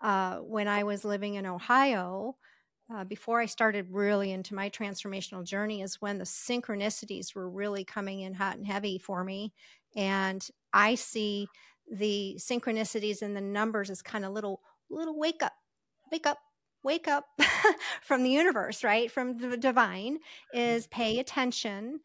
uh, 0.00 0.36
when 0.36 0.68
I 0.68 0.84
was 0.84 1.04
living 1.04 1.34
in 1.34 1.46
Ohio, 1.46 2.36
uh, 2.92 3.04
before 3.04 3.40
I 3.40 3.46
started 3.46 3.86
really 3.90 4.32
into 4.32 4.54
my 4.54 4.70
transformational 4.70 5.44
journey, 5.44 5.82
is 5.82 6.00
when 6.00 6.18
the 6.18 6.24
synchronicities 6.24 7.34
were 7.34 7.48
really 7.48 7.84
coming 7.84 8.20
in 8.20 8.34
hot 8.34 8.56
and 8.56 8.66
heavy 8.66 8.98
for 8.98 9.22
me. 9.22 9.52
And 9.94 10.46
I 10.72 10.94
see 10.96 11.48
the 11.90 12.36
synchronicities 12.38 13.22
and 13.22 13.36
the 13.36 13.40
numbers 13.40 13.90
as 13.90 14.02
kind 14.02 14.24
of 14.24 14.32
little, 14.32 14.60
little 14.88 15.18
wake 15.18 15.42
up, 15.42 15.54
wake 16.10 16.26
up, 16.26 16.38
wake 16.82 17.08
up 17.08 17.26
from 18.02 18.22
the 18.22 18.30
universe, 18.30 18.82
right? 18.82 19.10
From 19.10 19.38
the 19.38 19.56
divine, 19.56 20.18
is 20.52 20.86
pay 20.88 21.18
attention 21.18 22.00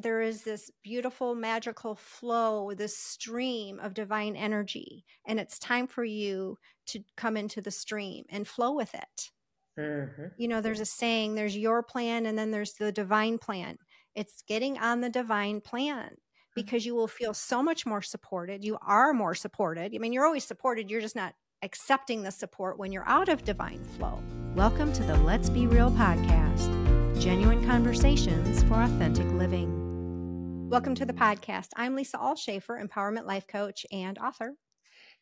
there 0.00 0.20
is 0.20 0.42
this 0.42 0.70
beautiful 0.82 1.34
magical 1.34 1.94
flow 1.94 2.72
this 2.74 2.98
stream 2.98 3.78
of 3.80 3.94
divine 3.94 4.34
energy 4.34 5.04
and 5.26 5.38
it's 5.38 5.58
time 5.58 5.86
for 5.86 6.04
you 6.04 6.56
to 6.86 7.00
come 7.16 7.36
into 7.36 7.60
the 7.60 7.70
stream 7.70 8.24
and 8.30 8.48
flow 8.48 8.74
with 8.74 8.94
it. 8.94 9.30
Mm-hmm. 9.78 10.24
you 10.36 10.48
know 10.48 10.60
there's 10.60 10.80
a 10.80 10.84
saying 10.84 11.34
there's 11.34 11.56
your 11.56 11.82
plan 11.82 12.26
and 12.26 12.36
then 12.36 12.50
there's 12.50 12.72
the 12.74 12.90
divine 12.90 13.38
plan. 13.38 13.78
It's 14.16 14.42
getting 14.46 14.78
on 14.78 15.00
the 15.00 15.08
divine 15.08 15.60
plan 15.60 16.08
mm-hmm. 16.08 16.52
because 16.56 16.84
you 16.84 16.94
will 16.94 17.08
feel 17.08 17.32
so 17.32 17.62
much 17.62 17.86
more 17.86 18.02
supported. 18.02 18.64
You 18.64 18.78
are 18.82 19.12
more 19.12 19.34
supported. 19.34 19.92
I 19.94 19.98
mean 19.98 20.12
you're 20.12 20.26
always 20.26 20.44
supported 20.44 20.90
you're 20.90 21.00
just 21.00 21.16
not 21.16 21.34
accepting 21.62 22.22
the 22.22 22.32
support 22.32 22.78
when 22.78 22.90
you're 22.90 23.08
out 23.08 23.28
of 23.28 23.44
divine 23.44 23.84
flow. 23.96 24.20
Welcome 24.56 24.92
to 24.94 25.02
the 25.04 25.16
let's 25.18 25.48
be 25.48 25.68
real 25.68 25.92
podcast 25.92 26.99
genuine 27.20 27.62
conversations 27.66 28.62
for 28.62 28.80
authentic 28.80 29.26
living. 29.32 30.70
Welcome 30.70 30.94
to 30.94 31.04
the 31.04 31.12
podcast. 31.12 31.68
I'm 31.76 31.94
Lisa 31.94 32.16
Ulshafer, 32.16 32.82
empowerment 32.82 33.26
life 33.26 33.46
coach 33.46 33.84
and 33.92 34.16
author. 34.16 34.54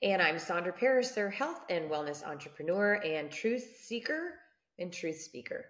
And 0.00 0.22
I'm 0.22 0.36
Sondra 0.36 0.72
Pariser, 0.78 1.32
health 1.32 1.64
and 1.68 1.90
wellness 1.90 2.24
entrepreneur 2.24 3.00
and 3.04 3.32
truth 3.32 3.78
seeker 3.80 4.34
and 4.78 4.92
truth 4.92 5.20
speaker. 5.20 5.64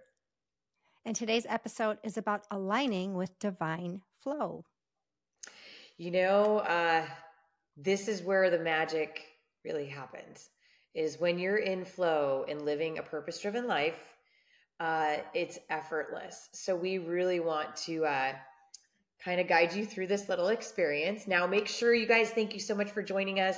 And 1.03 1.15
today's 1.15 1.47
episode 1.49 1.97
is 2.03 2.15
about 2.15 2.45
aligning 2.51 3.15
with 3.15 3.39
divine 3.39 4.03
flow. 4.21 4.65
You 5.97 6.11
know, 6.11 6.59
uh, 6.59 7.07
this 7.75 8.07
is 8.07 8.21
where 8.21 8.51
the 8.51 8.59
magic 8.59 9.25
really 9.65 9.87
happens 9.87 10.51
is 10.93 11.19
when 11.19 11.39
you're 11.39 11.57
in 11.57 11.85
flow 11.85 12.45
and 12.47 12.65
living 12.65 12.99
a 12.99 13.03
purpose 13.03 13.39
driven 13.39 13.65
life 13.65 14.18
uh, 14.79 15.17
it's 15.33 15.59
effortless. 15.69 16.49
So 16.53 16.75
we 16.75 16.97
really 16.97 17.39
want 17.39 17.75
to 17.77 18.05
uh, 18.05 18.33
kind 19.23 19.41
of 19.41 19.47
guide 19.47 19.73
you 19.73 19.85
through 19.85 20.07
this 20.07 20.29
little 20.29 20.47
experience. 20.47 21.27
Now, 21.27 21.45
make 21.45 21.67
sure 21.67 21.93
you 21.93 22.07
guys, 22.07 22.29
thank 22.31 22.53
you 22.53 22.59
so 22.59 22.73
much 22.73 22.91
for 22.91 23.03
joining 23.03 23.39
us. 23.39 23.57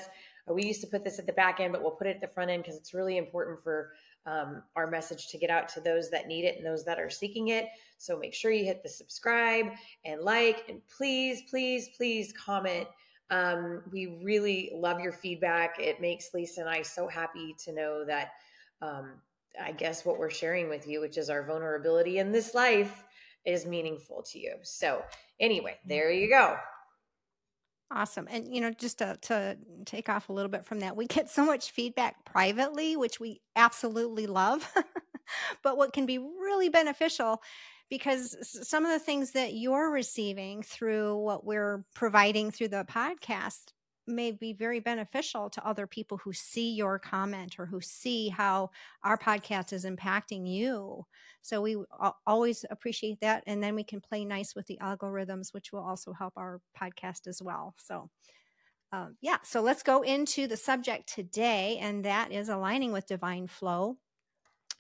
Uh, 0.50 0.54
we 0.54 0.64
used 0.64 0.82
to 0.82 0.88
put 0.88 1.04
this 1.04 1.20
at 1.20 1.28
the 1.28 1.34
back 1.34 1.60
end, 1.60 1.74
but 1.74 1.82
we'll 1.82 1.92
put 1.92 2.08
it 2.08 2.16
at 2.16 2.22
the 2.22 2.28
front 2.28 2.50
end 2.50 2.64
because 2.64 2.78
it's 2.78 2.94
really 2.94 3.18
important 3.18 3.64
for 3.64 3.92
um, 4.26 4.64
our 4.76 4.88
message 4.88 5.28
to 5.30 5.38
get 5.38 5.50
out 5.50 5.68
to 5.70 5.80
those 5.80 6.10
that 6.10 6.28
need 6.28 6.46
it 6.46 6.58
and 6.58 6.66
those 6.66 6.84
that 6.86 7.00
are 7.00 7.10
seeking 7.10 7.50
it. 7.50 7.68
So 7.98 8.18
make 8.18 8.34
sure 8.34 8.52
you 8.52 8.66
hit 8.66 8.84
the 8.84 8.90
subscribe 8.90 9.68
and 10.06 10.22
like, 10.22 10.66
and 10.70 10.82
please, 10.96 11.44
please, 11.50 11.90
please 11.96 12.34
comment. 12.34 12.88
Um, 13.30 13.84
we 13.92 14.20
really 14.24 14.72
love 14.74 15.00
your 15.00 15.14
feedback. 15.14 15.80
It 15.80 16.02
makes 16.02 16.34
Lisa 16.34 16.62
and 16.62 16.70
I 16.70 16.82
so 16.82 17.08
happy 17.08 17.56
to 17.64 17.72
know 17.72 18.04
that 18.06 18.32
um, 18.82 19.12
I 19.60 19.72
guess 19.72 20.06
what 20.06 20.18
we're 20.18 20.30
sharing 20.30 20.70
with 20.70 20.88
you, 20.88 21.02
which 21.02 21.18
is 21.18 21.30
our 21.30 21.44
vulnerability 21.46 22.20
in 22.20 22.32
this 22.32 22.54
life, 22.54 23.04
is 23.46 23.66
meaningful 23.66 24.24
to 24.32 24.40
you. 24.40 24.56
So, 24.64 25.04
anyway, 25.40 25.78
mm. 25.86 25.90
there 25.90 26.12
you 26.12 26.30
go. 26.30 26.58
Awesome. 27.94 28.28
And, 28.32 28.54
you 28.54 28.62
know, 28.62 28.72
just 28.72 29.00
to, 29.00 29.18
to 29.24 29.58
take 29.86 30.08
off 30.08 30.30
a 30.30 30.34
little 30.34 30.50
bit 30.50 30.66
from 30.66 30.80
that, 30.80 30.96
we 30.96 31.08
get 31.08 31.30
so 31.30 31.46
much 31.46 31.72
feedback 31.72 32.24
privately, 32.26 32.96
which 32.96 33.20
we 33.20 33.42
absolutely 33.56 34.28
love. 34.28 34.72
but 35.64 35.78
what 35.78 35.92
can 35.92 36.06
be 36.06 36.18
really 36.18 36.70
beneficial 36.70 37.42
because 37.90 38.38
some 38.66 38.86
of 38.86 38.92
the 38.92 39.00
things 39.00 39.32
that 39.32 39.54
you're 39.54 39.92
receiving 39.92 40.64
through 40.64 41.18
what 41.18 41.46
we're 41.46 41.84
providing 41.94 42.50
through 42.50 42.70
the 42.70 42.86
podcast 42.90 43.74
may 44.12 44.32
be 44.32 44.54
very 44.54 44.80
beneficial 44.80 45.50
to 45.50 45.66
other 45.66 45.88
people 45.88 46.18
who 46.18 46.34
see 46.34 46.74
your 46.74 47.00
comment 47.00 47.56
or 47.58 47.66
who 47.66 47.82
see 47.82 48.30
how 48.30 48.70
our 49.04 49.18
podcast 49.18 49.74
is 49.74 49.86
impacting 49.86 50.48
you. 50.48 51.06
So 51.42 51.62
we 51.62 51.78
always 52.28 52.66
appreciate 52.70 53.20
that. 53.22 53.44
And 53.48 53.64
then 53.64 53.76
we 53.76 53.84
can 53.84 54.02
play 54.02 54.26
nice 54.26 54.56
with 54.56 54.68
the 54.68 54.78
algorithms, 54.82 55.54
which 55.54 55.72
will 55.72 55.84
also 55.84 56.14
help 56.14 56.34
our 56.38 56.62
podcast 56.80 57.28
as 57.28 57.42
well. 57.42 57.74
So, 57.78 58.10
um, 58.92 59.16
yeah, 59.22 59.38
so 59.44 59.62
let's 59.62 59.84
go 59.84 60.02
into 60.02 60.48
the 60.48 60.58
subject 60.58 61.08
today, 61.08 61.78
and 61.80 62.04
that 62.04 62.32
is 62.32 62.50
aligning 62.50 62.92
with 62.92 63.08
divine 63.08 63.48
flow 63.48 63.98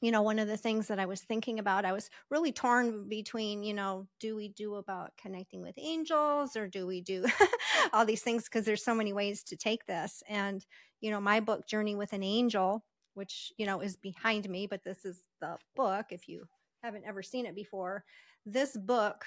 you 0.02 0.12
know, 0.12 0.24
one 0.24 0.40
of 0.40 0.48
the 0.48 0.58
things 0.58 0.88
that 0.88 1.00
I 1.00 1.06
was 1.06 1.22
thinking 1.22 1.60
about, 1.60 1.86
I 1.86 1.94
was 1.94 2.10
really 2.32 2.52
torn 2.52 3.08
between, 3.08 3.64
you 3.64 3.76
know, 3.76 4.08
do 4.20 4.36
we 4.36 4.50
do 4.50 4.76
about 4.76 5.12
connecting 5.16 5.62
with 5.62 5.76
angels 5.78 6.56
or 6.56 6.68
do 6.68 6.88
we 6.88 7.02
do 7.02 7.26
all 7.94 8.04
these 8.04 8.24
things? 8.24 8.46
Because 8.46 8.66
there's 8.66 8.84
so 8.84 8.96
many 8.96 9.14
ways 9.14 9.44
to 9.44 9.56
take 9.56 9.86
this. 9.86 10.24
And, 10.28 10.66
you 11.02 11.12
know, 11.12 11.22
my 11.22 11.40
book, 11.40 11.68
Journey 11.68 11.96
with 11.96 12.14
an 12.14 12.24
Angel, 12.24 12.84
which, 13.14 13.54
you 13.58 13.68
know, 13.68 13.80
is 13.82 13.96
behind 13.96 14.50
me, 14.50 14.66
but 14.66 14.84
this 14.84 15.06
is 15.06 15.24
the 15.40 15.58
book 15.76 16.08
if 16.10 16.28
you 16.28 16.48
haven't 16.82 17.06
ever 17.06 17.22
seen 17.22 17.46
it 17.46 17.56
before. 17.56 18.04
This 18.44 18.76
book 18.76 19.26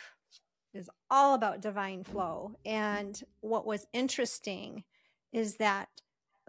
is 0.73 0.91
all 1.09 1.35
about 1.35 1.61
divine 1.61 2.03
flow. 2.03 2.57
And 2.67 3.23
what 3.41 3.65
was 3.65 3.87
interesting 3.93 4.83
is 5.33 5.57
that 5.57 5.89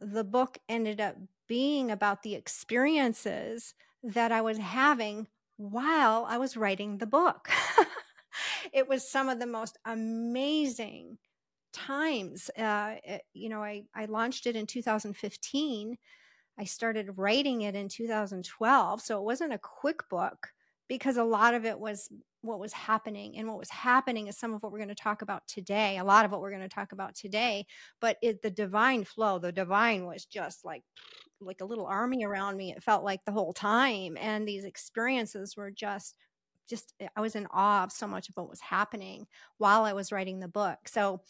the 0.02 0.24
book 0.24 0.58
ended 0.68 1.00
up 1.00 1.16
being 1.48 1.92
about 1.92 2.24
the 2.24 2.34
experiences 2.34 3.76
that 4.14 4.32
I 4.32 4.42
was 4.42 4.58
having 4.58 5.28
while 5.58 6.26
I 6.28 6.38
was 6.38 6.58
writing 6.58 6.98
the 6.98 7.06
book. 7.06 7.50
it 8.74 8.88
was 8.88 9.10
some 9.10 9.30
of 9.30 9.40
the 9.40 9.48
most 9.48 9.78
amazing 9.86 11.18
times. 11.74 12.50
Uh, 12.58 12.96
it, 13.04 13.24
you 13.34 13.50
know, 13.50 13.64
I, 13.64 13.84
I 13.96 14.06
launched 14.06 14.48
it 14.48 14.56
in 14.56 14.66
2015. 14.68 15.98
I 16.58 16.64
started 16.64 17.18
writing 17.18 17.62
it 17.62 17.76
in 17.76 17.90
2012. 17.90 19.02
So 19.02 19.20
it 19.20 19.24
wasn't 19.24 19.54
a 19.54 19.60
quick 19.60 20.08
book 20.10 20.50
because 20.88 21.18
a 21.18 21.24
lot 21.24 21.54
of 21.54 21.66
it 21.66 21.80
was 21.80 22.10
what 22.42 22.60
was 22.60 22.74
happening. 22.74 23.38
And 23.38 23.48
what 23.48 23.58
was 23.58 23.70
happening 23.70 24.28
is 24.28 24.38
some 24.38 24.54
of 24.54 24.62
what 24.62 24.72
we're 24.72 24.80
going 24.80 24.90
to 24.90 24.96
talk 24.96 25.22
about 25.22 25.48
today, 25.48 25.98
a 25.98 26.04
lot 26.04 26.26
of 26.26 26.32
what 26.32 26.42
we're 26.42 26.52
going 26.52 26.62
to 26.62 26.70
talk 26.70 26.92
about 26.92 27.16
today. 27.16 27.66
But 28.00 28.18
it, 28.22 28.42
the 28.42 28.52
divine 28.52 29.04
flow, 29.04 29.40
the 29.40 29.52
divine 29.52 30.06
was 30.06 30.26
just 30.26 30.64
like 30.64 30.84
like 31.42 31.62
a 31.62 31.66
little 31.66 31.86
army 31.86 32.24
around 32.24 32.56
me 32.56 32.72
it 32.72 32.82
felt 32.82 33.04
like 33.04 33.24
the 33.26 33.32
whole 33.32 33.52
time 33.52 34.18
and 34.18 34.48
these 34.48 34.64
experiences 34.64 35.56
were 35.58 35.70
just 35.70 36.16
just 36.68 36.94
eh, 37.02 37.10
i 37.18 37.22
was 37.22 37.36
in 37.36 37.46
awe 37.52 37.84
of 37.84 37.92
so 37.92 38.08
much 38.08 38.30
of 38.30 38.38
what 38.38 38.50
was 38.50 38.62
happening 38.62 39.28
while 39.58 39.84
i 39.84 39.92
was 39.92 40.14
writing 40.14 40.40
the 40.40 40.48
book 40.48 40.80
so 40.88 41.22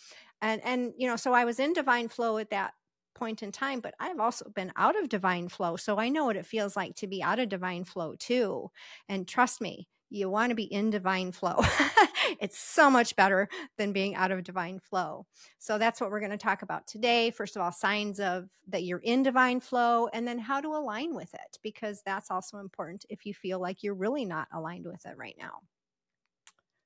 and 0.44 0.64
and 0.64 0.94
you 0.96 1.08
know 1.08 1.16
so 1.16 1.34
i 1.34 1.44
was 1.44 1.60
in 1.60 1.74
divine 1.74 2.08
flow 2.08 2.38
at 2.38 2.52
that 2.52 2.74
point 3.16 3.42
in 3.42 3.52
time 3.52 3.80
but 3.80 3.96
i've 4.00 4.20
also 4.20 4.50
been 4.50 4.72
out 4.76 4.98
of 5.02 5.10
divine 5.10 5.48
flow 5.50 5.76
so 5.76 5.98
i 5.98 6.10
know 6.10 6.26
what 6.26 6.36
it 6.36 6.46
feels 6.46 6.76
like 6.76 6.96
to 6.96 7.08
be 7.08 7.24
out 7.24 7.40
of 7.40 7.50
divine 7.50 7.84
flow 7.84 8.16
too 8.16 8.70
and 9.10 9.28
trust 9.28 9.62
me 9.62 9.88
you 10.10 10.30
want 10.30 10.50
to 10.52 10.56
be 10.56 10.64
in 10.64 10.90
divine 10.90 11.32
flow. 11.32 11.62
it's 12.40 12.58
so 12.58 12.90
much 12.90 13.16
better 13.16 13.50
than 13.78 13.92
being 13.92 14.16
out 14.16 14.32
of 14.32 14.44
divine 14.44 14.80
flow. 14.80 15.26
So 15.58 15.78
that's 15.78 16.00
what 16.00 16.12
we're 16.12 16.20
going 16.20 16.32
to 16.32 16.38
talk 16.38 16.62
about 16.62 16.88
today. 16.88 17.32
First 17.32 17.56
of 17.56 17.62
all, 17.62 17.72
signs 17.72 18.20
of 18.20 18.48
that 18.68 18.84
you're 18.84 19.00
in 19.00 19.24
divine 19.24 19.60
flow 19.60 20.08
and 20.14 20.28
then 20.28 20.40
how 20.40 20.62
to 20.62 20.70
align 20.70 21.16
with 21.16 21.34
it 21.34 21.60
because 21.64 22.02
that's 22.06 22.32
also 22.32 22.60
important 22.60 23.06
if 23.10 23.26
you 23.26 23.34
feel 23.34 23.60
like 23.60 23.84
you're 23.84 23.94
really 23.96 24.26
not 24.26 24.48
aligned 24.54 24.86
with 24.86 25.06
it 25.06 25.18
right 25.18 25.36
now. 25.38 25.60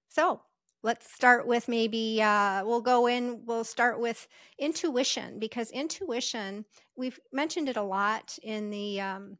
So, 0.07 0.41
let's 0.83 1.13
start 1.13 1.45
with 1.45 1.67
maybe 1.67 2.21
uh, 2.21 2.63
we'll 2.65 2.81
go 2.81 3.07
in 3.07 3.41
we'll 3.45 3.63
start 3.63 3.99
with 3.99 4.27
intuition 4.57 5.39
because 5.39 5.71
intuition 5.71 6.65
we've 6.95 7.19
mentioned 7.33 7.69
it 7.69 7.77
a 7.77 7.81
lot 7.81 8.37
in 8.43 8.69
the 8.69 9.01
um, 9.01 9.37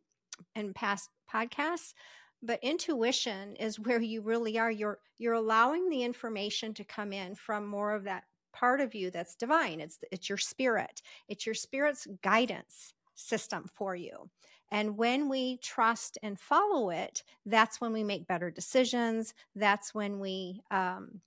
in 0.55 0.73
past 0.73 1.09
podcasts 1.33 1.93
but 2.41 2.63
intuition 2.63 3.55
is 3.57 3.79
where 3.79 4.01
you 4.01 4.21
really 4.21 4.57
are. 4.57 4.71
You're 4.71 4.99
you're 5.17 5.33
allowing 5.33 5.89
the 5.89 6.03
information 6.03 6.73
to 6.75 6.83
come 6.83 7.11
in 7.11 7.35
from 7.35 7.67
more 7.67 7.93
of 7.93 8.03
that 8.05 8.23
part 8.53 8.81
of 8.81 8.95
you 8.95 9.11
that's 9.11 9.35
divine. 9.35 9.79
It's 9.79 9.99
it's 10.11 10.29
your 10.29 10.37
spirit. 10.37 11.01
It's 11.27 11.45
your 11.45 11.55
spirit's 11.55 12.07
guidance 12.23 12.93
system 13.15 13.65
for 13.73 13.95
you. 13.95 14.29
And 14.71 14.97
when 14.97 15.27
we 15.29 15.57
trust 15.57 16.17
and 16.23 16.39
follow 16.39 16.91
it 16.91 17.23
that's 17.45 17.81
when 17.81 17.91
we 17.91 18.03
make 18.03 18.27
better 18.27 18.49
decisions. 18.51 19.33
That's 19.55 19.93
when 19.93 20.19
we 20.19 20.61
um 20.71 21.21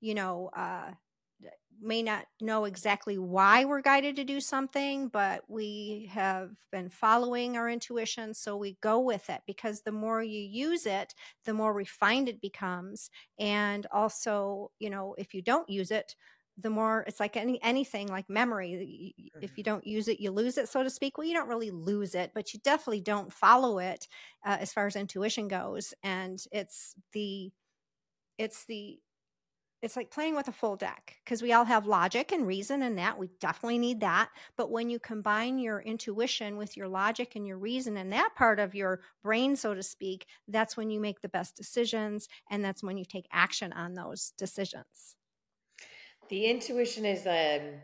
you 0.00 0.14
know 0.14 0.48
uh 0.56 0.92
may 1.78 2.02
not 2.02 2.26
know 2.40 2.64
exactly 2.64 3.18
why 3.18 3.64
we're 3.64 3.82
guided 3.82 4.16
to 4.16 4.24
do 4.24 4.40
something, 4.40 5.08
but 5.08 5.44
we 5.48 6.08
have 6.10 6.52
been 6.72 6.88
following 6.88 7.56
our 7.56 7.68
intuition. 7.68 8.32
So 8.32 8.56
we 8.56 8.78
go 8.80 8.98
with 9.00 9.28
it 9.28 9.42
because 9.46 9.82
the 9.82 9.92
more 9.92 10.22
you 10.22 10.40
use 10.40 10.86
it, 10.86 11.14
the 11.44 11.52
more 11.52 11.74
refined 11.74 12.30
it 12.30 12.40
becomes. 12.40 13.10
And 13.38 13.86
also, 13.92 14.72
you 14.78 14.88
know, 14.88 15.14
if 15.18 15.34
you 15.34 15.42
don't 15.42 15.68
use 15.68 15.90
it, 15.90 16.16
the 16.56 16.70
more 16.70 17.04
it's 17.06 17.20
like 17.20 17.36
any 17.36 17.62
anything 17.62 18.08
like 18.08 18.30
memory 18.30 19.14
if 19.42 19.58
you 19.58 19.62
don't 19.62 19.86
use 19.86 20.08
it 20.08 20.20
you 20.20 20.30
lose 20.30 20.56
it 20.56 20.70
so 20.70 20.82
to 20.82 20.88
speak 20.88 21.18
well 21.18 21.26
you 21.26 21.34
don't 21.34 21.50
really 21.50 21.70
lose 21.70 22.14
it 22.14 22.30
but 22.34 22.54
you 22.54 22.60
definitely 22.60 23.02
don't 23.02 23.30
follow 23.30 23.78
it 23.78 24.08
uh, 24.42 24.56
as 24.58 24.72
far 24.72 24.86
as 24.86 24.96
intuition 24.96 25.48
goes 25.48 25.92
and 26.02 26.44
it's 26.52 26.94
the 27.12 27.52
it's 28.38 28.64
the 28.66 29.00
it's 29.82 29.96
like 29.96 30.10
playing 30.10 30.34
with 30.34 30.48
a 30.48 30.52
full 30.52 30.76
deck 30.76 31.16
because 31.24 31.42
we 31.42 31.52
all 31.52 31.64
have 31.64 31.86
logic 31.86 32.32
and 32.32 32.46
reason 32.46 32.82
and 32.82 32.98
that 32.98 33.18
we 33.18 33.28
definitely 33.40 33.78
need 33.78 34.00
that 34.00 34.30
but 34.56 34.70
when 34.70 34.90
you 34.90 34.98
combine 34.98 35.58
your 35.58 35.80
intuition 35.80 36.56
with 36.56 36.76
your 36.76 36.88
logic 36.88 37.36
and 37.36 37.46
your 37.46 37.58
reason 37.58 37.96
and 37.96 38.12
that 38.12 38.34
part 38.36 38.58
of 38.58 38.74
your 38.74 39.00
brain 39.22 39.54
so 39.56 39.74
to 39.74 39.82
speak 39.82 40.26
that's 40.48 40.76
when 40.76 40.90
you 40.90 41.00
make 41.00 41.20
the 41.20 41.28
best 41.28 41.56
decisions 41.56 42.28
and 42.50 42.64
that's 42.64 42.82
when 42.82 42.96
you 42.96 43.04
take 43.04 43.28
action 43.32 43.72
on 43.72 43.94
those 43.94 44.32
decisions 44.38 45.16
The 46.28 46.46
intuition 46.46 47.04
is 47.04 47.26
a 47.26 47.80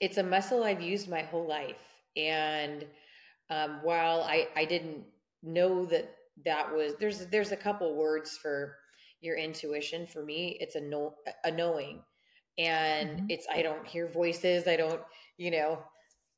it's 0.00 0.16
a 0.18 0.22
muscle 0.22 0.64
I've 0.64 0.80
used 0.80 1.08
my 1.08 1.22
whole 1.22 1.46
life. 1.46 1.76
And 2.16 2.86
um, 3.50 3.80
while 3.82 4.22
I, 4.22 4.48
I 4.56 4.64
didn't 4.64 5.04
know 5.42 5.84
that 5.86 6.16
that 6.44 6.74
was 6.74 6.94
there's 6.98 7.26
there's 7.26 7.52
a 7.52 7.56
couple 7.56 7.94
words 7.94 8.36
for 8.36 8.76
your 9.20 9.36
intuition 9.36 10.06
for 10.06 10.24
me 10.24 10.56
it's 10.60 10.76
a 10.76 10.80
know 10.80 11.14
a 11.44 11.50
knowing 11.50 12.02
and 12.58 13.20
Mhm. 13.20 13.26
it's 13.28 13.46
i 13.52 13.62
don't 13.62 13.86
hear 13.86 14.08
voices 14.08 14.66
i 14.66 14.76
don't 14.76 15.02
you 15.38 15.50
know 15.50 15.82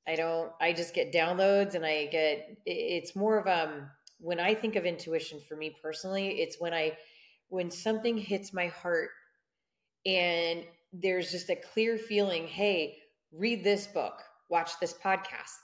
i 0.09 0.15
don't 0.17 0.53
i 0.61 0.73
just 0.73 0.95
get 0.95 1.13
downloads 1.13 1.75
and 1.75 1.87
i 1.87 2.07
get 2.07 2.57
it's 2.67 3.17
more 3.17 3.39
of 3.39 3.47
um 3.47 3.91
when 4.19 4.41
i 4.41 4.55
think 4.55 4.77
of 4.77 4.85
intuition 4.87 5.41
for 5.49 5.57
me 5.57 5.77
personally 5.83 6.41
it's 6.41 6.61
when 6.61 6.75
i 6.75 6.97
when 7.49 7.71
something 7.71 8.17
hits 8.19 8.53
my 8.53 8.69
heart 8.69 9.11
and 10.07 10.65
there's 10.93 11.31
just 11.31 11.51
a 11.51 11.57
clear 11.57 11.99
feeling 11.99 12.47
hey 12.47 12.99
read 13.33 13.65
this 13.65 13.87
book 13.87 14.23
watch 14.51 14.73
this 14.81 14.95
podcast 14.95 15.63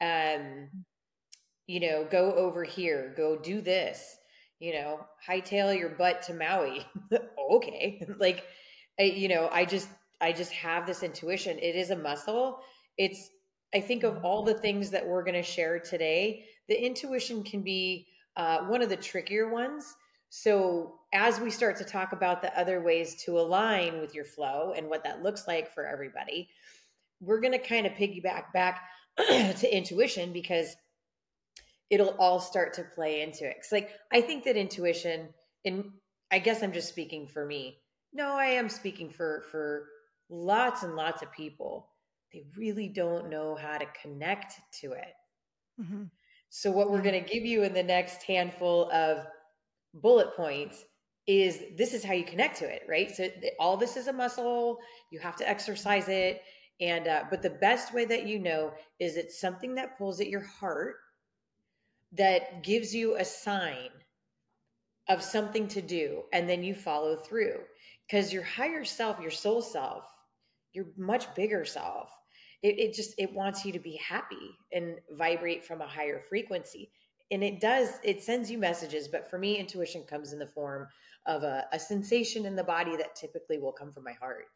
um 0.00 0.68
you 1.66 1.80
know 1.80 2.06
go 2.10 2.34
over 2.34 2.64
here 2.64 3.14
go 3.16 3.36
do 3.38 3.60
this 3.62 4.17
you 4.60 4.72
know 4.72 5.06
hightail 5.26 5.76
your 5.76 5.90
butt 5.90 6.22
to 6.22 6.34
maui. 6.34 6.86
Okay. 7.50 8.06
Like 8.18 8.44
I, 9.00 9.04
you 9.04 9.28
know 9.28 9.48
i 9.50 9.64
just 9.64 9.88
i 10.20 10.32
just 10.32 10.52
have 10.52 10.86
this 10.86 11.02
intuition. 11.02 11.58
It 11.58 11.76
is 11.76 11.90
a 11.90 11.96
muscle. 11.96 12.60
It's 12.96 13.30
i 13.74 13.80
think 13.80 14.02
of 14.02 14.24
all 14.24 14.42
the 14.42 14.54
things 14.54 14.90
that 14.90 15.06
we're 15.06 15.24
going 15.24 15.34
to 15.34 15.42
share 15.42 15.78
today 15.78 16.44
the 16.68 16.84
intuition 16.84 17.42
can 17.42 17.62
be 17.62 18.06
uh, 18.36 18.58
one 18.66 18.82
of 18.82 18.90
the 18.90 18.96
trickier 18.96 19.48
ones. 19.48 19.96
So 20.28 20.98
as 21.14 21.40
we 21.40 21.50
start 21.50 21.76
to 21.78 21.84
talk 21.84 22.12
about 22.12 22.42
the 22.42 22.56
other 22.58 22.82
ways 22.82 23.22
to 23.24 23.38
align 23.40 24.00
with 24.00 24.14
your 24.14 24.26
flow 24.26 24.74
and 24.76 24.88
what 24.88 25.02
that 25.04 25.22
looks 25.22 25.48
like 25.48 25.72
for 25.72 25.86
everybody 25.86 26.50
we're 27.20 27.40
going 27.40 27.52
to 27.52 27.58
kind 27.58 27.86
of 27.86 27.92
piggyback 27.92 28.52
back 28.52 28.82
to 29.16 29.76
intuition 29.76 30.32
because 30.32 30.76
it'll 31.90 32.16
all 32.18 32.40
start 32.40 32.74
to 32.74 32.84
play 32.84 33.22
into 33.22 33.48
it. 33.48 33.56
Cause 33.56 33.72
like 33.72 33.90
I 34.12 34.20
think 34.20 34.44
that 34.44 34.56
intuition, 34.56 35.28
and 35.64 35.90
I 36.30 36.38
guess 36.38 36.62
I'm 36.62 36.72
just 36.72 36.88
speaking 36.88 37.26
for 37.26 37.44
me. 37.46 37.78
No, 38.12 38.34
I 38.34 38.46
am 38.46 38.68
speaking 38.68 39.10
for 39.10 39.44
for 39.50 39.88
lots 40.28 40.82
and 40.82 40.96
lots 40.96 41.22
of 41.22 41.32
people. 41.32 41.88
They 42.32 42.44
really 42.56 42.88
don't 42.88 43.30
know 43.30 43.54
how 43.54 43.78
to 43.78 43.86
connect 44.02 44.54
to 44.80 44.92
it. 44.92 45.14
hmm 45.78 46.04
So 46.50 46.70
what 46.70 46.90
we're 46.90 47.02
going 47.02 47.22
to 47.22 47.32
give 47.32 47.44
you 47.44 47.62
in 47.62 47.72
the 47.72 47.82
next 47.82 48.22
handful 48.22 48.90
of 48.92 49.26
bullet 49.94 50.34
points 50.36 50.84
is 51.26 51.62
this 51.76 51.92
is 51.92 52.04
how 52.04 52.14
you 52.14 52.24
connect 52.24 52.56
to 52.58 52.64
it, 52.64 52.82
right? 52.88 53.14
So 53.14 53.28
all 53.60 53.76
this 53.76 53.96
is 53.96 54.08
a 54.08 54.12
muscle. 54.12 54.78
You 55.10 55.20
have 55.20 55.36
to 55.36 55.48
exercise 55.48 56.08
it, 56.08 56.42
and 56.80 57.06
uh, 57.06 57.24
but 57.30 57.42
the 57.42 57.50
best 57.50 57.92
way 57.92 58.04
that 58.06 58.26
you 58.26 58.38
know 58.38 58.72
is 58.98 59.16
it's 59.16 59.40
something 59.40 59.74
that 59.74 59.98
pulls 59.98 60.20
at 60.20 60.28
your 60.28 60.44
heart 60.44 60.96
that 62.12 62.62
gives 62.62 62.94
you 62.94 63.16
a 63.16 63.24
sign 63.24 63.90
of 65.08 65.22
something 65.22 65.68
to 65.68 65.82
do, 65.82 66.22
and 66.32 66.48
then 66.48 66.62
you 66.62 66.74
follow 66.74 67.16
through 67.16 67.60
because 68.06 68.32
your 68.32 68.42
higher 68.42 68.84
self, 68.84 69.20
your 69.20 69.30
soul 69.30 69.62
self, 69.62 70.04
your 70.72 70.86
much 70.96 71.34
bigger 71.34 71.64
self. 71.64 72.10
It, 72.62 72.78
it 72.78 72.94
just 72.94 73.14
it 73.18 73.32
wants 73.32 73.64
you 73.64 73.72
to 73.72 73.78
be 73.78 73.96
happy 73.96 74.56
and 74.72 74.96
vibrate 75.12 75.64
from 75.64 75.80
a 75.80 75.86
higher 75.86 76.20
frequency 76.28 76.90
and 77.30 77.44
it 77.44 77.60
does 77.60 78.00
it 78.02 78.22
sends 78.22 78.50
you 78.50 78.58
messages 78.58 79.06
but 79.06 79.28
for 79.30 79.38
me 79.38 79.58
intuition 79.58 80.02
comes 80.02 80.32
in 80.32 80.38
the 80.38 80.46
form 80.46 80.88
of 81.26 81.42
a, 81.42 81.66
a 81.72 81.78
sensation 81.78 82.46
in 82.46 82.56
the 82.56 82.64
body 82.64 82.96
that 82.96 83.14
typically 83.14 83.58
will 83.58 83.72
come 83.72 83.92
from 83.92 84.02
my 84.02 84.14
heart 84.14 84.46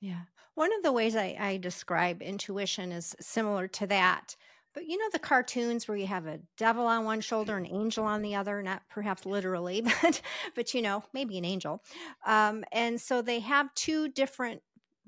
Yeah. 0.00 0.22
One 0.54 0.72
of 0.72 0.82
the 0.82 0.92
ways 0.92 1.16
I, 1.16 1.36
I 1.38 1.56
describe 1.58 2.22
intuition 2.22 2.92
is 2.92 3.14
similar 3.20 3.68
to 3.68 3.86
that. 3.88 4.36
But 4.74 4.86
you 4.86 4.96
know 4.98 5.08
the 5.12 5.18
cartoons 5.18 5.88
where 5.88 5.96
you 5.96 6.06
have 6.06 6.26
a 6.26 6.40
devil 6.56 6.86
on 6.86 7.04
one 7.04 7.20
shoulder, 7.20 7.56
an 7.56 7.66
angel 7.66 8.04
on 8.04 8.22
the 8.22 8.34
other, 8.34 8.62
not 8.62 8.82
perhaps 8.88 9.26
literally, 9.26 9.80
but 10.02 10.22
but 10.54 10.74
you 10.74 10.82
know, 10.82 11.04
maybe 11.12 11.38
an 11.38 11.44
angel. 11.44 11.82
Um, 12.26 12.64
and 12.72 13.00
so 13.00 13.22
they 13.22 13.40
have 13.40 13.74
two 13.74 14.08
different 14.08 14.62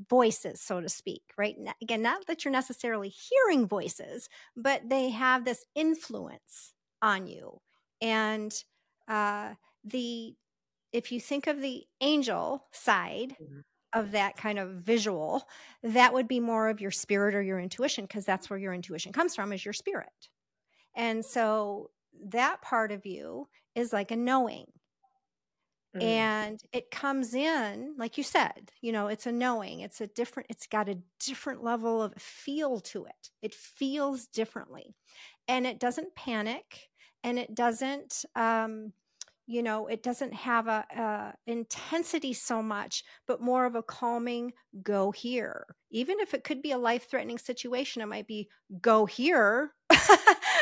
voices, 0.08 0.60
so 0.62 0.80
to 0.80 0.88
speak, 0.88 1.22
right? 1.36 1.56
Again, 1.82 2.02
not 2.02 2.26
that 2.26 2.44
you're 2.44 2.52
necessarily 2.52 3.10
hearing 3.10 3.66
voices, 3.68 4.28
but 4.56 4.88
they 4.88 5.10
have 5.10 5.44
this 5.44 5.64
influence 5.74 6.72
on 7.02 7.26
you. 7.26 7.60
And 8.00 8.52
uh 9.08 9.54
the 9.84 10.36
if 10.92 11.12
you 11.12 11.20
think 11.20 11.46
of 11.48 11.60
the 11.60 11.86
angel 12.00 12.68
side, 12.72 13.36
Mhm. 13.38 13.62
Of 13.92 14.12
that 14.12 14.36
kind 14.36 14.58
of 14.58 14.70
visual, 14.82 15.48
that 15.82 16.12
would 16.14 16.28
be 16.28 16.40
more 16.40 16.68
of 16.68 16.80
your 16.80 16.90
spirit 16.92 17.34
or 17.34 17.42
your 17.42 17.60
intuition, 17.60 18.04
because 18.04 18.24
that's 18.24 18.50
where 18.50 18.58
your 18.58 18.74
intuition 18.74 19.12
comes 19.12 19.34
from, 19.34 19.52
is 19.52 19.64
your 19.64 19.74
spirit. 19.74 20.28
And 20.96 21.24
so 21.24 21.90
that 22.26 22.62
part 22.62 22.92
of 22.92 23.06
you 23.06 23.48
is 23.74 23.92
like 23.92 24.10
a 24.10 24.16
knowing. 24.16 24.66
Mhm. 25.94 26.30
And 26.46 26.58
it 26.72 26.90
comes 26.90 27.34
in, 27.34 27.94
like 27.98 28.16
you 28.16 28.24
said, 28.24 28.72
you 28.80 28.90
know, 28.90 29.08
it's 29.08 29.26
a 29.26 29.32
knowing. 29.32 29.80
It's 29.80 30.00
a 30.00 30.06
different, 30.06 30.46
it's 30.48 30.66
got 30.66 30.88
a 30.88 31.02
different 31.18 31.62
level 31.62 32.02
of 32.02 32.14
feel 32.14 32.80
to 32.80 33.04
it. 33.04 33.30
It 33.42 33.54
feels 33.54 34.26
differently. 34.26 34.96
And 35.46 35.66
it 35.66 35.78
doesn't 35.78 36.14
panic 36.14 36.88
and 37.22 37.38
it 37.38 37.54
doesn't, 37.54 38.24
um, 38.34 38.94
you 39.50 39.62
know, 39.62 39.86
it 39.88 40.02
doesn't 40.02 40.32
have 40.32 40.68
a, 40.68 40.84
a 40.96 41.34
intensity 41.50 42.32
so 42.32 42.62
much, 42.62 43.02
but 43.26 43.40
more 43.40 43.66
of 43.66 43.74
a 43.74 43.82
calming 43.82 44.52
go 44.82 45.10
here. 45.10 45.66
Even 45.90 46.20
if 46.20 46.34
it 46.34 46.44
could 46.44 46.62
be 46.62 46.70
a 46.72 46.78
life 46.78 47.08
threatening 47.10 47.38
situation, 47.38 48.00
it 48.02 48.06
might 48.06 48.26
be 48.28 48.48
go 48.80 49.06
here, 49.06 49.72
but 49.88 50.06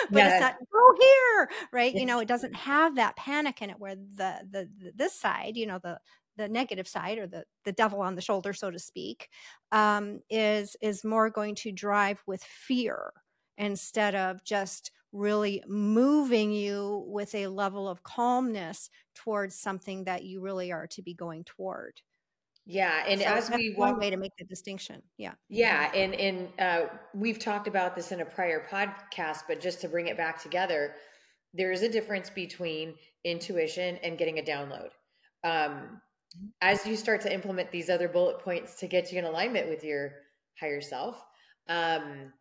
Yeah. 0.08 0.26
it's 0.26 0.40
not 0.40 0.54
go 0.72 0.94
here, 1.00 1.50
right? 1.72 1.92
Yeah. 1.92 2.00
You 2.00 2.06
know, 2.06 2.20
it 2.20 2.28
doesn't 2.28 2.54
have 2.56 2.96
that 2.96 3.16
panic 3.16 3.60
in 3.62 3.70
it 3.70 3.78
where 3.78 3.96
the, 3.96 4.46
the, 4.50 4.70
the 4.78 4.92
this 4.94 5.14
side, 5.14 5.56
you 5.56 5.66
know, 5.66 5.78
the, 5.78 6.00
the 6.36 6.48
negative 6.48 6.88
side 6.88 7.18
or 7.18 7.26
the, 7.26 7.44
the 7.64 7.72
devil 7.72 8.00
on 8.00 8.14
the 8.14 8.22
shoulder, 8.22 8.52
so 8.52 8.70
to 8.70 8.78
speak, 8.78 9.28
um, 9.72 10.20
is, 10.30 10.76
is 10.80 11.04
more 11.04 11.30
going 11.30 11.54
to 11.56 11.72
drive 11.72 12.22
with 12.26 12.42
fear 12.42 13.12
instead 13.56 14.14
of 14.14 14.42
just 14.44 14.92
really 15.12 15.62
moving 15.66 16.52
you 16.52 17.04
with 17.06 17.34
a 17.34 17.46
level 17.46 17.88
of 17.88 18.02
calmness 18.02 18.90
towards 19.14 19.54
something 19.58 20.04
that 20.04 20.24
you 20.24 20.40
really 20.40 20.70
are 20.72 20.86
to 20.88 21.02
be 21.02 21.14
going 21.14 21.44
toward. 21.44 22.00
yeah 22.66 23.04
and 23.06 23.20
So 23.20 23.26
as 23.26 23.50
we 23.50 23.72
one 23.74 23.98
way 23.98 24.10
to 24.10 24.16
make 24.16 24.32
the 24.38 24.44
distinction. 24.44 25.02
Yeah. 25.16 25.32
Yeah, 25.48 25.90
and 25.94 26.14
and 26.14 26.48
uh, 26.58 26.86
we've 27.14 27.38
talked 27.38 27.68
about 27.68 27.96
this 27.96 28.12
in 28.12 28.20
a 28.20 28.24
prior 28.26 28.66
podcast, 28.70 29.42
but 29.48 29.60
just 29.60 29.80
to 29.80 29.88
bring 29.88 30.08
it 30.08 30.16
back 30.16 30.42
together, 30.42 30.94
there 31.54 31.72
is 31.72 31.82
a 31.82 31.88
difference 31.88 32.28
between 32.30 32.94
intuition 33.24 33.96
and 34.02 34.18
getting 34.18 34.38
a 34.38 34.42
download. 34.42 34.90
Um, 35.44 36.00
as 36.60 36.86
you 36.86 36.96
start 36.96 37.22
to 37.22 37.32
implement 37.32 37.70
these 37.70 37.88
other 37.88 38.08
bullet 38.08 38.40
points 38.40 38.74
to 38.80 38.86
get 38.86 39.10
you 39.10 39.18
in 39.18 39.24
alignment 39.24 39.68
with 39.68 39.82
your 39.82 40.12
higher 40.60 40.82
self, 40.82 41.16
um, 41.68 42.32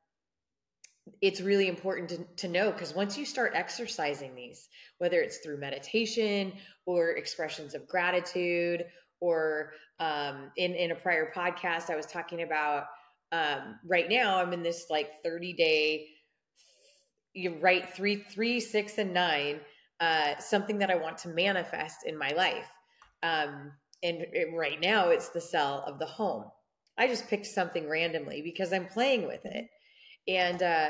it's 1.21 1.41
really 1.41 1.67
important 1.67 2.09
to, 2.09 2.23
to 2.37 2.47
know 2.47 2.71
because 2.71 2.93
once 2.93 3.17
you 3.17 3.25
start 3.25 3.53
exercising 3.55 4.35
these, 4.35 4.69
whether 4.97 5.21
it's 5.21 5.37
through 5.37 5.59
meditation 5.59 6.53
or 6.85 7.11
expressions 7.11 7.73
of 7.73 7.87
gratitude, 7.87 8.85
or 9.19 9.71
um, 9.99 10.51
in 10.57 10.75
in 10.75 10.91
a 10.91 10.95
prior 10.95 11.31
podcast, 11.35 11.89
I 11.89 11.95
was 11.95 12.05
talking 12.05 12.43
about 12.43 12.85
um, 13.31 13.79
right 13.85 14.09
now 14.09 14.39
I'm 14.39 14.53
in 14.53 14.63
this 14.63 14.85
like 14.89 15.23
30 15.23 15.53
day, 15.53 16.07
you 17.33 17.57
write 17.59 17.93
three, 17.93 18.23
three, 18.31 18.59
six, 18.59 18.97
and 18.97 19.13
nine, 19.13 19.59
uh, 19.99 20.37
something 20.39 20.79
that 20.79 20.89
I 20.89 20.95
want 20.95 21.17
to 21.19 21.29
manifest 21.29 22.05
in 22.05 22.17
my 22.17 22.29
life. 22.29 22.69
Um, 23.23 23.71
and 24.03 24.25
it, 24.31 24.49
right 24.55 24.79
now 24.79 25.09
it's 25.09 25.29
the 25.29 25.41
cell 25.41 25.83
of 25.85 25.99
the 25.99 26.05
home. 26.05 26.45
I 26.97 27.07
just 27.07 27.27
picked 27.27 27.45
something 27.45 27.89
randomly 27.89 28.41
because 28.41 28.73
I'm 28.73 28.87
playing 28.87 29.27
with 29.27 29.45
it. 29.45 29.67
And 30.27 30.61
uh, 30.61 30.89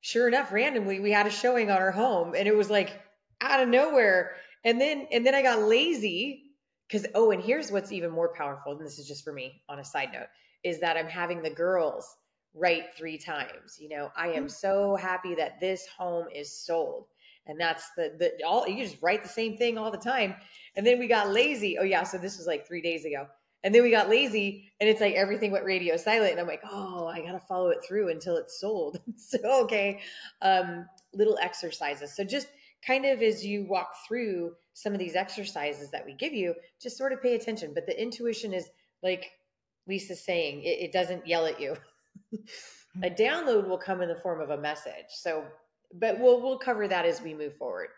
sure 0.00 0.28
enough, 0.28 0.52
randomly 0.52 1.00
we 1.00 1.10
had 1.10 1.26
a 1.26 1.30
showing 1.30 1.70
on 1.70 1.78
our 1.78 1.92
home 1.92 2.34
and 2.36 2.46
it 2.48 2.56
was 2.56 2.70
like 2.70 3.00
out 3.40 3.60
of 3.60 3.68
nowhere. 3.68 4.32
And 4.64 4.80
then 4.80 5.06
and 5.10 5.26
then 5.26 5.34
I 5.34 5.42
got 5.42 5.60
lazy 5.60 6.44
because 6.86 7.06
oh, 7.14 7.30
and 7.30 7.42
here's 7.42 7.72
what's 7.72 7.92
even 7.92 8.10
more 8.10 8.32
powerful, 8.34 8.72
and 8.72 8.84
this 8.84 8.98
is 8.98 9.08
just 9.08 9.24
for 9.24 9.32
me 9.32 9.62
on 9.68 9.78
a 9.78 9.84
side 9.84 10.10
note, 10.12 10.26
is 10.62 10.78
that 10.80 10.96
I'm 10.96 11.06
having 11.06 11.42
the 11.42 11.50
girls 11.50 12.16
write 12.54 12.94
three 12.96 13.18
times. 13.18 13.78
You 13.80 13.88
know, 13.88 14.10
I 14.16 14.28
am 14.28 14.46
mm. 14.46 14.50
so 14.50 14.96
happy 14.96 15.34
that 15.36 15.58
this 15.58 15.86
home 15.86 16.26
is 16.34 16.54
sold. 16.54 17.06
And 17.46 17.58
that's 17.58 17.90
the 17.96 18.12
the 18.18 18.44
all 18.46 18.68
you 18.68 18.84
just 18.84 19.02
write 19.02 19.22
the 19.22 19.28
same 19.28 19.56
thing 19.56 19.76
all 19.76 19.90
the 19.90 19.98
time. 19.98 20.36
And 20.76 20.86
then 20.86 20.98
we 20.98 21.08
got 21.08 21.30
lazy. 21.30 21.76
Oh 21.78 21.82
yeah, 21.82 22.04
so 22.04 22.18
this 22.18 22.38
was 22.38 22.46
like 22.46 22.66
three 22.66 22.82
days 22.82 23.04
ago. 23.04 23.26
And 23.64 23.74
then 23.74 23.82
we 23.82 23.90
got 23.90 24.08
lazy 24.08 24.72
and 24.80 24.88
it's 24.88 25.00
like 25.00 25.14
everything 25.14 25.52
went 25.52 25.64
radio 25.64 25.96
silent. 25.96 26.32
And 26.32 26.40
I'm 26.40 26.46
like, 26.46 26.62
oh, 26.68 27.06
I 27.06 27.20
gotta 27.20 27.40
follow 27.40 27.68
it 27.68 27.78
through 27.86 28.10
until 28.10 28.36
it's 28.36 28.60
sold. 28.60 29.00
so 29.16 29.38
okay. 29.64 30.00
Um, 30.40 30.86
little 31.14 31.38
exercises. 31.40 32.14
So 32.16 32.24
just 32.24 32.48
kind 32.86 33.04
of 33.04 33.22
as 33.22 33.44
you 33.46 33.64
walk 33.64 33.94
through 34.06 34.54
some 34.74 34.92
of 34.92 34.98
these 34.98 35.14
exercises 35.14 35.90
that 35.90 36.04
we 36.04 36.14
give 36.14 36.32
you, 36.32 36.54
just 36.80 36.96
sort 36.96 37.12
of 37.12 37.22
pay 37.22 37.34
attention. 37.34 37.72
But 37.74 37.86
the 37.86 38.00
intuition 38.00 38.52
is 38.52 38.68
like 39.02 39.30
Lisa's 39.86 40.24
saying, 40.24 40.62
it, 40.62 40.78
it 40.80 40.92
doesn't 40.92 41.26
yell 41.26 41.46
at 41.46 41.60
you. 41.60 41.76
a 43.02 43.10
download 43.10 43.68
will 43.68 43.78
come 43.78 44.02
in 44.02 44.08
the 44.08 44.16
form 44.16 44.40
of 44.40 44.50
a 44.50 44.58
message. 44.58 45.06
So, 45.10 45.44
but 45.94 46.18
we'll 46.18 46.40
we'll 46.40 46.58
cover 46.58 46.88
that 46.88 47.06
as 47.06 47.20
we 47.20 47.34
move 47.34 47.56
forward. 47.56 47.88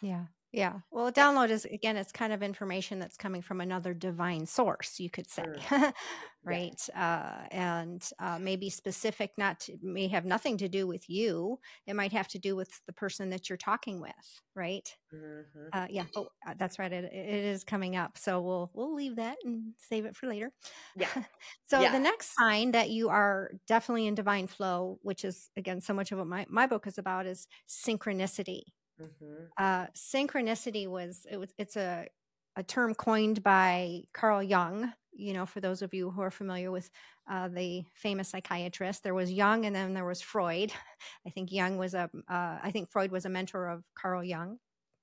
Yeah. 0.00 0.24
Yeah. 0.52 0.80
Well, 0.90 1.06
a 1.06 1.12
download 1.12 1.48
is 1.48 1.64
again, 1.64 1.96
it's 1.96 2.12
kind 2.12 2.32
of 2.32 2.42
information 2.42 2.98
that's 2.98 3.16
coming 3.16 3.40
from 3.40 3.60
another 3.60 3.94
divine 3.94 4.44
source, 4.44 5.00
you 5.00 5.08
could 5.08 5.28
say. 5.28 5.44
Mm. 5.44 5.92
right? 6.44 6.88
Uh, 6.94 7.44
and 7.50 8.10
uh, 8.18 8.38
maybe 8.38 8.68
specific, 8.68 9.30
not 9.38 9.60
to, 9.60 9.78
may 9.80 10.08
have 10.08 10.24
nothing 10.24 10.58
to 10.58 10.68
do 10.68 10.86
with 10.86 11.08
you. 11.08 11.58
It 11.86 11.94
might 11.94 12.12
have 12.12 12.28
to 12.28 12.38
do 12.38 12.56
with 12.56 12.68
the 12.86 12.92
person 12.92 13.30
that 13.30 13.48
you're 13.48 13.56
talking 13.56 14.00
with, 14.00 14.40
right? 14.54 14.88
Mm-hmm. 15.14 15.68
Uh, 15.72 15.86
yeah, 15.88 16.04
oh, 16.16 16.28
uh, 16.46 16.54
that's 16.58 16.78
right. 16.78 16.92
It, 16.92 17.04
it 17.04 17.44
is 17.44 17.64
coming 17.64 17.96
up, 17.96 18.18
so 18.18 18.40
we'll 18.40 18.70
we'll 18.74 18.94
leave 18.94 19.16
that 19.16 19.36
and 19.44 19.72
save 19.78 20.04
it 20.04 20.16
for 20.16 20.26
later. 20.26 20.52
Yeah. 20.96 21.08
so 21.66 21.80
yeah. 21.80 21.92
the 21.92 22.00
next 22.00 22.34
sign 22.34 22.72
that 22.72 22.90
you 22.90 23.08
are 23.08 23.52
definitely 23.66 24.06
in 24.06 24.14
divine 24.14 24.48
flow, 24.48 24.98
which 25.02 25.24
is 25.24 25.48
again 25.56 25.80
so 25.80 25.94
much 25.94 26.12
of 26.12 26.18
what 26.18 26.26
my 26.26 26.44
my 26.48 26.66
book 26.66 26.86
is 26.86 26.98
about, 26.98 27.26
is 27.26 27.46
synchronicity. 27.68 28.62
Mm-hmm. 29.00 29.44
Uh, 29.56 29.86
synchronicity 29.96 30.86
was 30.88 31.26
it 31.30 31.36
was 31.36 31.52
it's 31.58 31.76
a 31.76 32.08
a 32.56 32.62
term 32.62 32.94
coined 32.94 33.42
by 33.42 34.02
Carl 34.12 34.42
Jung 34.42 34.92
you 35.12 35.32
know, 35.34 35.46
for 35.46 35.60
those 35.60 35.82
of 35.82 35.92
you 35.94 36.10
who 36.10 36.20
are 36.22 36.30
familiar 36.30 36.70
with 36.70 36.90
uh, 37.30 37.48
the 37.48 37.84
famous 37.94 38.30
psychiatrist, 38.30 39.02
there 39.02 39.14
was 39.14 39.30
Jung 39.30 39.66
and 39.66 39.76
then 39.76 39.94
there 39.94 40.04
was 40.04 40.22
Freud. 40.22 40.72
I 41.26 41.30
think 41.30 41.52
Jung 41.52 41.76
was 41.76 41.94
a, 41.94 42.10
uh, 42.28 42.58
I 42.62 42.70
think 42.72 42.90
Freud 42.90 43.12
was 43.12 43.24
a 43.24 43.28
mentor 43.28 43.68
of 43.68 43.84
Carl 43.94 44.24
Jung. 44.24 44.58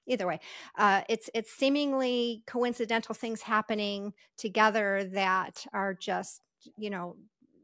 Either 0.07 0.25
way, 0.25 0.39
uh, 0.75 1.03
it's 1.07 1.29
it's 1.35 1.51
seemingly 1.51 2.41
coincidental 2.47 3.13
things 3.13 3.43
happening 3.43 4.11
together 4.37 5.03
that 5.13 5.63
are 5.71 5.93
just, 5.93 6.41
you 6.77 6.89
know, 6.89 7.15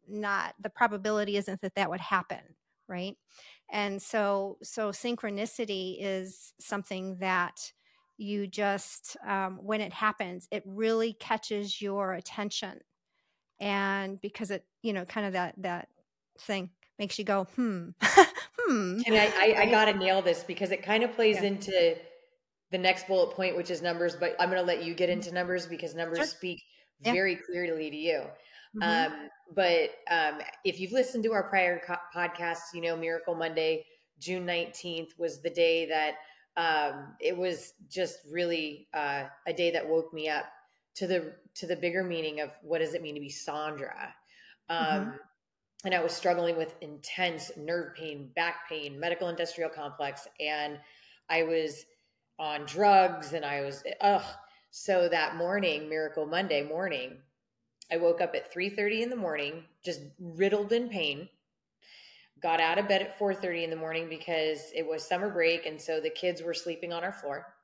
not 0.07 0.53
the 0.61 0.69
probability 0.69 1.37
isn't 1.37 1.59
that 1.61 1.73
that 1.73 1.89
would 1.89 2.01
happen, 2.01 2.41
right? 2.87 3.17
And 3.71 4.01
so, 4.01 4.57
so 4.61 4.91
synchronicity 4.91 5.97
is 5.99 6.53
something 6.59 7.17
that 7.17 7.71
you 8.17 8.47
just 8.47 9.17
um, 9.27 9.59
when 9.61 9.81
it 9.81 9.93
happens 9.93 10.47
it 10.51 10.63
really 10.65 11.13
catches 11.13 11.81
your 11.81 12.13
attention 12.13 12.79
and 13.59 14.19
because 14.21 14.51
it 14.51 14.65
you 14.81 14.93
know 14.93 15.05
kind 15.05 15.25
of 15.25 15.33
that 15.33 15.53
that 15.57 15.89
thing 16.39 16.69
makes 16.99 17.17
you 17.19 17.25
go 17.25 17.45
hmm 17.55 17.89
hmm 18.59 18.99
and 19.05 19.15
i 19.15 19.31
i, 19.37 19.55
I 19.61 19.65
gotta 19.69 19.93
nail 19.93 20.21
this 20.21 20.43
because 20.43 20.71
it 20.71 20.83
kind 20.83 21.03
of 21.03 21.13
plays 21.13 21.37
yeah. 21.37 21.47
into 21.47 21.95
the 22.71 22.77
next 22.77 23.07
bullet 23.07 23.31
point 23.35 23.55
which 23.55 23.69
is 23.69 23.81
numbers 23.81 24.15
but 24.15 24.35
i'm 24.39 24.49
gonna 24.49 24.61
let 24.61 24.83
you 24.83 24.93
get 24.93 25.09
mm-hmm. 25.09 25.19
into 25.19 25.33
numbers 25.33 25.65
because 25.65 25.95
numbers 25.95 26.19
sure. 26.19 26.27
speak 26.27 26.61
yeah. 27.01 27.13
very 27.13 27.35
clearly 27.35 27.89
to 27.89 27.97
you 27.97 28.23
mm-hmm. 28.75 29.13
um, 29.13 29.29
but 29.55 29.91
um, 30.09 30.39
if 30.63 30.79
you've 30.79 30.91
listened 30.91 31.23
to 31.23 31.33
our 31.33 31.43
prior 31.43 31.81
co- 31.85 31.95
podcasts 32.15 32.73
you 32.73 32.81
know 32.81 32.95
miracle 32.95 33.35
monday 33.35 33.85
june 34.19 34.45
19th 34.45 35.17
was 35.17 35.41
the 35.41 35.49
day 35.49 35.85
that 35.85 36.15
um, 36.57 37.15
it 37.19 37.35
was 37.35 37.73
just 37.89 38.19
really 38.31 38.87
uh, 38.93 39.23
a 39.47 39.53
day 39.53 39.71
that 39.71 39.87
woke 39.87 40.13
me 40.13 40.29
up 40.29 40.45
to 40.95 41.07
the 41.07 41.33
to 41.55 41.67
the 41.67 41.75
bigger 41.75 42.03
meaning 42.03 42.39
of 42.41 42.51
what 42.61 42.79
does 42.79 42.93
it 42.93 43.01
mean 43.01 43.15
to 43.15 43.21
be 43.21 43.29
Sondra. 43.29 44.11
Um, 44.69 44.79
mm-hmm. 44.79 45.09
And 45.83 45.93
I 45.93 46.01
was 46.01 46.13
struggling 46.13 46.57
with 46.57 46.73
intense 46.81 47.51
nerve 47.57 47.93
pain, 47.95 48.31
back 48.35 48.67
pain, 48.67 48.99
medical 48.99 49.29
industrial 49.29 49.69
complex, 49.69 50.27
and 50.39 50.79
I 51.29 51.43
was 51.43 51.85
on 52.39 52.65
drugs, 52.65 53.33
and 53.33 53.45
I 53.45 53.61
was 53.61 53.83
ugh. 54.01 54.23
So 54.71 55.07
that 55.09 55.35
morning, 55.35 55.87
Miracle 55.87 56.25
Monday 56.25 56.63
morning, 56.63 57.17
I 57.91 57.97
woke 57.97 58.21
up 58.21 58.35
at 58.35 58.51
three 58.51 58.69
thirty 58.69 59.03
in 59.03 59.09
the 59.09 59.15
morning, 59.15 59.63
just 59.83 60.01
riddled 60.19 60.73
in 60.73 60.89
pain 60.89 61.29
got 62.41 62.59
out 62.59 62.77
of 62.77 62.87
bed 62.87 63.01
at 63.01 63.17
4:30 63.17 63.63
in 63.63 63.69
the 63.69 63.75
morning 63.75 64.09
because 64.09 64.71
it 64.75 64.85
was 64.85 65.07
summer 65.07 65.29
break 65.29 65.65
and 65.65 65.81
so 65.81 65.99
the 65.99 66.09
kids 66.09 66.41
were 66.41 66.53
sleeping 66.53 66.91
on 66.91 67.03
our 67.03 67.13
floor 67.13 67.55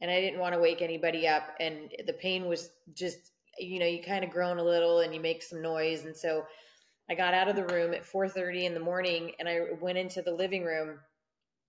and 0.00 0.10
I 0.10 0.20
didn't 0.20 0.40
want 0.40 0.54
to 0.54 0.60
wake 0.60 0.82
anybody 0.82 1.28
up 1.28 1.54
and 1.60 1.92
the 2.06 2.12
pain 2.12 2.46
was 2.46 2.70
just 2.94 3.32
you 3.58 3.78
know 3.78 3.86
you 3.86 4.02
kind 4.02 4.24
of 4.24 4.30
groan 4.30 4.58
a 4.58 4.64
little 4.64 5.00
and 5.00 5.14
you 5.14 5.20
make 5.20 5.42
some 5.42 5.62
noise 5.62 6.04
and 6.04 6.16
so 6.16 6.44
I 7.08 7.14
got 7.14 7.34
out 7.34 7.48
of 7.48 7.56
the 7.56 7.66
room 7.66 7.94
at 7.94 8.04
4:30 8.04 8.64
in 8.64 8.74
the 8.74 8.80
morning 8.80 9.32
and 9.38 9.48
I 9.48 9.60
went 9.80 9.98
into 9.98 10.22
the 10.22 10.32
living 10.32 10.64
room 10.64 10.98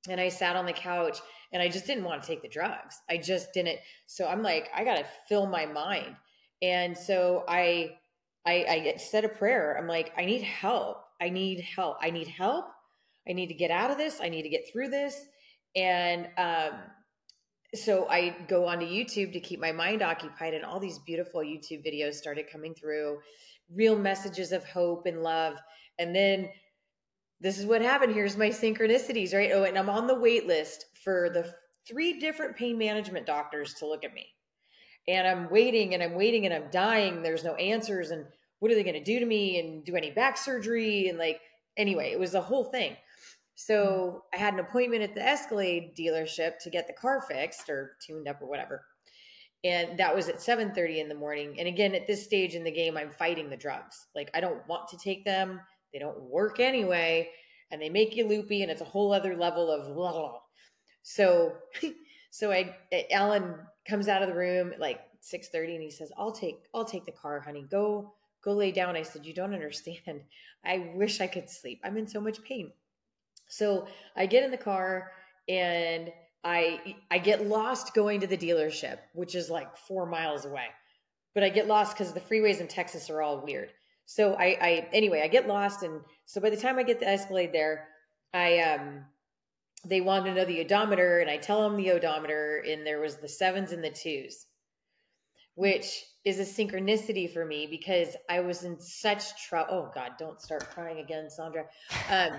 and 0.09 0.19
I 0.21 0.29
sat 0.29 0.55
on 0.55 0.65
the 0.65 0.73
couch 0.73 1.19
and 1.51 1.61
I 1.61 1.67
just 1.67 1.85
didn't 1.85 2.05
want 2.05 2.21
to 2.21 2.27
take 2.27 2.41
the 2.41 2.47
drugs. 2.47 3.01
I 3.09 3.17
just 3.17 3.53
didn't. 3.53 3.79
So 4.05 4.27
I'm 4.27 4.41
like 4.41 4.69
I 4.73 4.83
got 4.83 4.97
to 4.97 5.05
fill 5.27 5.47
my 5.47 5.65
mind. 5.65 6.15
And 6.61 6.97
so 6.97 7.43
I 7.47 7.97
I 8.45 8.93
I 8.93 8.97
said 8.97 9.25
a 9.25 9.29
prayer. 9.29 9.77
I'm 9.77 9.87
like 9.87 10.13
I 10.17 10.25
need 10.25 10.41
help 10.41 11.03
I 11.19 11.29
need 11.29 11.61
help. 11.61 11.97
I 12.01 12.09
need 12.09 12.27
help. 12.27 12.65
I 13.27 13.33
need 13.33 13.47
to 13.47 13.53
get 13.53 13.71
out 13.71 13.91
of 13.91 13.97
this. 13.97 14.19
I 14.21 14.29
need 14.29 14.43
to 14.43 14.49
get 14.49 14.69
through 14.71 14.89
this. 14.89 15.27
And 15.75 16.27
um, 16.37 16.79
so 17.75 18.07
I 18.09 18.35
go 18.47 18.67
onto 18.67 18.85
YouTube 18.85 19.33
to 19.33 19.39
keep 19.39 19.59
my 19.59 19.71
mind 19.71 20.01
occupied, 20.01 20.53
and 20.53 20.63
all 20.63 20.79
these 20.79 20.99
beautiful 20.99 21.41
YouTube 21.41 21.85
videos 21.85 22.15
started 22.15 22.49
coming 22.51 22.73
through, 22.73 23.19
real 23.73 23.97
messages 23.97 24.51
of 24.51 24.63
hope 24.65 25.05
and 25.05 25.23
love. 25.23 25.57
And 25.99 26.15
then 26.15 26.49
this 27.41 27.59
is 27.59 27.65
what 27.65 27.81
happened. 27.81 28.13
Here's 28.13 28.37
my 28.37 28.49
synchronicities, 28.49 29.33
right? 29.33 29.51
Oh, 29.53 29.63
and 29.63 29.77
I'm 29.77 29.89
on 29.89 30.07
the 30.07 30.19
wait 30.19 30.47
list 30.47 30.85
for 31.03 31.29
the 31.29 31.53
three 31.87 32.19
different 32.19 32.55
pain 32.55 32.77
management 32.77 33.25
doctors 33.25 33.73
to 33.75 33.87
look 33.87 34.03
at 34.03 34.13
me. 34.13 34.27
And 35.07 35.27
I'm 35.27 35.49
waiting 35.49 35.93
and 35.93 36.03
I'm 36.03 36.15
waiting 36.15 36.45
and 36.45 36.53
I'm 36.53 36.69
dying. 36.71 37.21
There's 37.21 37.43
no 37.43 37.55
answers. 37.55 38.11
And 38.11 38.25
what 38.59 38.71
are 38.71 38.75
they 38.75 38.83
going 38.83 38.95
to 38.95 39.03
do 39.03 39.19
to 39.19 39.25
me? 39.25 39.59
And 39.59 39.85
do 39.85 39.95
any 39.95 40.11
back 40.11 40.37
surgery? 40.37 41.07
And 41.07 41.17
like 41.17 41.39
anyway 41.77 42.11
it 42.11 42.19
was 42.19 42.33
a 42.33 42.41
whole 42.41 42.65
thing. 42.65 42.95
So 43.55 43.75
mm-hmm. 43.75 44.17
i 44.33 44.37
had 44.37 44.53
an 44.53 44.59
appointment 44.59 45.03
at 45.03 45.15
the 45.15 45.25
escalade 45.25 45.95
dealership 45.97 46.59
to 46.59 46.69
get 46.69 46.87
the 46.87 46.93
car 46.93 47.21
fixed 47.21 47.69
or 47.69 47.93
tuned 48.05 48.27
up 48.27 48.41
or 48.41 48.47
whatever. 48.47 48.85
And 49.63 49.97
that 49.97 50.15
was 50.15 50.29
at 50.29 50.37
7.30 50.37 50.97
in 50.97 51.09
the 51.09 51.15
morning. 51.15 51.55
And 51.59 51.67
again 51.67 51.95
at 51.95 52.07
this 52.07 52.23
stage 52.23 52.53
in 52.53 52.63
the 52.63 52.71
game 52.71 52.97
i'm 52.97 53.11
fighting 53.11 53.49
the 53.49 53.57
drugs. 53.57 54.07
Like 54.15 54.29
i 54.33 54.39
don't 54.39 54.67
want 54.67 54.87
to 54.89 54.97
take 54.97 55.25
them. 55.25 55.59
They 55.93 55.99
don't 55.99 56.21
work 56.21 56.59
anyway. 56.59 57.29
And 57.71 57.81
they 57.81 57.89
make 57.89 58.15
you 58.15 58.27
loopy 58.27 58.61
and 58.61 58.71
it's 58.71 58.81
a 58.81 58.85
whole 58.85 59.11
other 59.11 59.35
level 59.35 59.71
of 59.71 59.93
blah, 59.95 60.11
blah. 60.11 60.39
so 61.03 61.53
so 62.29 62.51
i 62.51 62.75
alan 63.11 63.55
comes 63.87 64.07
out 64.07 64.21
of 64.21 64.29
the 64.29 64.35
room 64.35 64.73
like 64.79 65.01
6.30 65.21 65.75
and 65.75 65.83
he 65.83 65.91
says 65.91 66.11
i'll 66.17 66.31
take 66.31 66.65
i'll 66.73 66.85
take 66.85 67.05
the 67.05 67.11
car 67.11 67.39
honey 67.39 67.65
go 67.69 68.13
go 68.47 68.53
lay 68.53 68.71
down. 68.71 68.95
I 68.95 69.03
said, 69.03 69.25
You 69.25 69.33
don't 69.33 69.53
understand. 69.53 70.21
I 70.65 70.91
wish 70.95 71.21
I 71.21 71.27
could 71.27 71.49
sleep. 71.49 71.81
I'm 71.83 71.97
in 71.97 72.07
so 72.07 72.21
much 72.21 72.41
pain. 72.43 72.71
So 73.47 73.87
I 74.15 74.25
get 74.25 74.43
in 74.43 74.51
the 74.51 74.57
car 74.57 75.11
and 75.47 76.11
I 76.43 76.95
I 77.11 77.17
get 77.17 77.45
lost 77.45 77.93
going 77.93 78.21
to 78.21 78.27
the 78.27 78.37
dealership, 78.37 78.99
which 79.13 79.35
is 79.35 79.49
like 79.49 79.75
four 79.77 80.05
miles 80.05 80.45
away. 80.45 80.67
But 81.33 81.43
I 81.43 81.49
get 81.49 81.67
lost 81.67 81.95
because 81.95 82.13
the 82.13 82.19
freeways 82.19 82.59
in 82.59 82.67
Texas 82.67 83.09
are 83.09 83.21
all 83.21 83.43
weird. 83.43 83.69
So 84.05 84.33
I, 84.33 84.57
I 84.61 84.89
anyway, 84.93 85.21
I 85.21 85.27
get 85.27 85.47
lost 85.47 85.83
and 85.83 86.01
so 86.25 86.39
by 86.39 86.49
the 86.49 86.57
time 86.57 86.79
I 86.79 86.83
get 86.83 86.99
the 86.99 87.07
Escalade 87.07 87.51
there, 87.53 87.87
I 88.33 88.59
um 88.59 89.05
they 89.87 90.01
want 90.01 90.25
to 90.25 90.33
know 90.33 90.45
the 90.45 90.61
odometer 90.61 91.19
and 91.19 91.29
I 91.29 91.37
tell 91.37 91.61
them 91.61 91.77
the 91.77 91.91
odometer 91.91 92.63
and 92.67 92.85
there 92.85 92.99
was 92.99 93.17
the 93.17 93.27
sevens 93.27 93.71
and 93.71 93.83
the 93.83 93.89
twos, 93.89 94.45
which 95.55 96.03
is 96.25 96.39
a 96.39 96.43
synchronicity 96.43 97.31
for 97.31 97.45
me 97.45 97.67
because 97.67 98.15
I 98.29 98.41
was 98.41 98.63
in 98.63 98.79
such 98.79 99.47
trouble. 99.47 99.69
Oh 99.71 99.91
God, 99.95 100.11
don't 100.19 100.41
start 100.41 100.69
crying 100.69 100.99
again, 100.99 101.27
Sondra. 101.27 101.65
Um, 102.09 102.37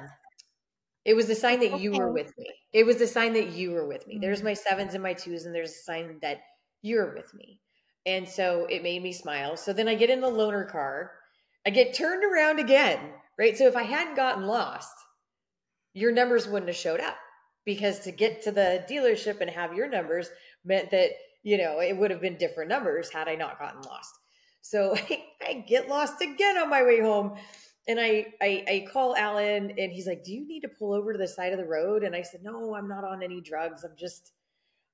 it 1.05 1.15
was 1.15 1.31
a 1.31 1.35
sign 1.35 1.61
that 1.61 1.73
okay. 1.73 1.83
you 1.83 1.93
were 1.93 2.13
with 2.13 2.33
me. 2.37 2.47
It 2.73 2.85
was 2.85 3.01
a 3.01 3.07
sign 3.07 3.33
that 3.33 3.53
you 3.53 3.71
were 3.71 3.87
with 3.87 4.07
me. 4.07 4.15
Mm-hmm. 4.15 4.23
There's 4.23 4.43
my 4.43 4.53
sevens 4.53 4.95
and 4.95 5.03
my 5.03 5.15
twos, 5.15 5.47
and 5.47 5.55
there's 5.55 5.71
a 5.71 5.85
sign 5.85 6.19
that 6.21 6.41
you're 6.83 7.15
with 7.15 7.33
me. 7.33 7.61
And 8.05 8.29
so 8.29 8.67
it 8.69 8.83
made 8.83 9.03
me 9.03 9.13
smile. 9.13 9.57
So 9.57 9.73
then 9.73 9.89
I 9.89 9.95
get 9.95 10.11
in 10.11 10.21
the 10.21 10.31
loaner 10.31 10.71
car. 10.71 11.13
I 11.67 11.71
get 11.71 11.95
turned 11.95 12.25
around 12.25 12.59
again, 12.59 13.01
right? 13.39 13.57
So 13.57 13.67
if 13.67 13.77
I 13.77 13.85
hadn't 13.85 14.17
gotten 14.17 14.47
lost, 14.47 14.93
your 15.95 16.13
numbers 16.13 16.47
wouldn't 16.47 16.69
have 16.69 16.77
showed 16.77 17.01
up 17.01 17.17
because 17.69 18.01
to 18.01 18.11
get 18.11 18.41
to 18.41 18.51
the 18.51 18.83
dealership 18.91 19.43
and 19.43 19.51
have 19.51 19.75
your 19.75 19.91
numbers 19.91 20.31
meant 20.65 20.91
that 20.91 21.11
you 21.43 21.59
know, 21.59 21.81
it 21.81 21.97
would 21.97 22.11
have 22.11 22.21
been 22.21 22.37
different 22.37 22.69
numbers 22.69 23.11
had 23.11 23.29
I 23.29 23.35
not 23.35 23.59
gotten 23.59 23.83
lost. 23.83 24.19
So 24.61 24.95
I, 25.11 25.25
I 25.47 25.65
get 25.67 25.89
lost 25.89 26.21
again 26.23 26.59
on 26.59 26.71
my 26.71 26.83
way 26.83 27.01
home. 27.01 27.37
And 27.87 27.99
I, 27.99 28.27
I, 28.43 28.65
I 28.69 28.87
call 28.93 29.17
Alan 29.17 29.73
and 29.79 29.93
he's 29.93 30.07
like, 30.07 30.25
do 30.25 30.33
you 30.33 30.47
need 30.47 30.61
to 30.61 30.69
pull 30.69 30.93
over 30.93 31.13
to 31.13 31.19
the 31.19 31.29
side 31.29 31.53
of 31.53 31.59
the 31.59 31.65
road? 31.65 32.05
And 32.05 32.15
I 32.15 32.23
said, 32.23 32.43
no, 32.43 32.75
I'm 32.75 32.89
not 32.89 33.05
on 33.05 33.23
any 33.23 33.41
drugs. 33.41 33.85
I'm 33.85 33.97
just, 33.99 34.33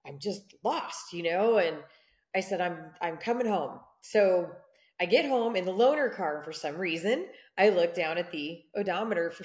I'm 0.07 0.19
just 0.19 0.54
lost, 0.62 1.12
you 1.12 1.25
know? 1.25 1.59
And 1.59 1.76
I 2.37 2.40
said, 2.40 2.61
I'm, 2.61 2.78
I'm 3.00 3.16
coming 3.16 3.47
home. 3.47 3.81
So 4.00 4.50
I 5.01 5.07
get 5.07 5.27
home 5.27 5.57
in 5.57 5.65
the 5.65 5.73
loaner 5.73 6.15
car. 6.15 6.43
For 6.45 6.53
some 6.53 6.77
reason, 6.77 7.27
I 7.59 7.71
look 7.71 7.95
down 7.95 8.19
at 8.19 8.31
the 8.31 8.63
odometer 8.77 9.31
for, 9.31 9.45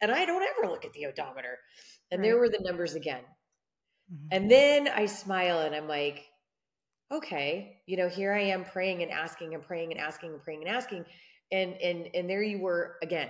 and 0.00 0.10
I 0.10 0.26
don't 0.26 0.42
ever 0.42 0.70
look 0.70 0.84
at 0.84 0.92
the 0.92 1.06
odometer. 1.06 1.58
And 2.10 2.20
right. 2.20 2.28
there 2.28 2.38
were 2.38 2.48
the 2.48 2.60
numbers 2.62 2.94
again. 2.94 3.22
Mm-hmm. 4.12 4.28
And 4.32 4.50
then 4.50 4.88
I 4.88 5.06
smile 5.06 5.60
and 5.60 5.74
I'm 5.74 5.88
like, 5.88 6.26
okay, 7.12 7.80
you 7.86 7.96
know, 7.96 8.08
here 8.08 8.32
I 8.32 8.42
am 8.42 8.64
praying 8.64 9.02
and 9.02 9.10
asking 9.10 9.54
and 9.54 9.62
praying 9.62 9.92
and 9.92 10.00
asking 10.00 10.30
and 10.30 10.42
praying 10.42 10.62
and 10.66 10.76
asking. 10.76 11.04
And 11.52 11.74
and 11.74 12.08
and 12.14 12.30
there 12.30 12.42
you 12.42 12.60
were 12.60 12.96
again. 13.02 13.28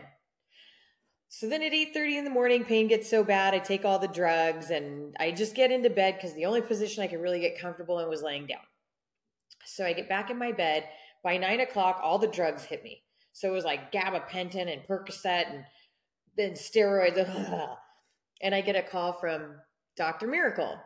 So 1.29 1.49
then 1.49 1.62
at 1.62 1.73
8:30 1.73 2.19
in 2.19 2.25
the 2.25 2.31
morning, 2.31 2.65
pain 2.65 2.89
gets 2.89 3.09
so 3.09 3.23
bad, 3.23 3.55
I 3.55 3.61
take 3.61 3.85
all 3.85 3.99
the 3.99 4.09
drugs 4.09 4.71
and 4.71 5.15
I 5.21 5.31
just 5.31 5.55
get 5.55 5.71
into 5.71 5.89
bed 5.89 6.17
because 6.17 6.35
the 6.35 6.47
only 6.47 6.61
position 6.61 7.03
I 7.03 7.07
could 7.07 7.21
really 7.21 7.41
get 7.41 7.59
comfortable 7.59 8.00
in 8.00 8.09
was 8.09 8.23
laying 8.23 8.47
down. 8.47 8.61
So 9.65 9.87
I 9.87 9.93
get 9.93 10.09
back 10.09 10.31
in 10.31 10.39
my 10.39 10.53
bed. 10.53 10.85
By 11.23 11.37
nine 11.37 11.61
o'clock, 11.61 12.00
all 12.03 12.19
the 12.19 12.29
drugs 12.29 12.65
hit 12.65 12.83
me. 12.83 13.03
So 13.33 13.49
it 13.49 13.53
was 13.53 13.65
like 13.65 13.93
gabapentin 13.93 14.73
and 14.73 14.83
Percocet 14.87 15.50
and 15.50 15.65
then 16.37 16.53
steroids. 16.53 17.77
And 18.43 18.55
I 18.55 18.62
get 18.62 18.75
a 18.75 18.81
call 18.81 19.12
from 19.12 19.57
Dr. 19.99 20.27
Miracle 20.27 20.79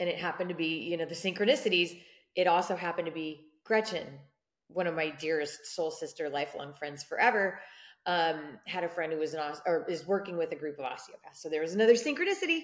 and 0.00 0.08
it 0.08 0.18
happened 0.18 0.48
to 0.48 0.54
be, 0.56 0.80
you 0.80 0.96
know, 0.96 1.04
the 1.04 1.14
synchronicities. 1.14 2.00
It 2.34 2.48
also 2.48 2.74
happened 2.74 3.06
to 3.06 3.12
be 3.12 3.46
Gretchen, 3.62 4.06
one 4.66 4.88
of 4.88 4.96
my 4.96 5.10
dearest 5.10 5.66
soul 5.66 5.92
sister, 5.92 6.28
lifelong 6.28 6.74
friends 6.74 7.04
forever. 7.04 7.60
Um, 8.06 8.58
had 8.66 8.82
a 8.82 8.88
friend 8.88 9.12
who 9.12 9.20
was 9.20 9.34
an 9.34 9.40
or 9.64 9.86
is 9.88 10.04
working 10.04 10.36
with 10.36 10.50
a 10.50 10.56
group 10.56 10.80
of 10.80 10.84
osteopaths. 10.84 11.40
So 11.40 11.48
there 11.48 11.62
was 11.62 11.74
another 11.74 11.94
synchronicity. 11.94 12.62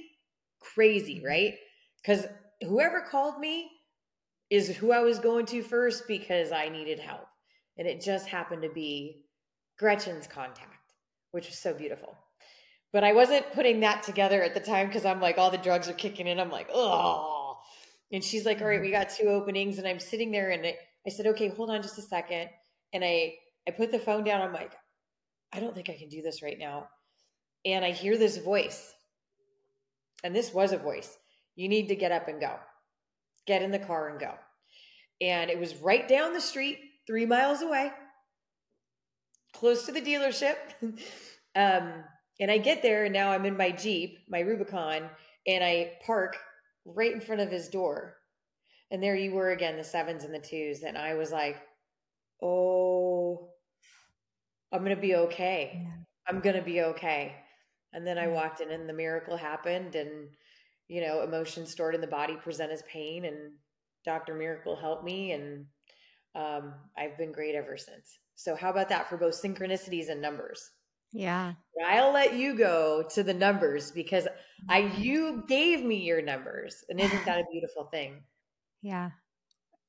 Crazy, 0.59 1.19
mm-hmm. 1.19 1.27
right? 1.27 1.55
Because 2.03 2.27
whoever 2.63 3.01
called 3.01 3.39
me 3.39 3.71
is 4.51 4.69
who 4.77 4.93
I 4.93 5.01
was 5.01 5.19
going 5.19 5.47
to 5.47 5.63
first 5.63 6.09
because 6.09 6.53
I 6.53 6.69
needed 6.69 6.99
help. 6.99 7.27
And 7.77 7.87
it 7.87 8.01
just 8.01 8.27
happened 8.27 8.63
to 8.63 8.69
be 8.69 9.25
Gretchen's 9.79 10.27
contact, 10.27 10.95
which 11.33 11.47
was 11.47 11.59
so 11.59 11.75
beautiful. 11.75 12.17
But 12.93 13.05
I 13.05 13.13
wasn't 13.13 13.53
putting 13.53 13.81
that 13.81 14.03
together 14.03 14.43
at 14.43 14.55
the 14.55 14.61
time 14.61 14.87
because 14.87 15.05
I'm 15.05 15.21
like, 15.21 15.37
all 15.39 15.51
the 15.51 15.59
drugs 15.59 15.89
are 15.89 15.95
kicking 15.95 16.27
in. 16.27 16.41
I'm 16.41 16.51
like, 16.51 16.69
oh. 16.73 17.59
And 18.11 18.25
she's 18.25 18.47
like, 18.47 18.61
all 18.63 18.67
right, 18.67 18.81
we 18.81 18.91
got 18.91 19.11
two 19.11 19.29
openings. 19.29 19.79
And 19.79 19.87
I'm 19.87 20.01
sitting 20.01 20.33
there 20.33 20.51
and 20.51 20.67
I 20.67 21.11
said, 21.11 21.27
okay, 21.27 21.49
hold 21.49 21.71
on 21.71 21.83
just 21.83 21.99
a 21.99 22.03
second. 22.03 22.49
And 22.95 23.05
I, 23.05 23.35
I 23.67 23.73
put 23.73 23.93
the 23.93 23.99
phone 23.99 24.25
down. 24.25 24.41
I'm 24.41 24.55
like, 24.55 24.73
I 25.53 25.61
don't 25.61 25.75
think 25.75 25.91
I 25.91 25.97
can 25.97 26.09
do 26.09 26.23
this 26.23 26.43
right 26.43 26.59
now. 26.59 26.89
And 27.67 27.85
I 27.85 27.91
hear 27.91 28.17
this 28.17 28.39
voice. 28.39 28.95
And 30.25 30.35
this 30.35 30.53
was 30.53 30.73
a 30.73 30.79
voice. 30.79 31.17
You 31.55 31.69
need 31.69 31.89
to 31.89 31.97
get 31.97 32.13
up 32.13 32.29
and 32.29 32.41
go. 32.41 32.55
Get 33.49 33.63
in 33.63 33.71
the 33.71 33.79
car 33.79 34.11
and 34.11 34.21
go. 34.21 34.35
And 35.23 35.51
it 35.51 35.59
was 35.59 35.75
right 35.77 36.07
down 36.07 36.35
the 36.35 36.41
street, 36.41 36.79
three 37.07 37.25
miles 37.25 37.63
away, 37.63 37.91
close 39.55 39.87
to 39.87 39.93
the 39.93 40.03
dealership. 40.03 40.57
um, 41.57 42.05
and 42.39 42.51
I 42.51 42.59
get 42.59 42.83
there 42.83 43.07
and 43.07 43.15
now 43.15 43.31
I'm 43.31 43.47
in 43.47 43.57
my 43.57 43.71
Jeep, 43.71 44.19
my 44.29 44.41
Rubicon, 44.41 45.09
and 45.47 45.65
I 45.65 45.93
park 46.05 46.37
right 46.85 47.11
in 47.11 47.23
front 47.23 47.41
of 47.41 47.51
his 47.51 47.69
door. 47.69 48.17
And 48.91 49.03
there 49.03 49.17
you 49.17 49.33
were 49.33 49.53
again, 49.53 49.79
the 49.79 49.85
sevens 49.85 50.25
and 50.25 50.35
the 50.35 50.39
twos. 50.39 50.83
And 50.83 50.99
I 50.99 51.15
was 51.15 51.33
like, 51.33 51.57
oh, 52.43 53.49
I'm 54.71 54.85
going 54.85 54.95
to 54.95 55.01
be 55.01 55.15
okay. 55.15 55.89
I'm 56.29 56.41
going 56.41 56.57
to 56.57 56.63
be 56.63 56.83
okay. 56.83 57.35
And 57.95 58.07
then 58.07 58.19
I 58.19 58.29
walked 58.29 58.61
in 58.61 58.71
and 58.71 58.87
the 58.87 58.93
miracle 58.93 59.39
happened. 59.39 59.95
And, 59.95 60.29
you 60.89 61.01
know, 61.01 61.23
emotions 61.23 61.71
stored 61.71 61.95
in 61.95 62.01
the 62.01 62.07
body 62.07 62.37
present 62.37 62.73
as 62.73 62.83
pain. 62.91 63.25
And 63.25 63.53
Dr. 64.05 64.35
Miracle 64.35 64.77
helped 64.77 65.05
me. 65.05 65.33
And 65.33 65.67
um, 66.35 66.75
I've 66.97 67.17
been 67.19 67.33
great 67.33 67.55
ever 67.55 67.77
since. 67.77 68.19
So, 68.35 68.55
how 68.55 68.71
about 68.71 68.89
that 68.91 69.09
for 69.09 69.17
both 69.17 69.41
synchronicities 69.41 70.09
and 70.09 70.23
numbers? 70.23 70.71
Yeah. 71.13 71.55
I'll 71.87 72.13
let 72.13 72.35
you 72.35 72.57
go 72.57 73.05
to 73.15 73.23
the 73.23 73.35
numbers 73.35 73.91
because 73.91 74.29
I 74.69 74.83
mm-hmm. 74.83 75.03
you 75.03 75.45
gave 75.49 75.83
me 75.83 75.97
your 75.97 76.23
numbers. 76.23 76.85
And 76.89 77.01
isn't 77.01 77.25
that 77.25 77.41
a 77.41 77.45
beautiful 77.51 77.85
thing? 77.85 78.23
Yeah. 78.83 79.11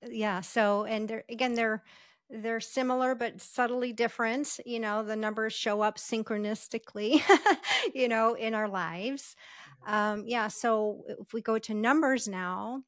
Yeah. 0.08 0.42
So 0.42 0.86
and 0.86 1.08
they're 1.08 1.26
again 1.30 1.56
they're 1.56 1.84
they're 2.30 2.60
similar 2.60 3.16
but 3.16 3.42
subtly 3.42 3.92
different. 3.92 4.60
You 4.66 4.80
know, 4.80 5.04
the 5.04 5.16
numbers 5.16 5.54
show 5.54 5.82
up 5.82 5.98
synchronistically, 5.98 7.22
you 7.94 8.08
know, 8.08 8.36
in 8.36 8.54
our 8.54 8.70
lives. 8.70 9.36
Um, 9.88 10.24
yeah. 10.28 10.48
So 10.48 11.04
if 11.08 11.34
we 11.34 11.42
go 11.42 11.58
to 11.60 11.74
numbers 11.74 12.28
now, 12.28 12.84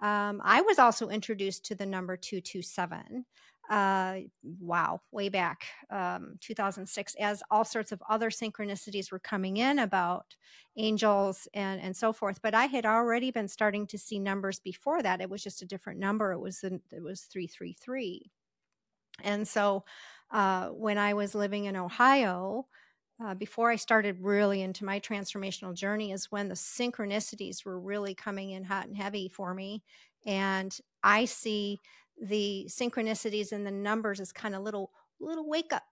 um, 0.00 0.40
I 0.44 0.62
was 0.62 0.78
also 0.78 1.08
introduced 1.08 1.64
to 1.66 1.74
the 1.74 1.86
number 1.86 2.16
227 2.16 3.24
uh, 3.70 4.16
wow, 4.60 5.00
way 5.10 5.28
back 5.28 5.64
um, 5.90 6.36
2006, 6.40 7.14
as 7.18 7.42
all 7.50 7.64
sorts 7.64 7.92
of 7.92 8.02
other 8.08 8.30
synchronicities 8.30 9.10
were 9.10 9.18
coming 9.18 9.56
in 9.56 9.78
about 9.78 10.36
angels 10.76 11.48
and 11.54 11.80
and 11.80 11.96
so 11.96 12.12
forth. 12.12 12.40
But 12.42 12.54
I 12.54 12.66
had 12.66 12.84
already 12.84 13.30
been 13.30 13.48
starting 13.48 13.86
to 13.88 13.98
see 13.98 14.18
numbers 14.18 14.60
before 14.60 15.02
that. 15.02 15.20
It 15.20 15.30
was 15.30 15.42
just 15.42 15.62
a 15.62 15.66
different 15.66 15.98
number. 15.98 16.32
It 16.32 16.40
was 16.40 16.62
it 16.62 17.02
was 17.02 17.22
three 17.22 17.46
three 17.46 17.74
three, 17.80 18.30
and 19.22 19.48
so 19.48 19.84
uh, 20.30 20.68
when 20.68 20.98
I 20.98 21.14
was 21.14 21.34
living 21.34 21.64
in 21.64 21.76
Ohio. 21.76 22.66
Uh, 23.24 23.32
before 23.32 23.70
I 23.70 23.76
started 23.76 24.18
really 24.20 24.60
into 24.60 24.84
my 24.84 25.00
transformational 25.00 25.72
journey, 25.72 26.12
is 26.12 26.30
when 26.30 26.48
the 26.48 26.54
synchronicities 26.54 27.64
were 27.64 27.80
really 27.80 28.14
coming 28.14 28.50
in 28.50 28.64
hot 28.64 28.86
and 28.86 28.96
heavy 28.96 29.28
for 29.28 29.54
me. 29.54 29.82
And 30.26 30.76
I 31.02 31.24
see 31.24 31.80
the 32.20 32.66
synchronicities 32.68 33.52
and 33.52 33.66
the 33.66 33.70
numbers 33.70 34.20
as 34.20 34.30
kind 34.30 34.54
of 34.54 34.62
little 34.62 34.90
little 35.20 35.48
wake 35.48 35.72
up 35.72 35.84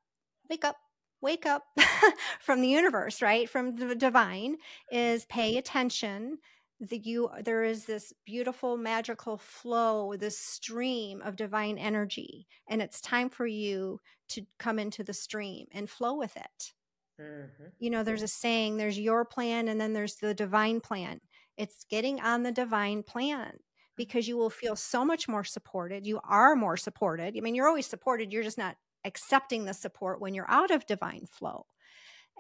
wake 0.51 0.64
up 0.64 0.77
wake 1.23 1.47
up 1.47 1.64
from 2.40 2.61
the 2.61 2.68
universe 2.68 3.23
right? 3.23 3.49
From 3.49 3.77
the 3.77 3.95
divine 3.95 4.57
is 4.90 5.25
pay 5.27 5.57
attention. 5.57 6.38
That 6.81 7.07
you 7.07 7.31
there 7.45 7.62
is 7.62 7.85
this 7.85 8.12
beautiful 8.27 8.77
magical 8.77 9.38
flow 9.38 10.16
this 10.16 10.37
stream 10.37 11.23
of 11.23 11.37
divine 11.37 11.79
energy 11.79 12.49
and 12.68 12.83
it's 12.83 13.01
time 13.01 13.31
for 13.31 13.47
you 13.47 14.01
to 14.31 14.42
come 14.59 14.81
into 14.81 15.05
the 15.05 15.14
stream 15.14 15.68
and 15.73 15.88
flow 15.88 16.16
with 16.16 16.37
it 16.37 16.73
mm-hmm. 17.20 17.64
you 17.79 17.90
know 17.90 18.03
there's 18.03 18.22
a 18.22 18.29
saying 18.29 18.77
there's 18.77 18.98
your 18.98 19.25
plan 19.25 19.68
and 19.68 19.81
then 19.81 19.92
there's 19.92 20.16
the 20.16 20.35
divine 20.35 20.81
plan 20.81 21.20
it's 21.57 21.85
getting 21.90 22.20
on 22.20 22.42
the 22.42 22.53
divine 22.53 23.03
plan 23.03 23.53
because 23.96 24.29
you 24.29 24.37
will 24.37 24.51
feel 24.51 24.77
so 24.77 25.05
much 25.05 25.29
more 25.29 25.44
supported. 25.44 26.07
You 26.07 26.20
are 26.25 26.57
more 26.57 26.77
supported. 26.77 27.35
I 27.37 27.40
mean, 27.40 27.55
you're 27.55 27.68
always 27.68 27.87
supported, 27.87 28.33
you're 28.33 28.42
just 28.42 28.59
not 28.59 28.77
accepting 29.05 29.64
the 29.64 29.75
support 29.75 30.20
when 30.20 30.35
you're 30.35 30.51
out 30.51 30.70
of 30.70 30.87
divine 30.87 31.27
flow. 31.31 31.66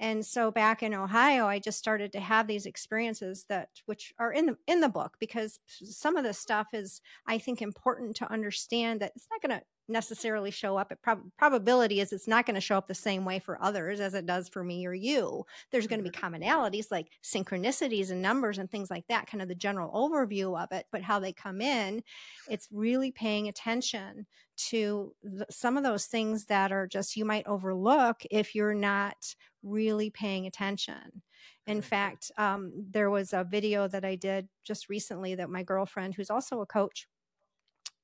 And 0.00 0.24
so 0.24 0.50
back 0.50 0.82
in 0.82 0.94
Ohio, 0.94 1.46
I 1.46 1.58
just 1.58 1.78
started 1.78 2.12
to 2.12 2.20
have 2.20 2.46
these 2.46 2.64
experiences 2.64 3.44
that 3.50 3.68
which 3.84 4.14
are 4.18 4.32
in 4.32 4.46
the 4.46 4.56
in 4.66 4.80
the 4.80 4.88
book 4.88 5.16
because 5.20 5.58
some 5.66 6.16
of 6.16 6.24
the 6.24 6.32
stuff 6.32 6.68
is 6.72 7.02
I 7.26 7.36
think 7.36 7.60
important 7.60 8.16
to 8.16 8.32
understand 8.32 9.00
that 9.00 9.12
it's 9.14 9.28
not 9.30 9.42
going 9.42 9.60
to 9.60 9.66
necessarily 9.92 10.50
show 10.50 10.76
up. 10.76 10.90
At 10.90 11.02
prob- 11.02 11.30
probability 11.36 12.00
is 12.00 12.12
it's 12.12 12.26
not 12.26 12.46
going 12.46 12.54
to 12.54 12.60
show 12.60 12.76
up 12.76 12.88
the 12.88 12.94
same 12.94 13.24
way 13.24 13.38
for 13.38 13.62
others 13.62 14.00
as 14.00 14.14
it 14.14 14.26
does 14.26 14.48
for 14.48 14.64
me 14.64 14.86
or 14.86 14.94
you. 14.94 15.44
There's 15.70 15.86
going 15.86 16.02
to 16.02 16.10
be 16.10 16.16
mm-hmm. 16.16 16.34
commonalities 16.34 16.90
like 16.90 17.08
synchronicities 17.22 18.10
and 18.10 18.22
numbers 18.22 18.58
and 18.58 18.70
things 18.70 18.90
like 18.90 19.06
that, 19.08 19.26
kind 19.26 19.42
of 19.42 19.48
the 19.48 19.54
general 19.54 19.90
overview 19.92 20.60
of 20.60 20.72
it. 20.72 20.86
But 20.90 21.02
how 21.02 21.20
they 21.20 21.32
come 21.32 21.60
in, 21.60 22.02
it's 22.48 22.68
really 22.72 23.12
paying 23.12 23.48
attention 23.48 24.26
to 24.68 25.14
the, 25.22 25.46
some 25.50 25.76
of 25.76 25.82
those 25.84 26.06
things 26.06 26.46
that 26.46 26.72
are 26.72 26.86
just 26.86 27.16
you 27.16 27.24
might 27.24 27.46
overlook 27.46 28.22
if 28.30 28.54
you're 28.54 28.74
not 28.74 29.34
really 29.62 30.10
paying 30.10 30.46
attention. 30.46 31.22
In 31.66 31.80
fact, 31.80 32.32
um, 32.38 32.72
there 32.90 33.10
was 33.10 33.32
a 33.32 33.44
video 33.44 33.86
that 33.86 34.04
I 34.04 34.16
did 34.16 34.48
just 34.64 34.88
recently 34.88 35.36
that 35.36 35.48
my 35.48 35.62
girlfriend, 35.62 36.14
who's 36.14 36.30
also 36.30 36.60
a 36.60 36.66
coach, 36.66 37.06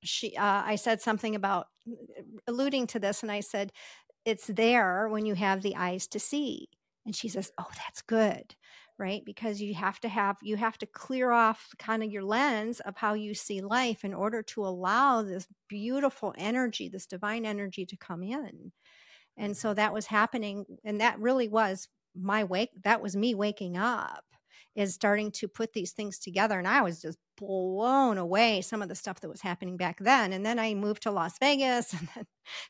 she 0.03 0.37
uh, 0.37 0.63
i 0.65 0.77
said 0.77 1.01
something 1.01 1.35
about 1.35 1.69
alluding 2.47 2.87
to 2.87 2.99
this 2.99 3.23
and 3.23 3.33
i 3.33 3.41
said 3.41 3.73
it's 4.25 4.47
there 4.49 5.09
when 5.09 5.25
you 5.25 5.35
have 5.35 5.63
the 5.63 5.77
eyes 5.77 6.07
to 6.09 6.21
see. 6.21 6.69
And 7.07 7.17
she 7.17 7.29
says 7.29 7.51
oh 7.59 7.71
that's 7.77 8.03
good 8.03 8.55
right? 8.99 9.25
Because 9.25 9.61
you 9.63 9.75
have 9.75 10.01
to 10.01 10.09
have 10.09 10.39
you 10.43 10.57
have 10.57 10.77
to 10.79 10.87
clear 10.87 11.31
off 11.31 11.73
kind 11.79 12.03
of 12.03 12.11
your 12.11 12.25
lens 12.25 12.81
of 12.81 12.97
how 12.97 13.15
you 13.15 13.33
see 13.33 13.61
life 13.61 14.05
in 14.05 14.13
order 14.13 14.43
to 14.43 14.67
allow 14.67 15.23
this 15.23 15.47
beautiful 15.69 16.35
energy 16.37 16.89
this 16.89 17.07
divine 17.07 17.47
energy 17.47 17.87
to 17.87 17.97
come 17.97 18.23
in. 18.23 18.73
And 19.37 19.57
so 19.57 19.73
that 19.75 19.95
was 19.95 20.07
happening 20.07 20.67
and 20.85 21.01
that 21.01 21.21
really 21.21 21.49
was 21.49 21.89
my 22.21 22.43
wake 22.45 22.71
that 22.83 23.01
was 23.01 23.17
me 23.17 23.35
waking 23.35 23.77
up 23.77 24.25
is 24.79 24.95
starting 24.95 25.33
to 25.33 25.49
put 25.49 25.73
these 25.73 25.91
things 25.91 26.21
together. 26.21 26.57
And 26.57 26.69
I 26.69 26.83
was 26.83 27.03
just 27.03 27.19
blown 27.37 28.17
away 28.17 28.61
some 28.61 28.81
of 28.81 28.89
the 28.89 28.95
stuff 28.95 29.21
that 29.21 29.29
was 29.29 29.41
happening 29.41 29.77
back 29.77 29.99
then. 29.99 30.33
And 30.33 30.47
then 30.47 30.57
I 30.61 30.75
moved 30.75 31.03
to 31.03 31.11
Las 31.11 31.37
Vegas 31.41 31.93
and 31.99 32.09
then 32.15 32.27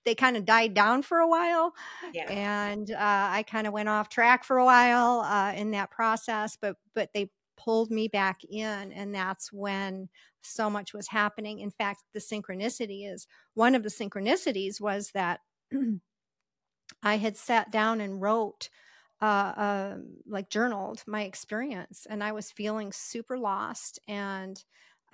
they 0.06 0.14
kind 0.14 0.34
of 0.38 0.46
died 0.46 0.72
down 0.72 1.02
for 1.02 1.18
a 1.18 1.28
while. 1.28 1.74
Yeah. 2.14 2.32
And 2.32 2.90
uh, 2.90 2.96
I 2.98 3.44
kind 3.46 3.66
of 3.66 3.74
went 3.74 3.90
off 3.90 4.08
track 4.08 4.42
for 4.42 4.56
a 4.56 4.64
while 4.64 5.20
uh, 5.20 5.52
in 5.54 5.72
that 5.72 5.90
process, 5.90 6.56
but, 6.58 6.76
but 6.94 7.10
they 7.12 7.30
pulled 7.58 7.90
me 7.90 8.08
back 8.08 8.40
in. 8.48 8.90
And 8.90 9.14
that's 9.14 9.52
when 9.52 10.08
so 10.40 10.70
much 10.70 10.94
was 10.94 11.08
happening. 11.08 11.58
In 11.58 11.70
fact, 11.70 12.04
the 12.14 12.20
synchronicity 12.20 13.12
is 13.12 13.26
one 13.52 13.74
of 13.74 13.82
the 13.82 13.90
synchronicities 13.90 14.80
was 14.80 15.10
that 15.10 15.40
I 17.02 17.18
had 17.18 17.36
sat 17.36 17.70
down 17.70 18.00
and 18.00 18.22
wrote 18.22 18.70
uh, 19.20 19.24
uh, 19.24 19.96
like 20.26 20.48
journaled 20.50 21.02
my 21.06 21.22
experience 21.22 22.06
and 22.08 22.22
i 22.22 22.32
was 22.32 22.50
feeling 22.50 22.92
super 22.92 23.38
lost 23.38 23.98
and 24.08 24.64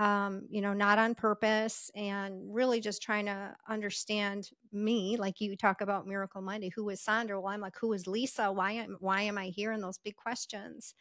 um, 0.00 0.42
you 0.50 0.60
know 0.60 0.72
not 0.72 0.98
on 0.98 1.14
purpose 1.14 1.90
and 1.94 2.52
really 2.52 2.80
just 2.80 3.00
trying 3.00 3.26
to 3.26 3.54
understand 3.68 4.50
me 4.72 5.16
like 5.16 5.40
you 5.40 5.56
talk 5.56 5.80
about 5.80 6.06
miracle 6.06 6.42
monday 6.42 6.70
who 6.74 6.88
is 6.88 7.00
sondra? 7.00 7.40
Well 7.40 7.52
i'm 7.52 7.60
like 7.60 7.76
who 7.80 7.92
is 7.92 8.06
lisa? 8.06 8.50
Why 8.50 8.72
am 8.72 8.96
why 9.00 9.22
am 9.22 9.38
i 9.38 9.46
here 9.46 9.72
in 9.72 9.80
those 9.80 9.98
big 9.98 10.16
questions? 10.16 10.94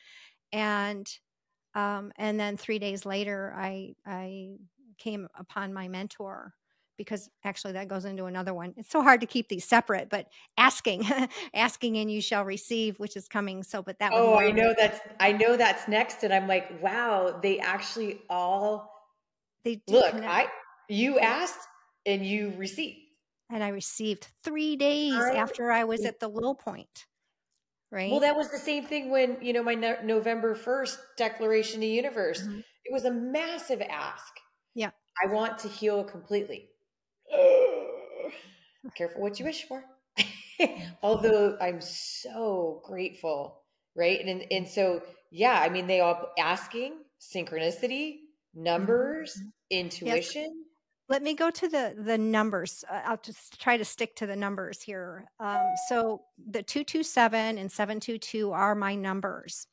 And 0.51 1.07
um, 1.75 2.11
and 2.17 2.39
then 2.39 2.55
three 2.55 2.77
days 2.77 3.05
later 3.05 3.53
i 3.57 3.93
i 4.05 4.49
came 4.99 5.27
upon 5.37 5.73
my 5.73 5.87
mentor 5.87 6.53
because 6.97 7.29
actually 7.43 7.73
that 7.73 7.87
goes 7.87 8.05
into 8.05 8.25
another 8.25 8.53
one. 8.53 8.73
It's 8.77 8.89
so 8.89 9.01
hard 9.01 9.21
to 9.21 9.27
keep 9.27 9.49
these 9.49 9.65
separate, 9.65 10.09
but 10.09 10.27
asking, 10.57 11.05
asking 11.53 11.97
and 11.97 12.11
you 12.11 12.21
shall 12.21 12.45
receive, 12.45 12.99
which 12.99 13.15
is 13.15 13.27
coming. 13.27 13.63
So, 13.63 13.81
but 13.81 13.99
that. 13.99 14.11
Oh, 14.13 14.37
I 14.37 14.51
know 14.51 14.73
that's, 14.77 14.99
I 15.19 15.31
know 15.31 15.57
that's 15.57 15.87
next. 15.87 16.23
And 16.23 16.33
I'm 16.33 16.47
like, 16.47 16.81
wow, 16.81 17.39
they 17.41 17.59
actually 17.59 18.21
all, 18.29 18.91
they 19.63 19.81
look, 19.87 20.11
connect. 20.11 20.27
I, 20.27 20.47
you 20.89 21.19
asked 21.19 21.67
and 22.05 22.25
you 22.25 22.53
received. 22.57 22.97
And 23.49 23.63
I 23.63 23.69
received 23.69 24.27
three 24.43 24.75
days 24.75 25.13
I, 25.13 25.35
after 25.35 25.71
I 25.71 25.83
was 25.83 26.05
at 26.05 26.19
the 26.19 26.27
low 26.27 26.53
point. 26.53 27.05
Right. 27.91 28.09
Well, 28.09 28.21
that 28.21 28.35
was 28.35 28.49
the 28.49 28.57
same 28.57 28.85
thing 28.85 29.11
when, 29.11 29.37
you 29.39 29.53
know, 29.53 29.61
my 29.61 29.75
no- 29.75 29.99
November 30.03 30.55
1st 30.55 30.97
declaration 31.15 31.81
to 31.81 31.85
universe, 31.85 32.41
mm-hmm. 32.41 32.59
it 32.85 32.91
was 32.91 33.05
a 33.05 33.11
massive 33.11 33.81
ask. 33.81 34.33
Yeah. 34.73 34.89
I 35.23 35.31
want 35.31 35.59
to 35.59 35.67
heal 35.67 36.03
completely. 36.03 36.69
Careful 38.97 39.21
what 39.21 39.39
you 39.39 39.45
wish 39.45 39.65
for. 39.67 39.83
Although 41.03 41.57
I'm 41.59 41.81
so 41.81 42.81
grateful, 42.85 43.61
right? 43.95 44.19
And 44.19 44.45
and 44.51 44.67
so 44.67 45.01
yeah, 45.31 45.59
I 45.59 45.69
mean 45.69 45.87
they 45.87 46.01
all 46.01 46.31
asking 46.37 46.97
synchronicity, 47.19 48.17
numbers, 48.53 49.35
mm-hmm. 49.37 49.49
intuition. 49.71 50.65
Let 51.09 51.21
me 51.21 51.33
go 51.33 51.49
to 51.49 51.67
the 51.67 51.95
the 51.97 52.17
numbers. 52.17 52.83
Uh, 52.89 53.01
I'll 53.05 53.17
just 53.23 53.59
try 53.59 53.77
to 53.77 53.85
stick 53.85 54.15
to 54.17 54.25
the 54.25 54.35
numbers 54.35 54.81
here. 54.81 55.25
Um, 55.39 55.61
so 55.89 56.21
the 56.49 56.63
two 56.63 56.83
two 56.83 57.03
seven 57.03 57.57
and 57.57 57.71
seven 57.71 57.99
two 57.99 58.17
two 58.17 58.51
are 58.51 58.75
my 58.75 58.95
numbers, 58.95 59.67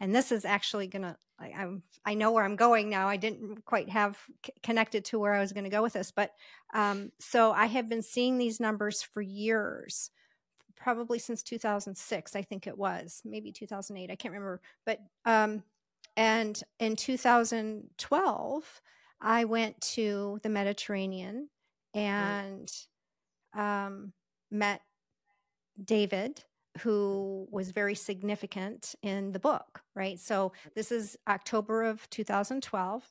and 0.00 0.14
this 0.14 0.32
is 0.32 0.44
actually 0.44 0.86
going 0.86 1.02
to 1.02 1.16
I, 1.38 1.52
I'm 1.56 1.82
I 2.04 2.14
know 2.14 2.30
where 2.30 2.44
I'm 2.44 2.56
going 2.56 2.88
now. 2.88 3.08
I 3.08 3.16
didn't 3.16 3.64
quite 3.64 3.88
have 3.88 4.18
c- 4.44 4.52
connected 4.62 5.04
to 5.06 5.18
where 5.18 5.32
I 5.32 5.40
was 5.40 5.52
going 5.52 5.64
to 5.64 5.70
go 5.70 5.82
with 5.82 5.94
this, 5.94 6.10
but 6.10 6.32
um, 6.72 7.10
so 7.18 7.52
I 7.52 7.66
have 7.66 7.88
been 7.88 8.02
seeing 8.02 8.38
these 8.38 8.60
numbers 8.60 9.02
for 9.02 9.20
years, 9.20 10.10
probably 10.76 11.18
since 11.18 11.42
2006, 11.42 12.36
I 12.36 12.42
think 12.42 12.66
it 12.66 12.78
was, 12.78 13.20
maybe 13.24 13.50
2008, 13.52 14.10
I 14.10 14.16
can't 14.16 14.32
remember. 14.32 14.60
But 14.86 15.00
um, 15.24 15.62
and 16.16 16.60
in 16.78 16.94
2012, 16.94 18.80
I 19.20 19.44
went 19.44 19.80
to 19.80 20.38
the 20.42 20.48
Mediterranean 20.48 21.48
and 21.94 22.70
um, 23.56 24.12
met 24.50 24.82
David 25.82 26.44
who 26.80 27.46
was 27.50 27.70
very 27.70 27.94
significant 27.94 28.94
in 29.02 29.32
the 29.32 29.38
book, 29.38 29.82
right? 29.94 30.18
So 30.18 30.52
this 30.74 30.90
is 30.90 31.16
October 31.28 31.84
of 31.84 32.08
2012. 32.10 33.08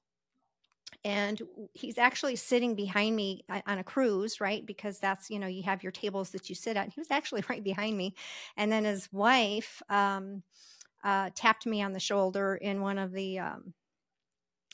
And 1.05 1.41
he's 1.73 1.97
actually 1.97 2.35
sitting 2.35 2.75
behind 2.75 3.15
me 3.15 3.43
on 3.49 3.77
a 3.79 3.83
cruise, 3.83 4.39
right? 4.39 4.65
Because 4.65 4.99
that's, 4.99 5.29
you 5.29 5.39
know, 5.39 5.47
you 5.47 5.63
have 5.63 5.83
your 5.83 5.91
tables 5.91 6.29
that 6.31 6.49
you 6.49 6.55
sit 6.55 6.77
at. 6.77 6.93
He 6.93 6.99
was 6.99 7.11
actually 7.11 7.43
right 7.49 7.63
behind 7.63 7.97
me. 7.97 8.15
And 8.57 8.71
then 8.71 8.85
his 8.85 9.11
wife 9.11 9.81
um, 9.89 10.43
uh, 11.03 11.29
tapped 11.35 11.65
me 11.65 11.81
on 11.81 11.93
the 11.93 11.99
shoulder 11.99 12.55
in 12.55 12.81
one 12.81 12.97
of 12.97 13.11
the 13.11 13.39
um, 13.39 13.73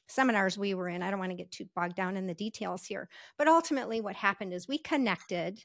seminars 0.07 0.57
we 0.57 0.73
were 0.73 0.89
in. 0.89 1.01
I 1.01 1.09
don't 1.09 1.19
want 1.19 1.31
to 1.31 1.37
get 1.37 1.51
too 1.51 1.67
bogged 1.75 1.95
down 1.95 2.17
in 2.17 2.27
the 2.27 2.33
details 2.33 2.85
here. 2.85 3.09
But 3.37 3.47
ultimately, 3.47 4.01
what 4.01 4.15
happened 4.15 4.53
is 4.53 4.67
we 4.67 4.77
connected. 4.77 5.63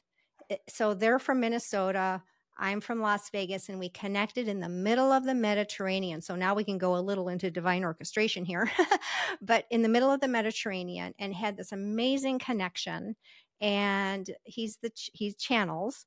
So 0.69 0.93
they're 0.93 1.19
from 1.19 1.39
Minnesota. 1.39 2.21
I'm 2.57 2.79
from 2.81 3.01
Las 3.01 3.29
Vegas 3.29 3.69
and 3.69 3.79
we 3.79 3.89
connected 3.89 4.47
in 4.47 4.59
the 4.59 4.69
middle 4.69 5.11
of 5.11 5.25
the 5.25 5.35
Mediterranean. 5.35 6.21
So 6.21 6.35
now 6.35 6.55
we 6.55 6.63
can 6.63 6.77
go 6.77 6.95
a 6.95 6.99
little 7.01 7.27
into 7.27 7.51
divine 7.51 7.83
orchestration 7.83 8.45
here, 8.45 8.71
but 9.41 9.65
in 9.69 9.81
the 9.81 9.89
middle 9.89 10.11
of 10.11 10.21
the 10.21 10.27
Mediterranean 10.27 11.13
and 11.19 11.33
had 11.33 11.57
this 11.57 11.71
amazing 11.71 12.39
connection. 12.39 13.15
And 13.59 14.29
he's 14.43 14.77
the, 14.81 14.91
he 15.13 15.33
channels 15.33 16.05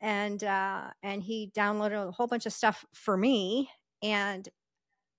and, 0.00 0.42
uh, 0.44 0.88
and 1.02 1.22
he 1.22 1.50
downloaded 1.56 2.08
a 2.08 2.12
whole 2.12 2.26
bunch 2.26 2.46
of 2.46 2.52
stuff 2.52 2.84
for 2.94 3.16
me. 3.16 3.68
And 4.02 4.48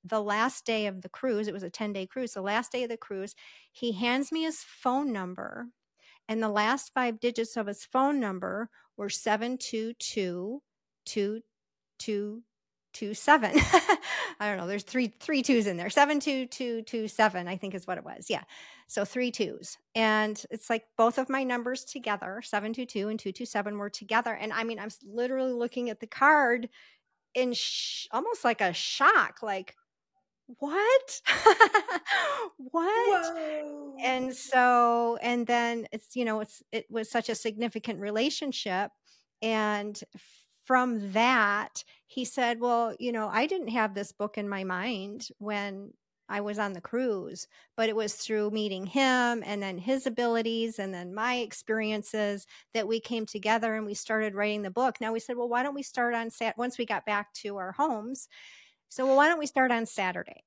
the 0.03 0.21
last 0.21 0.65
day 0.65 0.87
of 0.87 1.01
the 1.01 1.09
cruise, 1.09 1.47
it 1.47 1.53
was 1.53 1.63
a 1.63 1.69
10 1.69 1.93
day 1.93 2.07
cruise. 2.07 2.33
The 2.33 2.41
last 2.41 2.71
day 2.71 2.83
of 2.83 2.89
the 2.89 2.97
cruise, 2.97 3.35
he 3.71 3.91
hands 3.91 4.31
me 4.31 4.43
his 4.43 4.63
phone 4.63 5.11
number 5.11 5.67
and 6.27 6.41
the 6.41 6.49
last 6.49 6.93
five 6.93 7.19
digits 7.19 7.57
of 7.57 7.67
his 7.67 7.83
phone 7.83 8.19
number 8.19 8.69
were 9.01 9.09
722 9.09 10.61
I 14.39 14.47
don't 14.47 14.57
know. 14.57 14.67
There's 14.67 14.83
three 14.83 15.07
three 15.07 15.41
twos 15.41 15.65
in 15.65 15.77
there. 15.77 15.89
Seven 15.89 16.19
two 16.19 16.45
two 16.45 16.83
two 16.83 17.07
seven, 17.07 17.47
I 17.47 17.57
think 17.57 17.73
is 17.73 17.87
what 17.87 17.97
it 17.97 18.03
was. 18.03 18.27
Yeah. 18.29 18.43
So 18.87 19.03
three 19.03 19.31
twos. 19.31 19.79
And 19.95 20.39
it's 20.51 20.69
like 20.69 20.83
both 20.97 21.17
of 21.17 21.29
my 21.29 21.43
numbers 21.43 21.83
together, 21.83 22.41
722 22.43 23.07
and 23.07 23.17
227 23.17 23.77
were 23.77 23.89
together. 23.89 24.33
And 24.33 24.53
I 24.53 24.63
mean, 24.65 24.77
I'm 24.77 24.89
literally 25.03 25.53
looking 25.53 25.89
at 25.89 25.99
the 25.99 26.07
card 26.07 26.69
in 27.33 27.53
sh- 27.53 28.07
almost 28.11 28.43
like 28.43 28.61
a 28.61 28.73
shock, 28.73 29.39
like, 29.41 29.75
what 30.59 31.21
what 32.57 33.35
Whoa. 33.35 33.95
and 34.03 34.35
so 34.35 35.17
and 35.21 35.45
then 35.47 35.87
it's 35.91 36.15
you 36.15 36.25
know 36.25 36.39
it's 36.41 36.63
it 36.71 36.85
was 36.89 37.09
such 37.09 37.29
a 37.29 37.35
significant 37.35 37.99
relationship 37.99 38.91
and 39.41 39.99
from 40.65 41.11
that 41.13 41.83
he 42.07 42.25
said 42.25 42.59
well 42.59 42.95
you 42.99 43.11
know 43.11 43.29
i 43.31 43.45
didn't 43.45 43.69
have 43.69 43.93
this 43.93 44.11
book 44.11 44.37
in 44.37 44.49
my 44.49 44.63
mind 44.63 45.27
when 45.37 45.91
I 46.31 46.39
was 46.39 46.59
on 46.59 46.71
the 46.71 46.79
cruise, 46.79 47.45
but 47.75 47.89
it 47.89 47.95
was 47.95 48.13
through 48.13 48.51
meeting 48.51 48.85
him 48.85 49.43
and 49.45 49.61
then 49.61 49.77
his 49.77 50.07
abilities 50.07 50.79
and 50.79 50.93
then 50.93 51.13
my 51.13 51.35
experiences 51.35 52.47
that 52.73 52.87
we 52.87 53.01
came 53.01 53.25
together 53.25 53.75
and 53.75 53.85
we 53.85 53.93
started 53.93 54.33
writing 54.33 54.61
the 54.61 54.71
book. 54.71 54.95
Now 55.01 55.11
we 55.11 55.19
said, 55.19 55.35
well, 55.35 55.49
why 55.49 55.61
don't 55.61 55.75
we 55.75 55.83
start 55.83 56.13
on 56.13 56.29
Sat 56.29 56.57
once 56.57 56.77
we 56.77 56.85
got 56.85 57.05
back 57.05 57.33
to 57.33 57.57
our 57.57 57.73
homes? 57.73 58.29
So, 58.91 59.05
well, 59.05 59.15
why 59.15 59.29
don't 59.29 59.39
we 59.39 59.45
start 59.45 59.71
on 59.71 59.85
Saturday? 59.85 60.43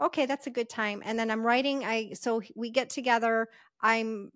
Okay, 0.00 0.26
that's 0.26 0.46
a 0.46 0.50
good 0.50 0.68
time. 0.68 1.02
And 1.04 1.18
then 1.18 1.28
I'm 1.28 1.44
writing. 1.44 1.84
I 1.84 2.12
so 2.14 2.40
we 2.54 2.70
get 2.70 2.88
together. 2.88 3.48
I'm 3.82 4.30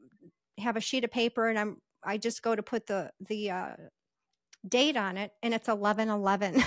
have 0.58 0.76
a 0.76 0.80
sheet 0.80 1.04
of 1.04 1.12
paper, 1.12 1.48
and 1.48 1.56
I'm 1.56 1.76
I 2.04 2.18
just 2.18 2.42
go 2.42 2.56
to 2.56 2.62
put 2.62 2.86
the 2.86 3.10
the 3.28 3.50
uh, 3.52 3.76
date 4.68 4.96
on 4.96 5.16
it, 5.16 5.30
and 5.42 5.54
it's 5.54 5.68
eleven 5.68 6.08
eleven. 6.08 6.62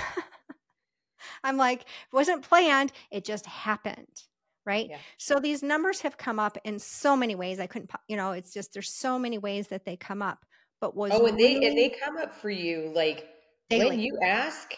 I'm 1.44 1.58
like, 1.58 1.82
it 1.82 2.14
wasn't 2.14 2.42
planned. 2.42 2.94
It 3.12 3.26
just 3.26 3.46
happened 3.46 4.24
right 4.64 4.90
yeah. 4.92 4.98
so 5.18 5.40
these 5.40 5.64
numbers 5.64 6.02
have 6.02 6.20
come 6.20 6.40
up 6.40 6.56
in 6.66 6.78
so 6.78 7.18
many 7.18 7.34
ways 7.34 7.60
i 7.60 7.66
couldn't 7.66 7.90
you 8.08 8.16
know 8.16 8.32
it's 8.32 8.54
just 8.54 8.72
there's 8.74 8.94
so 8.94 9.18
many 9.18 9.40
ways 9.40 9.68
that 9.70 9.86
they 9.86 9.98
come 9.98 10.22
up 10.22 10.46
but 10.80 10.96
was 10.96 11.12
oh 11.12 11.26
and 11.26 11.36
really, 11.36 11.60
they 11.60 11.68
and 11.68 11.76
they 11.76 11.90
come 11.90 12.16
up 12.16 12.32
for 12.32 12.52
you 12.52 12.92
like 12.94 13.28
daily. 13.72 13.88
when 13.88 14.00
you 14.00 14.20
ask 14.22 14.76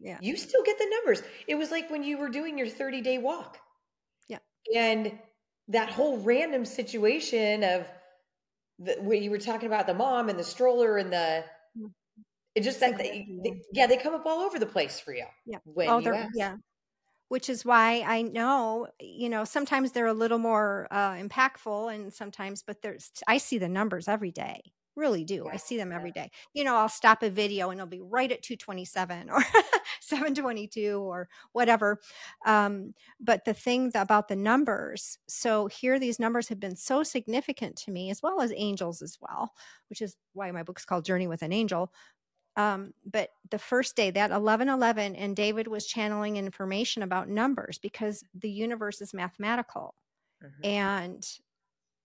yeah. 0.00 0.18
you 0.20 0.36
still 0.36 0.62
get 0.64 0.78
the 0.78 0.86
numbers. 0.90 1.22
It 1.46 1.56
was 1.56 1.70
like 1.70 1.90
when 1.90 2.02
you 2.02 2.18
were 2.18 2.28
doing 2.28 2.58
your 2.58 2.68
30 2.68 3.00
day 3.00 3.18
walk. 3.18 3.58
Yeah. 4.28 4.38
And 4.74 5.18
that 5.68 5.90
whole 5.90 6.18
random 6.18 6.64
situation 6.64 7.64
of 7.64 7.86
the, 8.78 8.94
where 9.00 9.16
you 9.16 9.30
were 9.30 9.38
talking 9.38 9.66
about 9.66 9.86
the 9.86 9.94
mom 9.94 10.28
and 10.28 10.38
the 10.38 10.44
stroller 10.44 10.98
and 10.98 11.12
the, 11.12 11.44
mm. 11.78 11.90
it 12.54 12.62
just 12.62 12.80
that, 12.80 12.98
they, 12.98 13.26
they, 13.42 13.60
yeah, 13.72 13.86
they 13.86 13.96
come 13.96 14.14
up 14.14 14.26
all 14.26 14.40
over 14.40 14.58
the 14.58 14.66
place 14.66 15.00
for 15.00 15.14
you. 15.14 15.24
Yeah. 15.46 15.58
When 15.64 15.88
oh, 15.88 15.98
you 15.98 16.14
yeah. 16.34 16.56
Which 17.28 17.48
is 17.48 17.64
why 17.64 18.04
I 18.06 18.22
know, 18.22 18.86
you 19.00 19.28
know, 19.28 19.42
sometimes 19.42 19.90
they're 19.90 20.06
a 20.06 20.14
little 20.14 20.38
more 20.38 20.86
uh, 20.92 21.14
impactful 21.14 21.92
and 21.92 22.12
sometimes, 22.12 22.62
but 22.62 22.82
there's, 22.82 23.10
I 23.26 23.38
see 23.38 23.58
the 23.58 23.68
numbers 23.68 24.06
every 24.06 24.30
day 24.30 24.60
really 24.96 25.24
do. 25.24 25.44
Yeah. 25.46 25.52
I 25.52 25.56
see 25.56 25.76
them 25.76 25.92
every 25.92 26.10
day. 26.10 26.30
You 26.54 26.64
know, 26.64 26.76
I'll 26.76 26.88
stop 26.88 27.22
a 27.22 27.30
video 27.30 27.70
and 27.70 27.78
it'll 27.78 27.88
be 27.88 28.00
right 28.00 28.30
at 28.30 28.42
227 28.42 29.30
or 29.30 29.44
722 30.00 30.98
or 30.98 31.28
whatever. 31.52 32.00
Um, 32.44 32.94
but 33.20 33.44
the 33.44 33.54
thing 33.54 33.92
about 33.94 34.28
the 34.28 34.36
numbers, 34.36 35.18
so 35.28 35.66
here 35.66 35.98
these 35.98 36.18
numbers 36.18 36.48
have 36.48 36.60
been 36.60 36.76
so 36.76 37.02
significant 37.02 37.76
to 37.76 37.90
me, 37.90 38.10
as 38.10 38.22
well 38.22 38.40
as 38.40 38.52
angels 38.56 39.02
as 39.02 39.18
well, 39.20 39.52
which 39.90 40.00
is 40.02 40.16
why 40.32 40.50
my 40.50 40.62
book's 40.62 40.84
called 40.84 41.04
Journey 41.04 41.26
with 41.26 41.42
an 41.42 41.52
Angel. 41.52 41.92
Um, 42.56 42.94
but 43.04 43.30
the 43.50 43.58
first 43.58 43.96
day, 43.96 44.10
that 44.10 44.30
1111, 44.30 45.14
and 45.14 45.36
David 45.36 45.68
was 45.68 45.86
channeling 45.86 46.38
information 46.38 47.02
about 47.02 47.28
numbers 47.28 47.78
because 47.78 48.24
the 48.34 48.50
universe 48.50 49.02
is 49.02 49.12
mathematical. 49.12 49.94
Mm-hmm. 50.42 50.66
And 50.66 51.28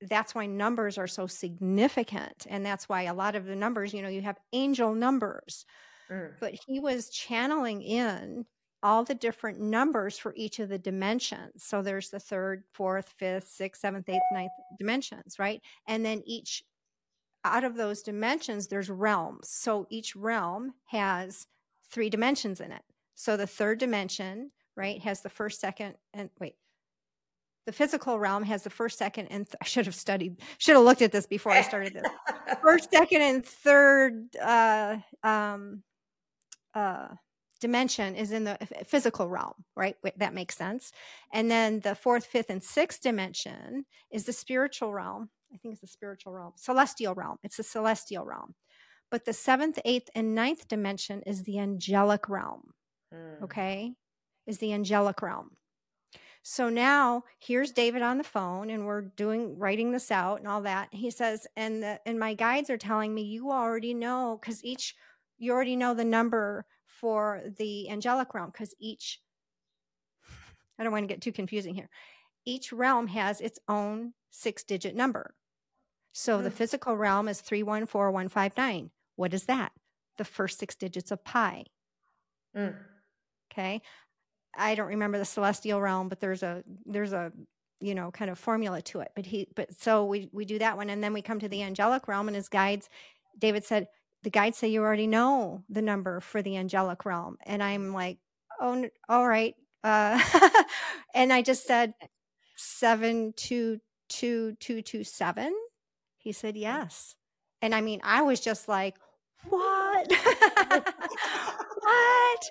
that's 0.09 0.33
why 0.33 0.45
numbers 0.45 0.97
are 0.97 1.07
so 1.07 1.27
significant. 1.27 2.47
And 2.49 2.65
that's 2.65 2.89
why 2.89 3.03
a 3.03 3.13
lot 3.13 3.35
of 3.35 3.45
the 3.45 3.55
numbers, 3.55 3.93
you 3.93 4.01
know, 4.01 4.09
you 4.09 4.21
have 4.21 4.39
angel 4.53 4.95
numbers. 4.95 5.65
Mm. 6.11 6.31
But 6.39 6.53
he 6.67 6.79
was 6.79 7.09
channeling 7.09 7.81
in 7.81 8.45
all 8.83 9.03
the 9.03 9.15
different 9.15 9.59
numbers 9.59 10.17
for 10.17 10.33
each 10.35 10.59
of 10.59 10.69
the 10.69 10.77
dimensions. 10.77 11.63
So 11.63 11.81
there's 11.81 12.09
the 12.09 12.19
third, 12.19 12.63
fourth, 12.73 13.13
fifth, 13.17 13.47
sixth, 13.47 13.81
seventh, 13.81 14.09
eighth, 14.09 14.21
ninth 14.31 14.51
dimensions, 14.79 15.37
right? 15.37 15.61
And 15.87 16.03
then 16.03 16.23
each 16.25 16.63
out 17.43 17.63
of 17.63 17.75
those 17.75 18.01
dimensions, 18.01 18.67
there's 18.67 18.89
realms. 18.89 19.49
So 19.49 19.87
each 19.89 20.15
realm 20.15 20.73
has 20.87 21.47
three 21.91 22.09
dimensions 22.09 22.59
in 22.59 22.71
it. 22.71 22.83
So 23.15 23.37
the 23.37 23.47
third 23.47 23.79
dimension, 23.79 24.51
right, 24.75 25.01
has 25.01 25.21
the 25.21 25.29
first, 25.29 25.59
second, 25.59 25.95
and 26.13 26.29
wait, 26.39 26.55
the 27.65 27.71
physical 27.71 28.19
realm 28.19 28.43
has 28.43 28.63
the 28.63 28.69
first, 28.69 28.97
second, 28.97 29.27
and 29.27 29.45
th- 29.45 29.55
I 29.61 29.65
should 29.65 29.85
have 29.85 29.95
studied, 29.95 30.41
should 30.57 30.75
have 30.75 30.83
looked 30.83 31.01
at 31.01 31.11
this 31.11 31.27
before 31.27 31.51
I 31.51 31.61
started 31.61 31.93
this. 31.93 32.57
first, 32.61 32.91
second, 32.91 33.21
and 33.21 33.45
third 33.45 34.35
uh, 34.37 34.97
um, 35.23 35.83
uh, 36.73 37.09
dimension 37.59 38.15
is 38.15 38.31
in 38.31 38.43
the 38.43 38.57
physical 38.85 39.29
realm, 39.29 39.53
right? 39.75 39.95
That 40.17 40.33
makes 40.33 40.57
sense. 40.57 40.91
And 41.31 41.49
then 41.49 41.79
the 41.79 41.95
fourth, 41.95 42.25
fifth, 42.25 42.49
and 42.49 42.63
sixth 42.63 43.01
dimension 43.01 43.85
is 44.11 44.25
the 44.25 44.33
spiritual 44.33 44.91
realm. 44.91 45.29
I 45.53 45.57
think 45.57 45.73
it's 45.73 45.81
the 45.81 45.87
spiritual 45.87 46.33
realm, 46.33 46.53
celestial 46.55 47.13
realm. 47.13 47.37
It's 47.43 47.57
the 47.57 47.63
celestial 47.63 48.25
realm. 48.25 48.55
But 49.11 49.25
the 49.25 49.33
seventh, 49.33 49.77
eighth, 49.85 50.09
and 50.15 50.33
ninth 50.33 50.67
dimension 50.67 51.21
is 51.25 51.43
the 51.43 51.59
angelic 51.59 52.29
realm. 52.29 52.71
Mm. 53.13 53.43
Okay? 53.43 53.93
Is 54.47 54.57
the 54.57 54.73
angelic 54.73 55.21
realm. 55.21 55.51
So 56.43 56.69
now 56.69 57.23
here's 57.39 57.71
David 57.71 58.01
on 58.01 58.17
the 58.17 58.23
phone 58.23 58.69
and 58.69 58.85
we're 58.85 59.01
doing 59.01 59.59
writing 59.59 59.91
this 59.91 60.09
out 60.11 60.39
and 60.39 60.47
all 60.47 60.61
that. 60.61 60.89
He 60.91 61.11
says, 61.11 61.45
and 61.55 61.83
the 61.83 61.99
and 62.05 62.19
my 62.19 62.33
guides 62.33 62.69
are 62.69 62.77
telling 62.77 63.13
me 63.13 63.21
you 63.21 63.51
already 63.51 63.93
know 63.93 64.39
because 64.41 64.63
each 64.63 64.95
you 65.37 65.51
already 65.51 65.75
know 65.75 65.93
the 65.93 66.05
number 66.05 66.65
for 66.85 67.41
the 67.57 67.89
angelic 67.89 68.33
realm 68.33 68.49
because 68.51 68.73
each 68.79 69.19
I 70.79 70.83
don't 70.83 70.91
want 70.91 71.03
to 71.03 71.13
get 71.13 71.21
too 71.21 71.31
confusing 71.31 71.75
here. 71.75 71.89
Each 72.43 72.73
realm 72.73 73.07
has 73.07 73.39
its 73.39 73.59
own 73.67 74.13
six 74.31 74.63
digit 74.63 74.95
number. 74.95 75.35
So 76.11 76.39
mm. 76.39 76.43
the 76.43 76.51
physical 76.51 76.97
realm 76.97 77.27
is 77.27 77.39
314159. 77.41 78.89
What 79.15 79.33
is 79.33 79.43
that? 79.45 79.71
The 80.17 80.25
first 80.25 80.57
six 80.57 80.75
digits 80.75 81.11
of 81.11 81.23
pi. 81.23 81.65
Mm. 82.57 82.75
Okay. 83.51 83.81
I 84.55 84.75
don't 84.75 84.87
remember 84.87 85.17
the 85.17 85.25
celestial 85.25 85.81
realm, 85.81 86.09
but 86.09 86.19
there's 86.19 86.43
a 86.43 86.63
there's 86.85 87.13
a 87.13 87.31
you 87.79 87.95
know 87.95 88.11
kind 88.11 88.29
of 88.29 88.37
formula 88.39 88.81
to 88.83 89.01
it. 89.01 89.11
But 89.15 89.25
he 89.25 89.47
but 89.55 89.73
so 89.79 90.05
we 90.05 90.29
we 90.31 90.45
do 90.45 90.59
that 90.59 90.77
one, 90.77 90.89
and 90.89 91.03
then 91.03 91.13
we 91.13 91.21
come 91.21 91.39
to 91.39 91.49
the 91.49 91.63
angelic 91.63 92.07
realm, 92.07 92.27
and 92.27 92.35
his 92.35 92.49
guides. 92.49 92.89
David 93.37 93.65
said 93.65 93.87
the 94.23 94.29
guides 94.29 94.57
say 94.57 94.67
you 94.67 94.81
already 94.81 95.07
know 95.07 95.63
the 95.69 95.81
number 95.81 96.19
for 96.19 96.41
the 96.41 96.57
angelic 96.57 97.05
realm, 97.05 97.37
and 97.45 97.63
I'm 97.63 97.93
like, 97.93 98.17
oh, 98.59 98.87
all 99.09 99.27
right. 99.27 99.55
Uh, 99.83 100.21
and 101.15 101.33
I 101.33 101.41
just 101.41 101.65
said 101.65 101.93
seven 102.55 103.33
two 103.35 103.79
two 104.09 104.55
two 104.59 104.81
two 104.81 105.03
seven. 105.03 105.53
He 106.17 106.33
said 106.33 106.55
yes, 106.55 107.15
and 107.61 107.73
I 107.73 107.81
mean 107.81 108.01
I 108.03 108.21
was 108.21 108.39
just 108.39 108.67
like, 108.67 108.95
what? 109.49 110.11
what? 111.91 112.49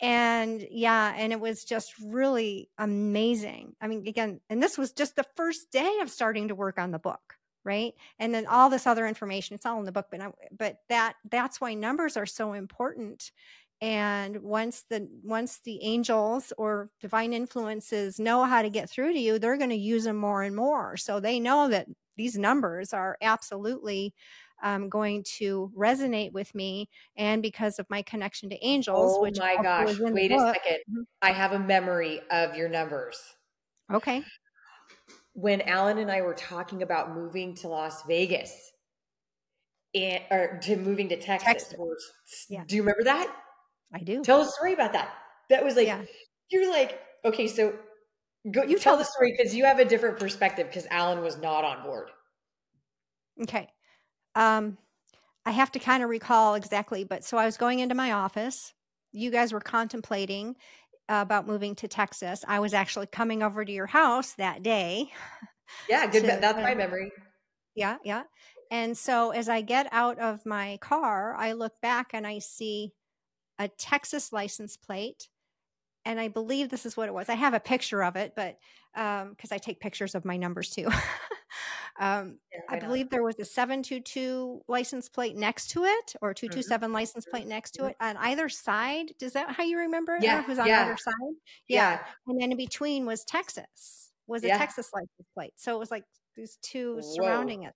and 0.00 0.66
yeah 0.70 1.14
and 1.16 1.32
it 1.32 1.40
was 1.40 1.64
just 1.64 1.94
really 2.04 2.68
amazing. 2.78 3.74
I 3.80 3.88
mean 3.88 4.06
again 4.06 4.40
and 4.50 4.62
this 4.62 4.76
was 4.76 4.92
just 4.92 5.16
the 5.16 5.24
first 5.36 5.70
day 5.70 5.98
of 6.02 6.10
starting 6.10 6.48
to 6.48 6.54
work 6.54 6.78
on 6.78 6.90
the 6.90 6.98
book 6.98 7.36
right? 7.64 7.94
And 8.18 8.34
then 8.34 8.46
all 8.46 8.68
this 8.68 8.86
other 8.86 9.06
information 9.06 9.54
it's 9.54 9.64
all 9.66 9.78
in 9.78 9.86
the 9.86 9.92
book 9.92 10.06
but 10.10 10.20
I, 10.20 10.28
but 10.56 10.78
that 10.88 11.14
that's 11.30 11.60
why 11.60 11.74
numbers 11.74 12.16
are 12.16 12.26
so 12.26 12.52
important. 12.52 13.30
And 13.80 14.38
once 14.42 14.84
the 14.90 15.08
once 15.22 15.60
the 15.64 15.82
angels 15.82 16.52
or 16.58 16.90
divine 17.00 17.32
influences 17.32 18.18
know 18.18 18.44
how 18.44 18.62
to 18.62 18.70
get 18.70 18.90
through 18.90 19.12
to 19.12 19.18
you 19.18 19.38
they're 19.38 19.56
going 19.56 19.70
to 19.70 19.76
use 19.76 20.04
them 20.04 20.16
more 20.16 20.42
and 20.42 20.54
more. 20.56 20.96
So 20.96 21.20
they 21.20 21.40
know 21.40 21.68
that 21.68 21.86
these 22.16 22.36
numbers 22.36 22.92
are 22.92 23.16
absolutely 23.22 24.14
um, 24.62 24.88
going 24.88 25.22
to 25.38 25.70
resonate 25.76 26.32
with 26.32 26.54
me 26.54 26.88
and 27.16 27.42
because 27.42 27.78
of 27.78 27.88
my 27.90 28.02
connection 28.02 28.48
to 28.50 28.64
angels 28.64 29.16
oh 29.16 29.22
which 29.22 29.38
my 29.38 29.56
gosh 29.62 29.98
wait 29.98 30.32
a 30.32 30.36
book. 30.36 30.54
second 30.54 30.78
mm-hmm. 30.90 31.02
i 31.22 31.30
have 31.30 31.52
a 31.52 31.58
memory 31.58 32.20
of 32.30 32.56
your 32.56 32.68
numbers 32.68 33.20
okay 33.92 34.22
when 35.34 35.60
alan 35.62 35.98
and 35.98 36.10
i 36.10 36.20
were 36.20 36.34
talking 36.34 36.82
about 36.82 37.14
moving 37.14 37.54
to 37.54 37.68
las 37.68 38.02
vegas 38.04 38.72
and 39.94 40.22
or 40.30 40.58
to 40.62 40.76
moving 40.76 41.08
to 41.08 41.16
texas, 41.16 41.68
texas. 41.68 42.12
yeah. 42.48 42.64
do 42.66 42.76
you 42.76 42.82
remember 42.82 43.04
that 43.04 43.34
i 43.92 43.98
do 43.98 44.22
tell 44.22 44.40
a 44.40 44.48
story 44.48 44.72
about 44.72 44.92
that 44.92 45.10
that 45.50 45.64
was 45.64 45.76
like 45.76 45.86
yeah. 45.86 46.02
you're 46.50 46.70
like 46.70 47.00
okay 47.24 47.46
so 47.46 47.74
go 48.50 48.62
you 48.62 48.78
tell 48.78 48.96
the 48.96 49.04
story 49.04 49.34
because 49.36 49.54
you 49.54 49.64
have 49.64 49.78
a 49.78 49.84
different 49.84 50.18
perspective 50.18 50.66
because 50.66 50.86
alan 50.90 51.20
was 51.22 51.38
not 51.38 51.64
on 51.64 51.82
board 51.82 52.10
okay 53.42 53.68
um, 54.34 54.78
I 55.46 55.50
have 55.50 55.72
to 55.72 55.78
kind 55.78 56.02
of 56.02 56.08
recall 56.08 56.54
exactly, 56.54 57.04
but 57.04 57.24
so 57.24 57.36
I 57.36 57.44
was 57.44 57.56
going 57.56 57.80
into 57.80 57.94
my 57.94 58.12
office. 58.12 58.72
You 59.12 59.30
guys 59.30 59.52
were 59.52 59.60
contemplating 59.60 60.56
uh, 61.08 61.20
about 61.22 61.46
moving 61.46 61.74
to 61.76 61.88
Texas. 61.88 62.44
I 62.48 62.60
was 62.60 62.72
actually 62.72 63.06
coming 63.06 63.42
over 63.42 63.64
to 63.64 63.72
your 63.72 63.86
house 63.86 64.32
that 64.34 64.62
day. 64.62 65.10
Yeah, 65.88 66.06
good. 66.10 66.22
To, 66.22 66.38
that's 66.40 66.58
my 66.58 66.74
memory. 66.74 67.12
Yeah, 67.74 67.98
yeah. 68.04 68.22
And 68.70 68.96
so 68.96 69.30
as 69.30 69.48
I 69.48 69.60
get 69.60 69.86
out 69.92 70.18
of 70.18 70.44
my 70.46 70.78
car, 70.80 71.34
I 71.36 71.52
look 71.52 71.74
back 71.82 72.10
and 72.14 72.26
I 72.26 72.38
see 72.38 72.92
a 73.58 73.68
Texas 73.68 74.32
license 74.32 74.76
plate. 74.76 75.28
And 76.06 76.18
I 76.20 76.28
believe 76.28 76.68
this 76.68 76.86
is 76.86 76.96
what 76.96 77.08
it 77.08 77.14
was. 77.14 77.28
I 77.28 77.34
have 77.34 77.54
a 77.54 77.60
picture 77.60 78.02
of 78.02 78.16
it, 78.16 78.32
but 78.34 78.58
because 78.94 79.22
um, 79.26 79.52
I 79.52 79.58
take 79.58 79.80
pictures 79.80 80.14
of 80.14 80.24
my 80.24 80.36
numbers 80.36 80.70
too. 80.70 80.88
Um, 82.00 82.38
yeah, 82.52 82.60
I 82.68 82.80
believe 82.80 83.08
there 83.08 83.22
was 83.22 83.38
a 83.38 83.44
722 83.44 84.62
license 84.66 85.08
plate 85.08 85.36
next 85.36 85.70
to 85.70 85.84
it 85.84 86.14
or 86.20 86.34
227 86.34 86.86
mm-hmm. 86.86 86.94
license 86.94 87.24
plate 87.24 87.46
next 87.46 87.72
to 87.72 87.82
mm-hmm. 87.82 87.90
it 87.90 87.96
on 88.00 88.16
either 88.16 88.48
side. 88.48 89.12
Does 89.18 89.32
that 89.34 89.52
how 89.52 89.62
you 89.62 89.78
remember 89.78 90.16
it? 90.16 90.24
Yeah. 90.24 90.42
It 90.42 90.48
was 90.48 90.58
on 90.58 90.66
yeah. 90.66 90.86
either 90.86 90.96
side. 90.96 91.14
Yeah. 91.68 91.92
yeah. 91.92 92.00
And 92.26 92.40
then 92.40 92.50
in 92.50 92.56
between 92.56 93.06
was 93.06 93.24
Texas, 93.24 94.10
was 94.26 94.42
a 94.42 94.48
yeah. 94.48 94.58
Texas 94.58 94.90
license 94.92 95.28
plate. 95.34 95.52
So 95.56 95.74
it 95.76 95.78
was 95.78 95.90
like 95.90 96.04
these 96.36 96.58
two 96.62 96.96
Whoa. 96.96 97.00
surrounding 97.02 97.62
it. 97.64 97.74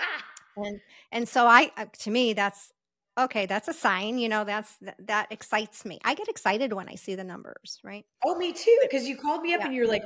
Ah. 0.00 0.24
And, 0.56 0.80
and 1.12 1.28
so 1.28 1.46
I, 1.46 1.70
uh, 1.76 1.86
to 2.00 2.10
me, 2.10 2.32
that's 2.32 2.72
okay. 3.18 3.44
That's 3.44 3.68
a 3.68 3.74
sign, 3.74 4.18
you 4.18 4.28
know, 4.28 4.44
that's, 4.44 4.76
that, 4.98 5.26
excites 5.30 5.84
me. 5.84 5.98
I 6.04 6.14
get 6.14 6.28
excited 6.28 6.72
when 6.72 6.88
I 6.88 6.94
see 6.94 7.14
the 7.14 7.24
numbers, 7.24 7.78
right? 7.84 8.04
Oh, 8.24 8.36
me 8.36 8.52
too. 8.52 8.78
Cause 8.90 9.04
you 9.04 9.16
called 9.16 9.42
me 9.42 9.54
up 9.54 9.62
and 9.62 9.74
you're 9.74 9.88
like, 9.88 10.04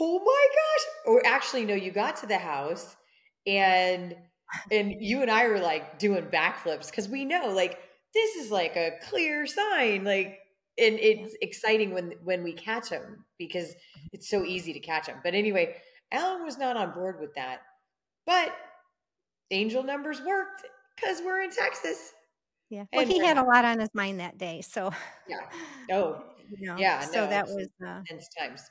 oh 0.00 0.18
my 0.18 0.48
gosh. 0.54 0.86
Or 1.06 1.26
actually, 1.26 1.64
no, 1.64 1.74
you 1.74 1.90
got 1.90 2.16
to 2.16 2.26
the 2.26 2.38
house 2.38 2.96
and 3.46 4.14
and 4.70 4.94
you 4.98 5.22
and 5.22 5.30
I 5.30 5.48
were 5.48 5.60
like 5.60 5.98
doing 5.98 6.24
backflips 6.26 6.90
because 6.90 7.08
we 7.08 7.24
know 7.24 7.52
like 7.54 7.78
this 8.14 8.36
is 8.36 8.50
like 8.50 8.76
a 8.76 8.92
clear 9.08 9.46
sign. 9.46 10.04
Like 10.04 10.38
and 10.78 10.98
it's 10.98 11.34
exciting 11.42 11.92
when 11.92 12.14
when 12.24 12.42
we 12.42 12.52
catch 12.52 12.90
them 12.90 13.24
because 13.38 13.74
it's 14.12 14.28
so 14.28 14.44
easy 14.44 14.72
to 14.72 14.80
catch 14.80 15.06
them. 15.06 15.18
But 15.22 15.34
anyway, 15.34 15.76
Alan 16.12 16.44
was 16.44 16.58
not 16.58 16.76
on 16.76 16.92
board 16.92 17.20
with 17.20 17.34
that. 17.34 17.60
But 18.26 18.54
angel 19.50 19.82
numbers 19.82 20.20
worked 20.20 20.64
because 20.96 21.20
we're 21.24 21.42
in 21.42 21.50
Texas. 21.50 22.12
Yeah. 22.68 22.84
Well, 22.92 23.06
he 23.06 23.18
had 23.18 23.36
a 23.36 23.42
lot 23.42 23.64
on 23.64 23.80
his 23.80 23.90
mind 23.94 24.20
that 24.20 24.38
day. 24.38 24.60
So 24.60 24.92
yeah. 25.28 25.40
Oh, 25.90 26.22
you 26.58 26.68
know, 26.68 26.76
yeah. 26.76 27.00
So 27.00 27.24
no, 27.24 27.30
that 27.30 27.46
was 27.46 27.68
uh, 27.84 28.02
times 28.38 28.70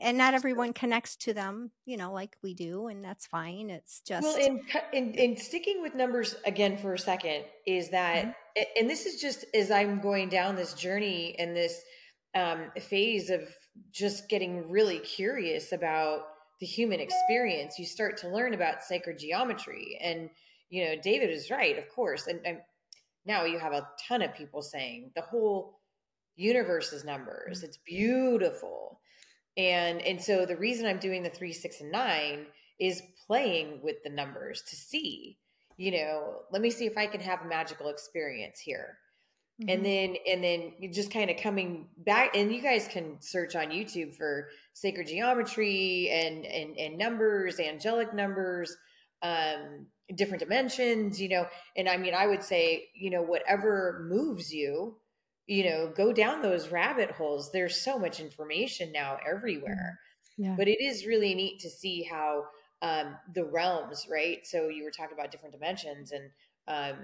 and 0.00 0.16
not 0.16 0.34
everyone 0.34 0.72
connects 0.72 1.16
to 1.16 1.34
them 1.34 1.70
you 1.84 1.96
know 1.96 2.12
like 2.12 2.36
we 2.42 2.54
do 2.54 2.86
and 2.86 3.04
that's 3.04 3.26
fine 3.26 3.70
it's 3.70 4.00
just 4.00 4.22
well 4.22 4.36
in, 4.36 4.60
in, 4.92 5.14
in 5.14 5.36
sticking 5.36 5.82
with 5.82 5.94
numbers 5.94 6.36
again 6.44 6.76
for 6.76 6.94
a 6.94 6.98
second 6.98 7.44
is 7.66 7.90
that 7.90 8.26
mm-hmm. 8.26 8.62
and 8.78 8.88
this 8.88 9.06
is 9.06 9.20
just 9.20 9.44
as 9.54 9.70
i'm 9.70 10.00
going 10.00 10.28
down 10.28 10.54
this 10.56 10.74
journey 10.74 11.34
and 11.38 11.56
this 11.56 11.82
um, 12.36 12.70
phase 12.80 13.28
of 13.28 13.40
just 13.90 14.28
getting 14.28 14.70
really 14.70 15.00
curious 15.00 15.72
about 15.72 16.20
the 16.60 16.66
human 16.66 17.00
experience 17.00 17.78
you 17.78 17.84
start 17.84 18.16
to 18.18 18.28
learn 18.28 18.54
about 18.54 18.82
sacred 18.82 19.18
geometry 19.18 19.98
and 20.00 20.30
you 20.70 20.84
know, 20.84 20.94
David 21.02 21.30
is 21.30 21.50
right, 21.50 21.76
of 21.76 21.88
course. 21.94 22.28
And, 22.28 22.40
and 22.46 22.58
now 23.26 23.44
you 23.44 23.58
have 23.58 23.72
a 23.72 23.86
ton 24.08 24.22
of 24.22 24.34
people 24.34 24.62
saying 24.62 25.10
the 25.14 25.22
whole 25.22 25.80
universe 26.36 26.92
is 26.92 27.04
numbers. 27.04 27.62
It's 27.62 27.78
beautiful. 27.84 29.00
And 29.60 30.00
and 30.00 30.22
so 30.22 30.46
the 30.46 30.56
reason 30.56 30.86
I'm 30.86 30.98
doing 30.98 31.22
the 31.22 31.28
three, 31.28 31.52
six, 31.52 31.82
and 31.82 31.92
nine 31.92 32.46
is 32.78 33.02
playing 33.26 33.80
with 33.82 33.96
the 34.02 34.10
numbers 34.10 34.62
to 34.70 34.76
see, 34.76 35.36
you 35.76 35.92
know, 35.92 36.36
let 36.50 36.62
me 36.62 36.70
see 36.70 36.86
if 36.86 36.96
I 36.96 37.06
can 37.06 37.20
have 37.20 37.42
a 37.42 37.48
magical 37.48 37.88
experience 37.88 38.58
here. 38.58 38.96
Mm-hmm. 39.60 39.68
And 39.68 39.84
then 39.84 40.16
and 40.26 40.42
then 40.42 40.72
you 40.78 40.90
just 40.90 41.12
kind 41.12 41.30
of 41.30 41.36
coming 41.36 41.88
back 41.98 42.34
and 42.34 42.50
you 42.50 42.62
guys 42.62 42.88
can 42.88 43.20
search 43.20 43.54
on 43.54 43.66
YouTube 43.66 44.16
for 44.16 44.48
sacred 44.72 45.08
geometry 45.08 46.08
and 46.10 46.46
and, 46.46 46.78
and 46.78 46.96
numbers, 46.96 47.60
angelic 47.60 48.14
numbers, 48.14 48.74
um, 49.20 49.88
different 50.14 50.40
dimensions, 50.40 51.20
you 51.20 51.28
know. 51.28 51.46
And 51.76 51.86
I 51.86 51.98
mean, 51.98 52.14
I 52.14 52.26
would 52.26 52.42
say, 52.42 52.88
you 52.94 53.10
know, 53.10 53.20
whatever 53.20 54.06
moves 54.08 54.54
you, 54.54 54.96
you 55.50 55.64
know, 55.64 55.92
go 55.96 56.12
down 56.12 56.42
those 56.42 56.68
rabbit 56.68 57.10
holes. 57.10 57.50
There's 57.50 57.80
so 57.80 57.98
much 57.98 58.20
information 58.20 58.92
now 58.92 59.18
everywhere. 59.28 59.98
Mm-hmm. 60.38 60.44
Yeah. 60.44 60.54
But 60.56 60.68
it 60.68 60.80
is 60.80 61.06
really 61.06 61.34
neat 61.34 61.58
to 61.60 61.68
see 61.68 62.04
how 62.04 62.44
um, 62.82 63.16
the 63.34 63.44
realms, 63.44 64.06
right? 64.08 64.46
So 64.46 64.68
you 64.68 64.84
were 64.84 64.92
talking 64.92 65.18
about 65.18 65.32
different 65.32 65.52
dimensions, 65.52 66.12
and 66.12 66.30
um, 66.68 66.96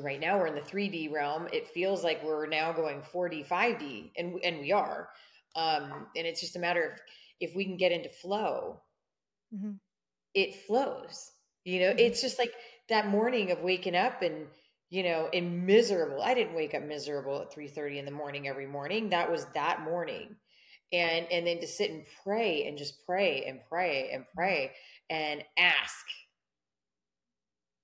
right 0.00 0.20
now 0.20 0.38
we're 0.38 0.46
in 0.46 0.54
the 0.54 0.60
3D 0.60 1.12
realm. 1.12 1.48
It 1.52 1.66
feels 1.66 2.04
like 2.04 2.22
we're 2.22 2.46
now 2.46 2.70
going 2.72 3.02
4D, 3.12 3.48
5D, 3.48 4.12
and 4.16 4.38
and 4.44 4.60
we 4.60 4.70
are. 4.70 5.08
Um, 5.56 6.06
and 6.14 6.24
it's 6.24 6.40
just 6.40 6.54
a 6.54 6.60
matter 6.60 6.84
of 6.84 7.00
if 7.40 7.52
we 7.56 7.64
can 7.64 7.76
get 7.76 7.90
into 7.90 8.10
flow, 8.10 8.80
mm-hmm. 9.52 9.72
it 10.34 10.54
flows. 10.54 11.32
You 11.64 11.80
know, 11.80 11.90
mm-hmm. 11.90 11.98
it's 11.98 12.22
just 12.22 12.38
like 12.38 12.52
that 12.88 13.08
morning 13.08 13.50
of 13.50 13.60
waking 13.62 13.96
up 13.96 14.22
and 14.22 14.46
you 14.90 15.02
know, 15.02 15.28
in 15.32 15.66
miserable. 15.66 16.22
I 16.22 16.34
didn't 16.34 16.54
wake 16.54 16.74
up 16.74 16.82
miserable 16.82 17.42
at 17.42 17.52
3:30 17.52 17.98
in 17.98 18.04
the 18.04 18.10
morning 18.10 18.48
every 18.48 18.66
morning. 18.66 19.10
That 19.10 19.30
was 19.30 19.46
that 19.54 19.82
morning. 19.82 20.36
And 20.92 21.26
and 21.30 21.46
then 21.46 21.60
to 21.60 21.66
sit 21.66 21.90
and 21.90 22.04
pray 22.24 22.66
and 22.66 22.78
just 22.78 23.04
pray 23.04 23.44
and 23.44 23.60
pray 23.68 24.10
and 24.12 24.24
pray 24.34 24.72
and 25.10 25.44
ask. 25.58 26.06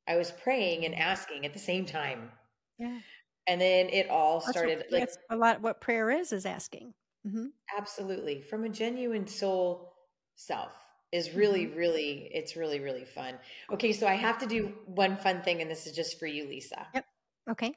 I 0.06 0.16
was 0.16 0.30
praying 0.30 0.84
and 0.84 0.94
asking 0.94 1.46
at 1.46 1.52
the 1.52 1.58
same 1.58 1.86
time. 1.86 2.30
Yeah. 2.78 2.98
And 3.46 3.60
then 3.60 3.88
it 3.90 4.08
all 4.08 4.40
started 4.40 4.84
that's 4.90 4.92
what, 4.92 5.00
like 5.00 5.10
a 5.30 5.36
lot 5.36 5.60
what 5.60 5.80
prayer 5.80 6.10
is 6.10 6.32
is 6.32 6.46
asking. 6.46 6.94
Mm-hmm. 7.26 7.46
Absolutely. 7.76 8.40
From 8.42 8.64
a 8.64 8.68
genuine 8.70 9.26
soul 9.26 9.92
self 10.36 10.83
is 11.14 11.32
really, 11.32 11.66
mm-hmm. 11.66 11.78
really, 11.78 12.28
it's 12.32 12.56
really, 12.56 12.80
really 12.80 13.04
fun. 13.04 13.34
Okay, 13.72 13.92
so 13.92 14.04
I 14.08 14.14
have 14.14 14.38
to 14.38 14.46
do 14.46 14.72
one 14.86 15.16
fun 15.16 15.42
thing, 15.42 15.62
and 15.62 15.70
this 15.70 15.86
is 15.86 15.94
just 15.94 16.18
for 16.18 16.26
you, 16.26 16.48
Lisa. 16.48 16.88
Yep. 16.92 17.06
Okay. 17.52 17.72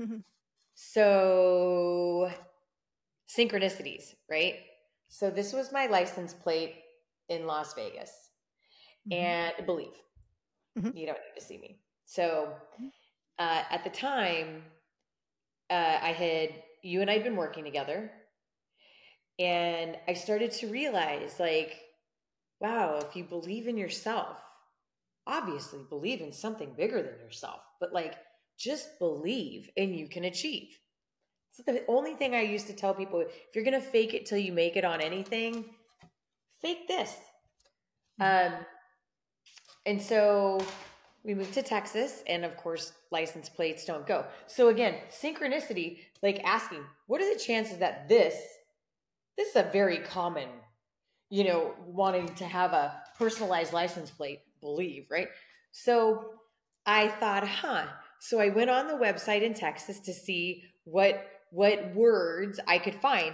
Mm-hmm. 0.00 0.20
So, 0.74 2.30
synchronicities, 3.28 4.14
right? 4.30 4.54
So, 5.08 5.30
this 5.30 5.52
was 5.52 5.70
my 5.70 5.86
license 5.86 6.32
plate 6.32 6.76
in 7.28 7.46
Las 7.46 7.74
Vegas. 7.74 8.10
Mm-hmm. 9.10 9.22
And 9.22 9.66
believe, 9.66 9.96
mm-hmm. 10.78 10.96
you 10.96 11.06
don't 11.06 11.18
need 11.18 11.38
to 11.38 11.44
see 11.44 11.58
me. 11.58 11.78
So, 12.06 12.54
mm-hmm. 12.74 12.86
uh, 13.38 13.62
at 13.70 13.84
the 13.84 13.90
time, 13.90 14.62
uh, 15.68 15.98
I 16.00 16.12
had, 16.12 16.62
you 16.82 17.02
and 17.02 17.10
I 17.10 17.14
had 17.14 17.24
been 17.24 17.36
working 17.36 17.64
together. 17.64 18.10
And 19.38 19.98
I 20.08 20.14
started 20.14 20.52
to 20.52 20.68
realize, 20.68 21.38
like, 21.38 21.82
wow, 22.60 22.98
if 23.02 23.14
you 23.16 23.24
believe 23.24 23.68
in 23.68 23.76
yourself, 23.76 24.38
obviously 25.26 25.80
believe 25.88 26.20
in 26.20 26.32
something 26.32 26.74
bigger 26.76 27.02
than 27.02 27.20
yourself, 27.20 27.60
but 27.80 27.92
like 27.92 28.14
just 28.58 28.98
believe 28.98 29.68
and 29.76 29.94
you 29.94 30.08
can 30.08 30.24
achieve. 30.24 30.68
It's 31.50 31.64
the 31.66 31.84
only 31.88 32.14
thing 32.14 32.34
I 32.34 32.42
used 32.42 32.66
to 32.66 32.72
tell 32.74 32.94
people 32.94 33.20
if 33.20 33.54
you're 33.54 33.64
going 33.64 33.80
to 33.80 33.86
fake 33.86 34.14
it 34.14 34.26
till 34.26 34.38
you 34.38 34.52
make 34.52 34.76
it 34.76 34.84
on 34.84 35.00
anything, 35.00 35.64
fake 36.60 36.86
this. 36.86 37.14
Um, 38.20 38.52
and 39.84 40.00
so 40.00 40.60
we 41.24 41.34
moved 41.34 41.54
to 41.54 41.62
Texas, 41.62 42.22
and 42.26 42.44
of 42.44 42.56
course, 42.56 42.92
license 43.10 43.48
plates 43.48 43.84
don't 43.84 44.06
go. 44.06 44.24
So 44.46 44.68
again, 44.68 44.96
synchronicity, 45.10 45.98
like 46.22 46.40
asking, 46.44 46.84
what 47.06 47.20
are 47.20 47.32
the 47.32 47.40
chances 47.40 47.78
that 47.78 48.08
this, 48.08 48.34
this 49.36 49.48
is 49.48 49.56
a 49.56 49.70
very 49.72 49.98
common 49.98 50.48
you 51.30 51.44
know, 51.44 51.74
wanting 51.84 52.28
to 52.36 52.44
have 52.44 52.72
a 52.72 53.02
personalized 53.18 53.72
license 53.72 54.10
plate, 54.10 54.40
believe, 54.60 55.06
right? 55.10 55.28
So 55.72 56.30
I 56.84 57.08
thought, 57.08 57.46
huh. 57.46 57.86
So 58.20 58.40
I 58.40 58.48
went 58.48 58.70
on 58.70 58.86
the 58.86 58.94
website 58.94 59.42
in 59.42 59.54
Texas 59.54 60.00
to 60.00 60.12
see 60.12 60.64
what 60.84 61.26
what 61.50 61.94
words 61.94 62.58
I 62.66 62.78
could 62.78 62.96
find 62.96 63.32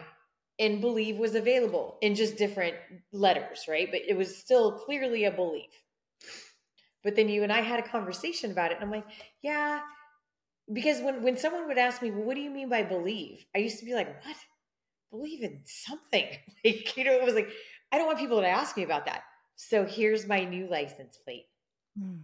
and 0.58 0.80
believe 0.80 1.16
was 1.16 1.34
available 1.34 1.98
in 2.02 2.14
just 2.14 2.36
different 2.36 2.76
letters, 3.10 3.64
right? 3.68 3.88
But 3.90 4.02
it 4.06 4.16
was 4.16 4.36
still 4.36 4.72
clearly 4.72 5.24
a 5.24 5.30
belief. 5.30 5.70
But 7.02 7.16
then 7.16 7.28
you 7.28 7.42
and 7.42 7.52
I 7.52 7.62
had 7.62 7.80
a 7.80 7.88
conversation 7.88 8.52
about 8.52 8.70
it, 8.70 8.76
and 8.76 8.84
I'm 8.84 8.90
like, 8.90 9.06
yeah, 9.42 9.80
because 10.72 11.00
when 11.00 11.22
when 11.22 11.36
someone 11.36 11.66
would 11.68 11.78
ask 11.78 12.00
me, 12.02 12.10
well, 12.10 12.24
what 12.24 12.34
do 12.34 12.40
you 12.40 12.50
mean 12.50 12.68
by 12.68 12.82
believe? 12.82 13.44
I 13.54 13.58
used 13.58 13.78
to 13.80 13.84
be 13.84 13.94
like, 13.94 14.24
what? 14.24 14.36
Believe 15.10 15.42
in 15.42 15.60
something. 15.64 16.26
Like, 16.64 16.96
you 16.96 17.04
know, 17.04 17.12
it 17.12 17.24
was 17.24 17.34
like 17.34 17.50
I 17.92 17.98
don't 17.98 18.06
want 18.06 18.18
people 18.18 18.40
to 18.40 18.48
ask 18.48 18.76
me 18.76 18.82
about 18.82 19.04
that. 19.06 19.22
So 19.56 19.84
here's 19.84 20.26
my 20.26 20.44
new 20.44 20.66
license 20.68 21.18
plate. 21.22 21.46
Mm. 22.00 22.22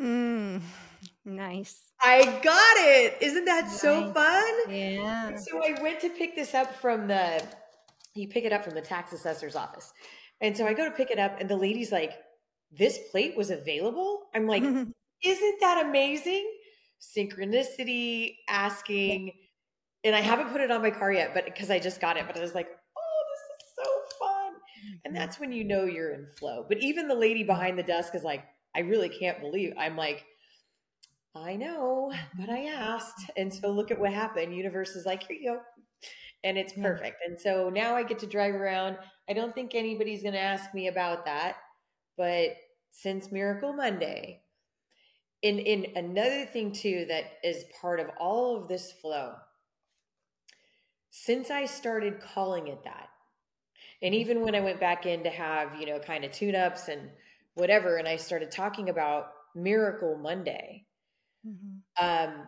Mm, 0.00 0.60
nice. 1.24 1.80
I 2.00 2.24
got 2.42 2.76
it. 2.76 3.18
Isn't 3.20 3.44
that 3.44 3.64
nice. 3.64 3.80
so 3.80 4.12
fun? 4.12 4.54
Yeah. 4.68 5.36
So 5.36 5.62
I 5.64 5.80
went 5.82 6.00
to 6.00 6.10
pick 6.10 6.34
this 6.34 6.54
up 6.54 6.74
from 6.76 7.08
the, 7.08 7.42
you 8.14 8.28
pick 8.28 8.44
it 8.44 8.52
up 8.52 8.64
from 8.64 8.74
the 8.74 8.80
tax 8.80 9.12
assessor's 9.12 9.56
office. 9.56 9.92
And 10.40 10.56
so 10.56 10.66
I 10.66 10.74
go 10.74 10.84
to 10.84 10.90
pick 10.90 11.10
it 11.10 11.18
up, 11.18 11.40
and 11.40 11.48
the 11.48 11.56
lady's 11.56 11.92
like, 11.92 12.12
This 12.72 12.98
plate 13.10 13.36
was 13.36 13.50
available? 13.50 14.24
I'm 14.34 14.46
like, 14.46 14.62
Isn't 15.24 15.60
that 15.60 15.84
amazing? 15.86 16.50
Synchronicity, 17.00 18.36
asking. 18.48 19.32
And 20.02 20.14
I 20.14 20.20
haven't 20.20 20.50
put 20.50 20.60
it 20.60 20.70
on 20.70 20.82
my 20.82 20.90
car 20.90 21.12
yet, 21.12 21.32
but 21.32 21.46
because 21.46 21.70
I 21.70 21.78
just 21.78 22.00
got 22.00 22.16
it, 22.16 22.26
but 22.26 22.36
I 22.36 22.40
was 22.40 22.54
like, 22.54 22.68
and 25.04 25.14
that's 25.14 25.38
when 25.38 25.52
you 25.52 25.64
know 25.64 25.84
you're 25.84 26.12
in 26.12 26.26
flow. 26.38 26.64
But 26.68 26.78
even 26.78 27.08
the 27.08 27.14
lady 27.14 27.44
behind 27.44 27.78
the 27.78 27.82
desk 27.82 28.14
is 28.14 28.24
like, 28.24 28.44
I 28.74 28.80
really 28.80 29.08
can't 29.08 29.40
believe. 29.40 29.72
I'm 29.78 29.96
like, 29.96 30.24
I 31.34 31.56
know, 31.56 32.12
but 32.38 32.48
I 32.48 32.66
asked. 32.66 33.30
And 33.36 33.52
so 33.52 33.70
look 33.70 33.90
at 33.90 33.98
what 33.98 34.12
happened. 34.12 34.54
Universe 34.54 34.90
is 34.90 35.06
like, 35.06 35.24
here 35.24 35.36
you 35.36 35.52
go. 35.52 35.60
And 36.44 36.58
it's 36.58 36.74
perfect. 36.74 37.22
And 37.26 37.40
so 37.40 37.70
now 37.70 37.96
I 37.96 38.02
get 38.02 38.18
to 38.20 38.26
drive 38.26 38.54
around. 38.54 38.98
I 39.28 39.32
don't 39.32 39.54
think 39.54 39.74
anybody's 39.74 40.22
going 40.22 40.34
to 40.34 40.40
ask 40.40 40.74
me 40.74 40.88
about 40.88 41.24
that. 41.24 41.56
But 42.16 42.50
since 42.90 43.32
Miracle 43.32 43.72
Monday, 43.72 44.42
in, 45.42 45.58
in 45.58 45.86
another 45.96 46.44
thing 46.46 46.72
too 46.72 47.06
that 47.08 47.24
is 47.42 47.64
part 47.80 47.98
of 47.98 48.08
all 48.18 48.56
of 48.56 48.68
this 48.68 48.92
flow, 48.92 49.32
since 51.10 51.50
I 51.50 51.64
started 51.66 52.20
calling 52.20 52.68
it 52.68 52.82
that, 52.84 53.08
and 54.04 54.14
even 54.14 54.42
when 54.42 54.54
I 54.54 54.60
went 54.60 54.78
back 54.78 55.06
in 55.06 55.24
to 55.24 55.30
have, 55.30 55.80
you 55.80 55.86
know, 55.86 55.98
kind 55.98 56.24
of 56.24 56.30
tune 56.30 56.54
ups 56.54 56.88
and 56.88 57.08
whatever, 57.54 57.96
and 57.96 58.06
I 58.06 58.16
started 58.16 58.50
talking 58.50 58.90
about 58.90 59.28
Miracle 59.56 60.18
Monday, 60.18 60.84
mm-hmm. 61.44 62.04
um, 62.04 62.46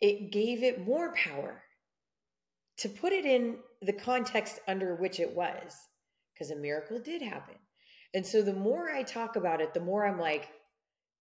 it 0.00 0.32
gave 0.32 0.64
it 0.64 0.84
more 0.84 1.14
power 1.14 1.62
to 2.78 2.88
put 2.88 3.12
it 3.12 3.24
in 3.24 3.58
the 3.82 3.92
context 3.92 4.58
under 4.66 4.96
which 4.96 5.20
it 5.20 5.32
was, 5.32 5.76
because 6.34 6.50
a 6.50 6.56
miracle 6.56 6.98
did 6.98 7.22
happen. 7.22 7.54
And 8.12 8.26
so 8.26 8.42
the 8.42 8.52
more 8.52 8.90
I 8.90 9.04
talk 9.04 9.36
about 9.36 9.60
it, 9.60 9.74
the 9.74 9.80
more 9.80 10.04
I'm 10.04 10.18
like, 10.18 10.48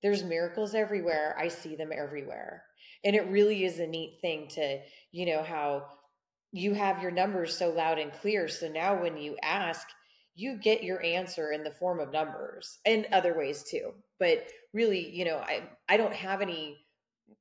there's 0.02 0.24
miracles 0.24 0.74
everywhere. 0.74 1.36
I 1.39 1.48
see 1.48 1.76
them 1.76 1.91
everywhere. 1.95 2.63
And 3.04 3.15
it 3.15 3.28
really 3.28 3.65
is 3.65 3.78
a 3.78 3.86
neat 3.86 4.17
thing 4.21 4.48
to, 4.56 4.80
you 5.12 5.28
know, 5.28 5.43
how 5.43 5.86
you 6.55 6.73
have 6.73 7.01
your 7.01 7.11
numbers 7.11 7.57
so 7.57 7.69
loud 7.69 7.99
and 7.99 8.13
clear. 8.13 8.47
So 8.47 8.69
now 8.69 9.01
when 9.01 9.17
you 9.17 9.35
ask, 9.43 9.85
you 10.35 10.55
get 10.55 10.85
your 10.85 11.03
answer 11.03 11.51
in 11.51 11.65
the 11.65 11.71
form 11.71 11.99
of 11.99 12.13
numbers 12.13 12.79
and 12.85 13.05
other 13.11 13.37
ways 13.37 13.65
too. 13.69 13.91
But 14.19 14.47
really, 14.71 15.09
you 15.09 15.25
know, 15.25 15.39
I 15.39 15.63
I 15.89 15.97
don't 15.97 16.13
have 16.13 16.41
any, 16.41 16.77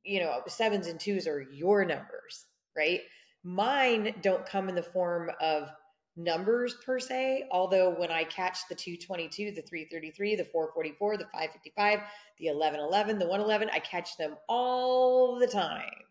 you 0.02 0.18
know, 0.18 0.40
sevens 0.48 0.88
and 0.88 0.98
twos 0.98 1.28
are 1.28 1.40
your 1.40 1.84
numbers, 1.84 2.46
right? 2.76 3.02
Mine 3.44 4.16
don't 4.20 4.46
come 4.46 4.68
in 4.68 4.74
the 4.74 4.82
form 4.82 5.30
of 5.40 5.70
numbers 6.16 6.74
per 6.84 6.98
se, 6.98 7.44
although 7.52 7.90
when 7.90 8.10
I 8.10 8.24
catch 8.24 8.66
the 8.68 8.74
222, 8.74 9.52
the 9.52 9.62
333, 9.62 10.34
the 10.34 10.44
444, 10.44 11.18
the 11.18 11.24
555, 11.26 12.00
the 12.38 12.46
1111, 12.46 13.18
the 13.20 13.26
111, 13.26 13.70
I 13.72 13.78
catch 13.78 14.16
them 14.16 14.34
all 14.48 15.38
the 15.38 15.46
time 15.46 16.04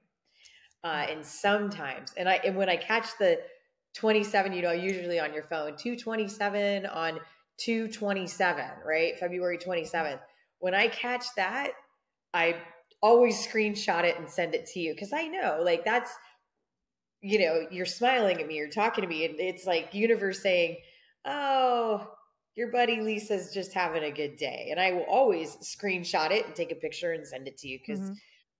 uh, 0.83 1.05
and 1.09 1.25
sometimes, 1.25 2.13
and 2.17 2.27
I 2.27 2.35
and 2.43 2.55
when 2.55 2.69
I 2.69 2.77
catch 2.77 3.07
the 3.19 3.39
27, 3.95 4.53
you 4.53 4.61
know, 4.61 4.71
usually 4.71 5.19
on 5.19 5.33
your 5.33 5.43
phone, 5.43 5.75
227 5.77 6.85
on 6.87 7.19
227, 7.57 8.65
right? 8.85 9.17
February 9.19 9.57
27th. 9.57 10.19
when 10.59 10.73
I 10.73 10.87
catch 10.87 11.25
that, 11.35 11.71
I 12.33 12.55
always 13.01 13.45
screenshot 13.45 14.03
it 14.03 14.17
and 14.17 14.29
send 14.29 14.55
it 14.55 14.65
to 14.65 14.79
you 14.79 14.93
because 14.93 15.11
I 15.13 15.27
know 15.27 15.59
like 15.61 15.83
that's 15.83 16.11
you 17.23 17.39
know 17.39 17.67
you're 17.71 17.85
smiling 17.85 18.39
at 18.39 18.47
me 18.47 18.55
you're 18.55 18.69
talking 18.69 19.01
to 19.01 19.07
me 19.07 19.25
and 19.25 19.39
it's 19.39 19.65
like 19.65 19.93
universe 19.93 20.41
saying 20.41 20.77
oh 21.25 22.07
your 22.55 22.71
buddy 22.71 23.01
lisa's 23.01 23.53
just 23.53 23.73
having 23.73 24.03
a 24.03 24.11
good 24.11 24.35
day 24.35 24.67
and 24.71 24.79
i 24.79 24.91
will 24.91 25.05
always 25.09 25.55
screenshot 25.57 26.31
it 26.31 26.45
and 26.45 26.55
take 26.55 26.71
a 26.71 26.75
picture 26.75 27.13
and 27.13 27.25
send 27.25 27.47
it 27.47 27.57
to 27.57 27.67
you 27.67 27.79
because 27.79 28.01
mm-hmm. 28.01 28.13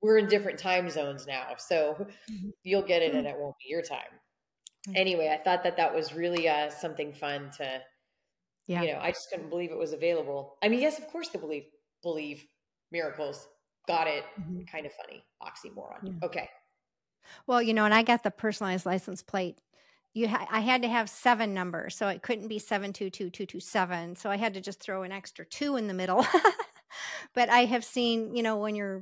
We're 0.04 0.18
in 0.18 0.28
different 0.28 0.60
time 0.60 0.90
zones 0.90 1.26
now 1.26 1.48
so 1.58 1.96
mm-hmm. 2.30 2.50
you'll 2.64 2.84
get 2.84 3.02
it 3.02 3.16
and 3.16 3.26
it 3.26 3.36
won't 3.40 3.56
be 3.58 3.70
your 3.70 3.82
time. 3.82 4.00
Anyway 4.96 5.34
i 5.34 5.42
thought 5.42 5.64
that 5.64 5.78
that 5.78 5.96
was 5.96 6.14
really 6.14 6.48
uh, 6.48 6.70
something 6.70 7.14
fun 7.14 7.50
to 7.58 7.82
yeah. 8.68 8.82
you 8.82 8.92
know 8.92 9.00
i 9.02 9.12
just 9.12 9.30
couldn't 9.32 9.50
believe 9.50 9.72
it 9.72 9.78
was 9.78 9.94
available. 9.94 10.58
I 10.62 10.68
mean 10.68 10.82
yes 10.82 11.00
of 11.00 11.08
course 11.08 11.30
they 11.30 11.40
believe 11.40 11.64
believe 12.04 12.46
miracles 12.92 13.48
got 13.88 14.08
it. 14.08 14.26
Mm-hmm. 14.40 14.62
kind 14.72 14.86
of 14.86 14.92
funny. 14.94 15.24
Oxymoron. 15.42 16.04
Yeah. 16.04 16.28
okay. 16.28 16.50
Well 17.48 17.62
you 17.62 17.74
know 17.74 17.86
and 17.86 17.94
i 17.94 18.04
got 18.04 18.24
the 18.24 18.32
personalized 18.32 18.86
license 18.86 19.24
plate. 19.24 19.58
You 20.14 20.28
ha- 20.28 20.48
i 20.52 20.60
had 20.60 20.82
to 20.82 20.90
have 20.90 21.10
seven 21.10 21.54
numbers 21.54 21.96
so 21.96 22.10
it 22.10 22.22
couldn't 22.22 22.50
be 22.50 22.60
722227 22.60 24.18
so 24.18 24.30
i 24.30 24.36
had 24.36 24.54
to 24.56 24.62
just 24.62 24.82
throw 24.82 25.04
an 25.04 25.14
extra 25.14 25.46
two 25.46 25.78
in 25.78 25.88
the 25.88 25.94
middle. 25.94 26.26
But 27.34 27.50
i 27.50 27.66
have 27.66 27.84
seen 27.84 28.36
you 28.36 28.44
know 28.44 28.58
when 28.58 28.76
you're 28.76 29.02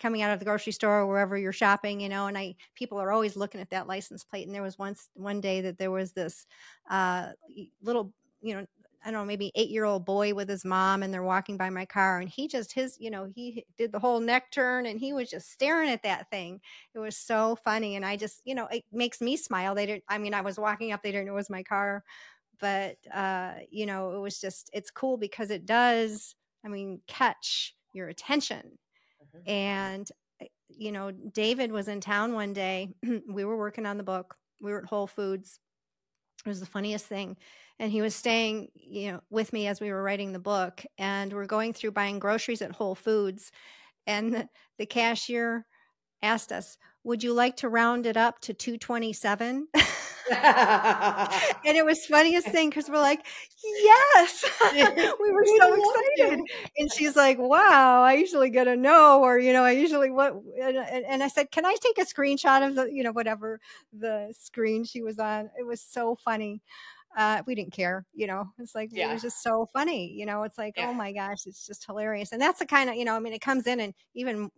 coming 0.00 0.22
out 0.22 0.32
of 0.32 0.38
the 0.38 0.44
grocery 0.44 0.72
store 0.72 1.00
or 1.00 1.06
wherever 1.06 1.36
you're 1.38 1.52
shopping 1.52 2.00
you 2.00 2.08
know 2.08 2.26
and 2.26 2.36
i 2.38 2.54
people 2.74 2.98
are 2.98 3.12
always 3.12 3.36
looking 3.36 3.60
at 3.60 3.70
that 3.70 3.86
license 3.86 4.24
plate 4.24 4.46
and 4.46 4.54
there 4.54 4.62
was 4.62 4.78
once 4.78 5.08
one 5.14 5.40
day 5.40 5.60
that 5.60 5.78
there 5.78 5.90
was 5.90 6.12
this 6.12 6.46
uh, 6.90 7.30
little 7.82 8.12
you 8.40 8.54
know 8.54 8.66
I 9.02 9.10
don't 9.10 9.20
know, 9.20 9.24
maybe 9.24 9.50
eight 9.54 9.70
year 9.70 9.84
old 9.84 10.04
boy 10.04 10.34
with 10.34 10.48
his 10.48 10.64
mom, 10.64 11.02
and 11.02 11.12
they're 11.12 11.22
walking 11.22 11.56
by 11.56 11.70
my 11.70 11.86
car, 11.86 12.20
and 12.20 12.28
he 12.28 12.48
just 12.48 12.72
his, 12.72 12.98
you 13.00 13.10
know, 13.10 13.24
he 13.34 13.64
did 13.78 13.92
the 13.92 13.98
whole 13.98 14.20
neck 14.20 14.50
turn, 14.50 14.84
and 14.86 15.00
he 15.00 15.12
was 15.12 15.30
just 15.30 15.50
staring 15.50 15.88
at 15.88 16.02
that 16.02 16.30
thing. 16.30 16.60
It 16.94 16.98
was 16.98 17.16
so 17.16 17.56
funny, 17.56 17.96
and 17.96 18.04
I 18.04 18.16
just, 18.16 18.42
you 18.44 18.54
know, 18.54 18.66
it 18.66 18.84
makes 18.92 19.20
me 19.22 19.36
smile. 19.36 19.74
They 19.74 19.86
didn't. 19.86 20.04
I 20.08 20.18
mean, 20.18 20.34
I 20.34 20.42
was 20.42 20.58
walking 20.58 20.92
up, 20.92 21.02
they 21.02 21.12
didn't 21.12 21.26
know 21.26 21.32
it 21.32 21.36
was 21.36 21.50
my 21.50 21.62
car, 21.62 22.04
but 22.60 22.98
uh, 23.12 23.54
you 23.70 23.86
know, 23.86 24.12
it 24.12 24.20
was 24.20 24.40
just, 24.40 24.70
it's 24.72 24.90
cool 24.90 25.16
because 25.16 25.50
it 25.50 25.66
does. 25.66 26.34
I 26.64 26.68
mean, 26.68 27.00
catch 27.06 27.74
your 27.94 28.08
attention, 28.08 28.78
mm-hmm. 29.36 29.50
and 29.50 30.08
eh, 30.40 30.46
you 30.68 30.92
know, 30.92 31.10
David 31.10 31.72
was 31.72 31.88
in 31.88 32.00
town 32.00 32.34
one 32.34 32.52
day. 32.52 32.94
we 33.28 33.44
were 33.44 33.56
working 33.56 33.86
on 33.86 33.96
the 33.96 34.02
book. 34.02 34.36
We 34.60 34.72
were 34.72 34.78
at 34.78 34.88
Whole 34.88 35.06
Foods. 35.06 35.58
It 36.44 36.48
was 36.48 36.60
the 36.60 36.66
funniest 36.66 37.06
thing 37.06 37.36
and 37.80 37.90
he 37.90 38.02
was 38.02 38.14
staying 38.14 38.68
you 38.74 39.10
know 39.10 39.20
with 39.30 39.52
me 39.52 39.66
as 39.66 39.80
we 39.80 39.90
were 39.90 40.02
writing 40.02 40.32
the 40.32 40.38
book 40.38 40.84
and 40.98 41.32
we're 41.32 41.46
going 41.46 41.72
through 41.72 41.90
buying 41.90 42.20
groceries 42.20 42.62
at 42.62 42.70
whole 42.70 42.94
foods 42.94 43.50
and 44.06 44.32
the, 44.32 44.48
the 44.78 44.86
cashier 44.86 45.66
asked 46.22 46.52
us 46.52 46.76
would 47.04 47.22
you 47.22 47.32
like 47.32 47.56
to 47.56 47.68
round 47.68 48.06
it 48.06 48.16
up 48.16 48.40
to 48.40 48.54
227 48.54 49.68
and 50.30 51.76
it 51.76 51.84
was 51.84 52.06
funniest 52.06 52.46
thing 52.48 52.68
because 52.68 52.88
we're 52.88 53.00
like 53.00 53.26
yes. 53.64 54.44
We 54.74 55.32
were 55.32 55.44
so 55.58 55.74
excited. 55.74 56.40
and 56.78 56.92
she's 56.92 57.16
like 57.16 57.38
wow 57.38 58.02
i 58.02 58.12
usually 58.14 58.50
get 58.50 58.68
a 58.68 58.76
no 58.76 59.20
or 59.22 59.38
you 59.38 59.52
know 59.52 59.64
i 59.64 59.72
usually 59.72 60.10
what 60.10 60.34
and, 60.62 60.76
and 60.76 61.22
i 61.22 61.28
said 61.28 61.50
can 61.50 61.66
i 61.66 61.74
take 61.80 61.98
a 61.98 62.06
screenshot 62.06 62.66
of 62.66 62.76
the 62.76 62.84
you 62.92 63.02
know 63.02 63.12
whatever 63.12 63.60
the 63.92 64.32
screen 64.38 64.84
she 64.84 65.02
was 65.02 65.18
on? 65.18 65.50
It 65.58 65.66
was 65.66 65.80
so 65.80 66.16
funny 66.24 66.62
uh, 67.16 67.42
we 67.46 67.54
didn't 67.54 67.72
care, 67.72 68.06
you 68.14 68.26
know. 68.26 68.48
It's 68.58 68.74
like 68.74 68.90
yeah. 68.92 69.10
it 69.10 69.12
was 69.12 69.22
just 69.22 69.42
so 69.42 69.66
funny, 69.72 70.12
you 70.12 70.26
know. 70.26 70.44
It's 70.44 70.58
like, 70.58 70.74
yeah. 70.76 70.88
oh 70.88 70.94
my 70.94 71.12
gosh, 71.12 71.46
it's 71.46 71.66
just 71.66 71.84
hilarious, 71.84 72.32
and 72.32 72.40
that's 72.40 72.60
the 72.60 72.66
kind 72.66 72.88
of, 72.88 72.96
you 72.96 73.04
know, 73.04 73.14
I 73.14 73.20
mean, 73.20 73.32
it 73.32 73.40
comes 73.40 73.66
in 73.66 73.80
and 73.80 73.94
even 74.14 74.50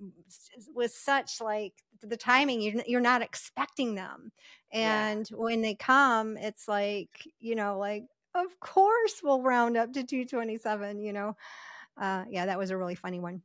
with 0.75 0.93
such 0.93 1.41
like 1.41 1.73
the 2.03 2.17
timing, 2.17 2.61
you're 2.61 2.83
you're 2.87 3.01
not 3.01 3.23
expecting 3.23 3.95
them, 3.95 4.33
and 4.73 5.29
yeah. 5.31 5.37
when 5.37 5.63
they 5.63 5.75
come, 5.75 6.37
it's 6.37 6.69
like, 6.69 7.27
you 7.41 7.55
know, 7.55 7.79
like 7.79 8.05
of 8.35 8.59
course 8.61 9.21
we'll 9.23 9.43
round 9.43 9.77
up 9.77 9.93
to 9.93 10.05
227, 10.05 11.01
you 11.01 11.13
know. 11.13 11.37
Uh, 12.01 12.25
yeah, 12.31 12.47
that 12.47 12.59
was 12.59 12.71
a 12.71 12.77
really 12.77 12.95
funny 12.95 13.21
one. 13.21 13.43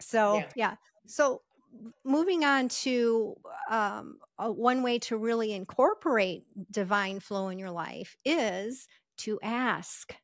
So 0.00 0.42
yeah, 0.56 0.76
so 1.06 1.42
moving 2.04 2.44
on 2.44 2.68
to 2.68 3.36
um, 3.68 4.18
one 4.38 4.82
way 4.82 4.98
to 5.00 5.16
really 5.16 5.52
incorporate 5.52 6.44
divine 6.70 7.20
flow 7.20 7.48
in 7.48 7.58
your 7.58 7.70
life 7.70 8.16
is 8.24 8.88
to 9.18 9.38
ask. 9.42 10.14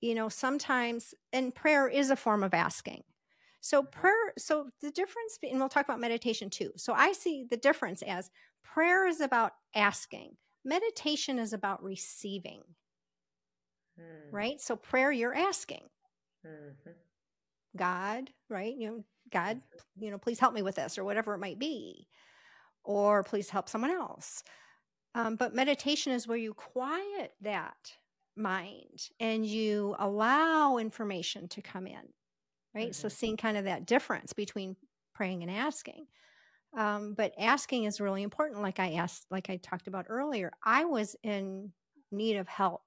You 0.00 0.14
know, 0.14 0.28
sometimes, 0.28 1.14
and 1.32 1.54
prayer 1.54 1.88
is 1.88 2.10
a 2.10 2.16
form 2.16 2.44
of 2.44 2.54
asking. 2.54 3.02
So, 3.60 3.82
mm-hmm. 3.82 4.00
prayer, 4.00 4.32
so 4.38 4.68
the 4.80 4.90
difference, 4.90 5.38
and 5.42 5.58
we'll 5.58 5.68
talk 5.68 5.84
about 5.84 6.00
meditation 6.00 6.50
too. 6.50 6.70
So, 6.76 6.92
I 6.92 7.12
see 7.12 7.44
the 7.50 7.56
difference 7.56 8.02
as 8.02 8.30
prayer 8.62 9.06
is 9.06 9.20
about 9.20 9.52
asking, 9.74 10.36
meditation 10.64 11.38
is 11.38 11.52
about 11.52 11.82
receiving. 11.82 12.62
Hmm. 13.98 14.34
Right? 14.34 14.60
So, 14.60 14.76
prayer, 14.76 15.10
you're 15.10 15.34
asking. 15.34 15.88
Mm-hmm. 16.46 16.90
God, 17.78 18.30
right? 18.48 18.74
You 18.74 18.88
know, 18.88 19.04
God, 19.32 19.56
mm-hmm. 19.56 20.04
you 20.04 20.10
know, 20.10 20.18
please 20.18 20.38
help 20.38 20.54
me 20.54 20.62
with 20.62 20.76
this 20.76 20.98
or 20.98 21.04
whatever 21.04 21.34
it 21.34 21.38
might 21.38 21.58
be, 21.58 22.08
or 22.84 23.22
please 23.22 23.50
help 23.50 23.68
someone 23.68 23.90
else. 23.90 24.42
Um, 25.14 25.36
but 25.36 25.54
meditation 25.54 26.12
is 26.12 26.28
where 26.28 26.36
you 26.36 26.54
quiet 26.54 27.32
that 27.40 27.92
mind 28.36 29.08
and 29.18 29.44
you 29.44 29.96
allow 29.98 30.76
information 30.76 31.48
to 31.48 31.62
come 31.62 31.86
in, 31.86 32.12
right? 32.74 32.90
Mm-hmm. 32.90 32.92
So, 32.92 33.08
seeing 33.08 33.36
kind 33.36 33.56
of 33.56 33.64
that 33.64 33.86
difference 33.86 34.32
between 34.32 34.76
praying 35.14 35.42
and 35.42 35.50
asking. 35.50 36.06
Um, 36.76 37.14
but 37.14 37.32
asking 37.38 37.84
is 37.84 38.00
really 38.00 38.22
important. 38.22 38.62
Like 38.62 38.78
I 38.78 38.92
asked, 38.92 39.26
like 39.30 39.48
I 39.48 39.56
talked 39.56 39.88
about 39.88 40.06
earlier, 40.08 40.52
I 40.62 40.84
was 40.84 41.16
in 41.22 41.72
need 42.12 42.36
of 42.36 42.46
help 42.46 42.82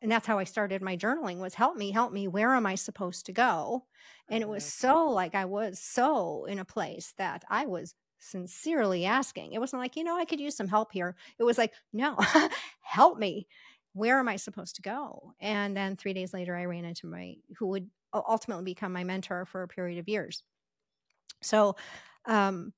and 0.00 0.10
that's 0.10 0.26
how 0.26 0.38
I 0.38 0.44
started 0.44 0.82
my 0.82 0.96
journaling 0.96 1.38
was 1.38 1.54
help 1.54 1.76
me, 1.76 1.90
help 1.90 2.12
me. 2.12 2.28
Where 2.28 2.54
am 2.54 2.66
I 2.66 2.76
supposed 2.76 3.26
to 3.26 3.32
go? 3.32 3.84
And 4.28 4.42
it 4.42 4.48
was 4.48 4.64
so 4.64 5.08
like 5.08 5.34
I 5.34 5.46
was 5.46 5.80
so 5.80 6.44
in 6.44 6.58
a 6.58 6.64
place 6.64 7.14
that 7.18 7.44
I 7.50 7.66
was 7.66 7.94
sincerely 8.18 9.04
asking. 9.04 9.52
It 9.52 9.58
wasn't 9.58 9.82
like, 9.82 9.96
you 9.96 10.04
know, 10.04 10.16
I 10.16 10.24
could 10.24 10.40
use 10.40 10.56
some 10.56 10.68
help 10.68 10.92
here. 10.92 11.16
It 11.38 11.44
was 11.44 11.58
like, 11.58 11.72
no, 11.92 12.16
help 12.82 13.18
me. 13.18 13.46
Where 13.92 14.18
am 14.18 14.28
I 14.28 14.36
supposed 14.36 14.76
to 14.76 14.82
go? 14.82 15.32
And 15.40 15.76
then 15.76 15.96
three 15.96 16.12
days 16.12 16.32
later, 16.32 16.54
I 16.54 16.66
ran 16.66 16.84
into 16.84 17.06
my, 17.06 17.34
who 17.58 17.68
would 17.68 17.88
ultimately 18.14 18.64
become 18.64 18.92
my 18.92 19.04
mentor 19.04 19.44
for 19.46 19.62
a 19.62 19.68
period 19.68 19.98
of 19.98 20.08
years. 20.08 20.42
So, 21.42 21.76
um, 22.26 22.72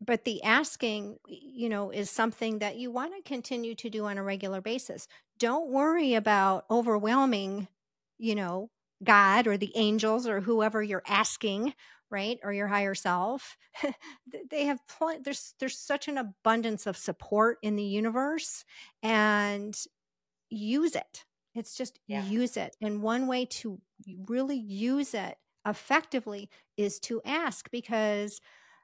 but 0.00 0.24
the 0.24 0.42
asking 0.42 1.18
you 1.28 1.68
know 1.68 1.90
is 1.90 2.10
something 2.10 2.58
that 2.60 2.76
you 2.76 2.90
want 2.90 3.14
to 3.14 3.28
continue 3.28 3.74
to 3.76 3.90
do 3.90 4.04
on 4.06 4.18
a 4.18 4.22
regular 4.22 4.60
basis. 4.60 5.08
Don't 5.38 5.70
worry 5.70 6.14
about 6.14 6.64
overwhelming 6.70 7.68
you 8.18 8.34
know 8.34 8.70
god 9.04 9.46
or 9.46 9.56
the 9.56 9.72
angels 9.76 10.26
or 10.26 10.40
whoever 10.40 10.82
you're 10.82 11.04
asking 11.06 11.72
right 12.10 12.38
or 12.42 12.52
your 12.52 12.68
higher 12.68 12.94
self. 12.94 13.56
They 14.50 14.64
have 14.64 14.80
plenty 14.88 15.22
there's 15.22 15.54
there's 15.60 15.78
such 15.78 16.08
an 16.08 16.18
abundance 16.18 16.86
of 16.86 16.96
support 16.96 17.58
in 17.62 17.76
the 17.76 17.84
universe 17.84 18.64
and 19.02 19.76
use 20.50 20.94
it. 20.94 21.24
It's 21.54 21.74
just 21.74 21.98
yeah. 22.06 22.24
use 22.24 22.56
it. 22.56 22.76
And 22.80 23.02
one 23.02 23.26
way 23.26 23.46
to 23.46 23.80
really 24.26 24.56
use 24.56 25.14
it 25.14 25.36
effectively 25.66 26.48
is 26.76 26.98
to 27.00 27.20
ask 27.24 27.70
because 27.70 28.40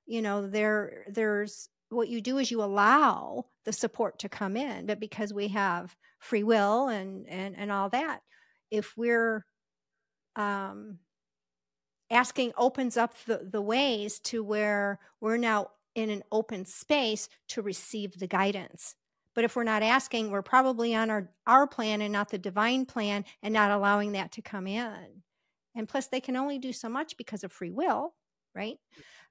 you 0.07 0.23
know 0.23 0.47
there 0.47 1.05
there's 1.09 1.69
what 1.91 2.09
you 2.09 2.21
do 2.21 2.39
is 2.39 2.51
you 2.51 2.63
allow 2.63 3.47
the 3.65 3.73
support 3.73 4.19
to 4.19 4.29
come 4.29 4.57
in 4.57 4.87
but 4.87 5.01
because 5.01 5.33
we 5.33 5.49
have 5.49 5.95
free 6.19 6.43
will 6.43 6.89
and 6.89 7.27
and 7.29 7.57
and 7.57 7.71
all 7.71 7.89
that 7.89 8.21
if 8.71 8.97
we're 8.97 9.45
um 10.37 10.99
asking 12.11 12.53
opens 12.57 12.97
up 12.97 13.15
the 13.27 13.49
the 13.51 13.63
ways 13.63 14.19
to 14.21 14.43
where 14.43 14.99
we're 15.21 15.37
now 15.37 15.69
in 15.95 16.11
an 16.11 16.23
open 16.33 16.65
space 16.65 17.29
to 17.49 17.63
receive 17.63 18.19
the 18.19 18.27
guidance. 18.27 18.95
But 19.35 19.45
if 19.45 19.57
we're 19.57 19.65
not 19.65 19.83
asking 19.83 20.31
we're 20.31 20.43
probably 20.43 20.95
on 20.95 21.11
our 21.11 21.31
our 21.47 21.67
plan 21.67 22.01
and 22.01 22.13
not 22.13 22.31
the 22.31 22.39
divine 22.39 22.87
plan 22.87 23.25
and 23.43 23.53
not 23.53 23.71
allowing 23.71 24.13
that 24.13 24.33
to 24.33 24.43
come 24.43 24.67
in. 24.67 25.23
And 25.77 25.89
plus 25.89 26.07
they 26.07 26.21
can 26.21 26.37
only 26.37 26.59
do 26.59 26.73
so 26.73 26.89
much 26.89 27.17
because 27.17 27.43
of 27.43 27.53
free 27.53 27.73
will 27.73 28.15
right 28.55 28.79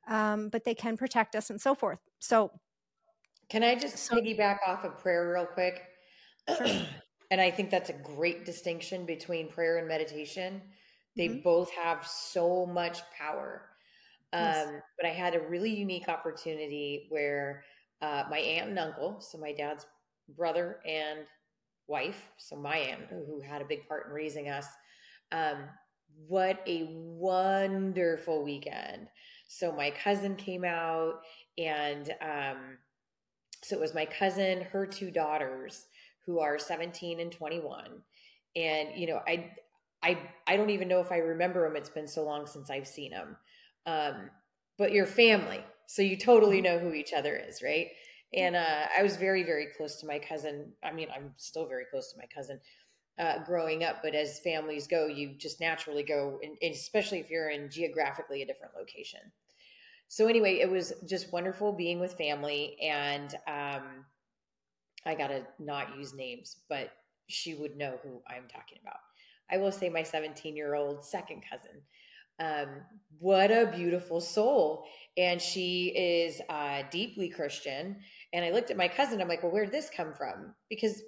um, 0.07 0.49
but 0.49 0.63
they 0.63 0.75
can 0.75 0.97
protect 0.97 1.35
us 1.35 1.49
and 1.49 1.59
so 1.59 1.75
forth. 1.75 1.99
So, 2.19 2.51
can 3.49 3.63
I 3.63 3.75
just 3.75 3.97
so, 3.97 4.15
piggyback 4.15 4.59
off 4.67 4.83
of 4.83 4.97
prayer 4.97 5.31
real 5.33 5.45
quick? 5.45 5.83
Sure. 6.57 6.67
and 7.31 7.39
I 7.39 7.51
think 7.51 7.69
that's 7.69 7.89
a 7.89 7.93
great 7.93 8.45
distinction 8.45 9.05
between 9.05 9.49
prayer 9.49 9.77
and 9.77 9.87
meditation. 9.87 10.61
They 11.15 11.27
mm-hmm. 11.27 11.41
both 11.41 11.71
have 11.71 12.05
so 12.05 12.65
much 12.65 13.01
power. 13.17 13.69
Um, 14.33 14.41
yes. 14.41 14.73
But 14.97 15.05
I 15.05 15.13
had 15.13 15.35
a 15.35 15.41
really 15.41 15.73
unique 15.73 16.09
opportunity 16.09 17.07
where 17.09 17.63
uh, 18.01 18.23
my 18.29 18.39
aunt 18.39 18.69
and 18.69 18.79
uncle, 18.79 19.21
so 19.21 19.37
my 19.37 19.53
dad's 19.53 19.85
brother 20.35 20.79
and 20.87 21.19
wife, 21.87 22.29
so 22.37 22.55
my 22.55 22.77
aunt, 22.77 23.01
who 23.09 23.41
had 23.41 23.61
a 23.61 23.65
big 23.65 23.87
part 23.87 24.07
in 24.07 24.13
raising 24.13 24.49
us, 24.49 24.65
um, 25.31 25.65
what 26.27 26.61
a 26.67 26.87
wonderful 26.89 28.43
weekend. 28.43 29.07
So 29.47 29.71
my 29.71 29.91
cousin 29.91 30.35
came 30.35 30.63
out 30.65 31.21
and 31.57 32.09
um, 32.21 32.77
so 33.61 33.75
it 33.75 33.79
was 33.81 33.93
my 33.93 34.05
cousin, 34.05 34.61
her 34.71 34.85
two 34.85 35.11
daughters 35.11 35.85
who 36.25 36.39
are 36.39 36.57
17 36.57 37.19
and 37.19 37.31
21. 37.31 37.85
And 38.55 38.89
you 38.95 39.07
know, 39.07 39.21
I 39.27 39.51
I 40.01 40.19
I 40.47 40.57
don't 40.57 40.69
even 40.69 40.87
know 40.87 40.99
if 40.99 41.11
I 41.11 41.17
remember 41.17 41.67
them. 41.67 41.75
It's 41.75 41.89
been 41.89 42.07
so 42.07 42.23
long 42.23 42.45
since 42.45 42.69
I've 42.69 42.87
seen 42.87 43.11
them. 43.11 43.37
Um, 43.85 44.29
but 44.77 44.91
your 44.91 45.05
family, 45.05 45.63
so 45.87 46.01
you 46.01 46.17
totally 46.17 46.61
know 46.61 46.79
who 46.79 46.93
each 46.93 47.13
other 47.13 47.35
is, 47.35 47.61
right? 47.61 47.87
And 48.33 48.55
uh, 48.55 48.85
I 48.97 49.03
was 49.03 49.17
very, 49.17 49.43
very 49.43 49.67
close 49.77 49.97
to 49.97 50.07
my 50.07 50.17
cousin. 50.17 50.73
I 50.83 50.91
mean, 50.91 51.07
I'm 51.15 51.33
still 51.37 51.67
very 51.67 51.85
close 51.91 52.11
to 52.11 52.17
my 52.17 52.25
cousin 52.33 52.59
uh, 53.19 53.43
growing 53.45 53.83
up, 53.83 53.97
but 54.01 54.15
as 54.15 54.39
families 54.39 54.87
go, 54.87 55.07
you 55.07 55.35
just 55.37 55.59
naturally 55.59 56.03
go, 56.03 56.39
and 56.43 56.57
especially 56.73 57.19
if 57.19 57.29
you're 57.29 57.49
in 57.49 57.69
geographically 57.69 58.41
a 58.41 58.45
different 58.45 58.73
location. 58.77 59.19
So 60.07 60.27
anyway, 60.27 60.59
it 60.59 60.69
was 60.69 60.93
just 61.07 61.31
wonderful 61.31 61.73
being 61.73 61.99
with 61.99 62.13
family, 62.13 62.77
and 62.81 63.33
um, 63.47 64.05
I 65.05 65.15
gotta 65.15 65.45
not 65.59 65.97
use 65.97 66.13
names, 66.13 66.57
but 66.69 66.91
she 67.27 67.55
would 67.55 67.77
know 67.77 67.99
who 68.03 68.21
I'm 68.27 68.47
talking 68.47 68.79
about. 68.81 68.99
I 69.51 69.57
will 69.57 69.71
say 69.71 69.89
my 69.89 70.03
17 70.03 70.55
year 70.55 70.75
old 70.75 71.05
second 71.05 71.43
cousin. 71.49 71.81
Um, 72.39 72.81
what 73.19 73.51
a 73.51 73.71
beautiful 73.73 74.19
soul. 74.19 74.85
And 75.17 75.41
she 75.41 75.93
is 75.95 76.41
uh, 76.49 76.83
deeply 76.89 77.29
Christian. 77.29 77.97
And 78.33 78.43
I 78.43 78.51
looked 78.51 78.71
at 78.71 78.77
my 78.77 78.87
cousin, 78.87 79.21
I'm 79.21 79.27
like, 79.27 79.43
well, 79.43 79.51
where 79.51 79.65
did 79.65 79.73
this 79.73 79.89
come 79.95 80.13
from? 80.13 80.53
Because, 80.69 81.01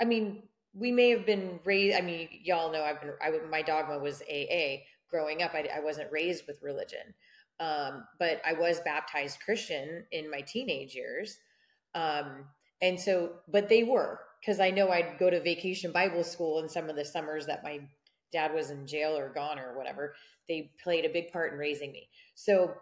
I 0.00 0.04
mean, 0.04 0.42
we 0.78 0.92
may 0.92 1.10
have 1.10 1.24
been 1.24 1.58
raised, 1.64 1.96
I 1.96 2.02
mean, 2.02 2.28
y'all 2.44 2.70
know 2.70 2.82
I've 2.82 3.00
been, 3.00 3.12
I, 3.22 3.32
my 3.50 3.62
dogma 3.62 3.98
was 3.98 4.22
AA 4.22 4.82
growing 5.10 5.42
up. 5.42 5.54
I, 5.54 5.68
I 5.74 5.80
wasn't 5.80 6.12
raised 6.12 6.46
with 6.46 6.62
religion. 6.62 7.14
Um, 7.58 8.04
but 8.18 8.42
I 8.44 8.52
was 8.52 8.80
baptized 8.80 9.40
Christian 9.40 10.04
in 10.12 10.30
my 10.30 10.42
teenage 10.42 10.94
years. 10.94 11.38
Um, 11.94 12.44
and 12.82 13.00
so, 13.00 13.32
but 13.48 13.70
they 13.70 13.84
were, 13.84 14.20
because 14.40 14.60
I 14.60 14.70
know 14.70 14.90
I'd 14.90 15.18
go 15.18 15.30
to 15.30 15.40
vacation 15.40 15.92
Bible 15.92 16.22
school 16.22 16.60
in 16.60 16.68
some 16.68 16.90
of 16.90 16.96
the 16.96 17.04
summers 17.04 17.46
that 17.46 17.64
my 17.64 17.80
dad 18.30 18.52
was 18.52 18.70
in 18.70 18.86
jail 18.86 19.16
or 19.16 19.30
gone 19.30 19.58
or 19.58 19.76
whatever. 19.78 20.14
They 20.46 20.72
played 20.82 21.06
a 21.06 21.12
big 21.12 21.32
part 21.32 21.52
in 21.52 21.58
raising 21.58 21.92
me. 21.92 22.08
So 22.34 22.74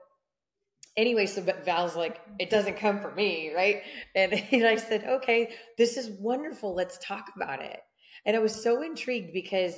anyway, 0.97 1.27
so 1.27 1.43
but 1.43 1.65
Val's 1.65 1.97
like, 1.97 2.21
it 2.39 2.51
doesn't 2.51 2.77
come 2.77 3.01
for 3.01 3.13
me, 3.15 3.53
right? 3.55 3.83
And, 4.15 4.33
and 4.53 4.67
I 4.67 4.77
said, 4.77 5.05
okay, 5.05 5.55
this 5.79 5.97
is 5.97 6.11
wonderful. 6.21 6.75
Let's 6.75 6.99
talk 6.99 7.27
about 7.35 7.63
it. 7.63 7.81
And 8.27 8.37
I 8.37 8.41
was 8.41 8.63
so 8.63 8.83
intrigued 8.83 9.33
because 9.33 9.75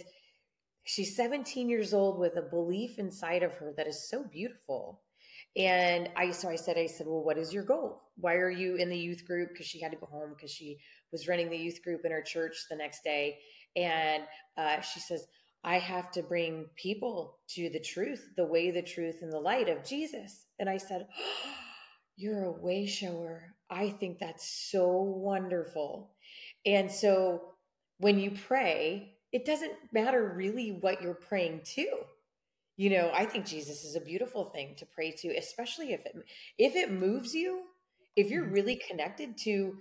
she's 0.85 1.17
17 1.17 1.69
years 1.69 1.93
old 1.93 2.19
with 2.19 2.37
a 2.37 2.43
belief 2.43 2.99
inside 2.99 3.43
of 3.43 3.53
her 3.55 3.75
that 3.77 3.87
is 3.87 4.09
so 4.09 4.25
beautiful. 4.25 5.03
And 5.57 6.11
I, 6.17 6.31
so 6.33 6.49
I 6.49 6.57
said, 6.57 6.77
I 6.77 6.87
said, 6.87 7.07
well, 7.07 7.25
what 7.25 7.39
is 7.39 7.53
your 7.53 7.65
goal? 7.65 8.03
Why 8.17 8.35
are 8.35 8.51
you 8.51 8.77
in 8.77 8.91
the 8.91 8.99
youth 8.99 9.27
group? 9.27 9.51
Because 9.53 9.67
she 9.67 9.81
had 9.81 9.93
to 9.93 9.99
go 9.99 10.07
home 10.07 10.35
because 10.37 10.51
she 10.51 10.79
was 11.13 11.29
running 11.29 11.49
the 11.49 11.57
youth 11.57 11.83
group 11.83 12.03
in 12.05 12.13
her 12.13 12.23
church 12.23 12.55
the 12.71 12.77
next 12.77 13.03
day. 13.03 13.39
And 13.75 14.23
uh, 14.57 14.81
she 14.81 15.01
says, 15.01 15.27
I 15.65 15.79
have 15.79 16.13
to 16.13 16.23
bring 16.23 16.67
people 16.77 17.39
to 17.55 17.71
the 17.71 17.81
truth, 17.81 18.25
the 18.37 18.47
way, 18.47 18.71
the 18.71 18.83
truth, 18.83 19.17
and 19.23 19.33
the 19.33 19.41
light 19.41 19.69
of 19.69 19.85
Jesus. 19.85 20.46
And 20.59 20.69
I 20.69 20.79
said, 20.79 21.07
oh, 21.11 21.51
You're 22.19 22.45
a 22.45 22.51
way 22.51 22.87
shower. 22.87 23.43
I 23.69 23.91
think 23.91 24.19
that's 24.19 24.49
so 24.71 24.89
wonderful. 24.89 26.13
And 26.65 26.91
so 26.91 27.43
when 27.99 28.19
you 28.19 28.31
pray, 28.31 29.17
it 29.33 29.45
doesn't 29.45 29.73
matter 29.93 30.33
really 30.35 30.79
what 30.81 31.03
you're 31.03 31.13
praying 31.13 31.61
to. 31.75 31.87
You 32.77 32.91
know, 32.91 33.11
I 33.13 33.25
think 33.25 33.47
Jesus 33.47 33.85
is 33.85 33.97
a 33.97 34.01
beautiful 34.01 34.47
thing 34.47 34.75
to 34.79 34.87
pray 34.87 35.11
to, 35.11 35.37
especially 35.37 35.93
if 35.93 36.05
it 36.05 36.15
if 36.59 36.77
it 36.77 36.93
moves 36.93 37.35
you, 37.35 37.63
if 38.17 38.31
you're 38.31 38.45
mm-hmm. 38.45 38.55
really 38.55 38.77
connected 38.77 39.37
to 39.39 39.77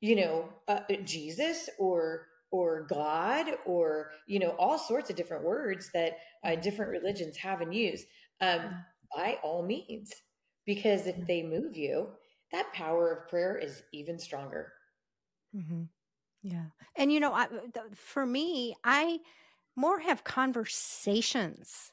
you 0.00 0.16
know 0.16 0.48
uh, 0.68 0.80
Jesus 1.04 1.68
or 1.78 2.26
or 2.50 2.86
God 2.88 3.46
or 3.66 4.10
you 4.26 4.40
know 4.40 4.50
all 4.58 4.78
sorts 4.78 5.10
of 5.10 5.16
different 5.16 5.44
words 5.44 5.90
that 5.94 6.18
uh, 6.44 6.56
different 6.56 6.90
religions 6.90 7.36
have 7.36 7.60
and 7.60 7.74
use. 7.74 8.04
Um, 8.40 8.84
by 9.14 9.38
all 9.42 9.62
means, 9.62 10.12
because 10.66 11.06
if 11.06 11.26
they 11.26 11.42
move 11.42 11.76
you, 11.76 12.08
that 12.52 12.72
power 12.72 13.12
of 13.12 13.28
prayer 13.28 13.56
is 13.56 13.82
even 13.92 14.18
stronger. 14.18 14.72
Mm-hmm. 15.54 15.82
Yeah, 16.42 16.66
and 16.96 17.12
you 17.12 17.20
know, 17.20 17.32
I, 17.32 17.48
for 17.94 18.24
me, 18.24 18.74
I 18.84 19.18
more 19.76 19.98
have 19.98 20.24
conversations 20.24 21.92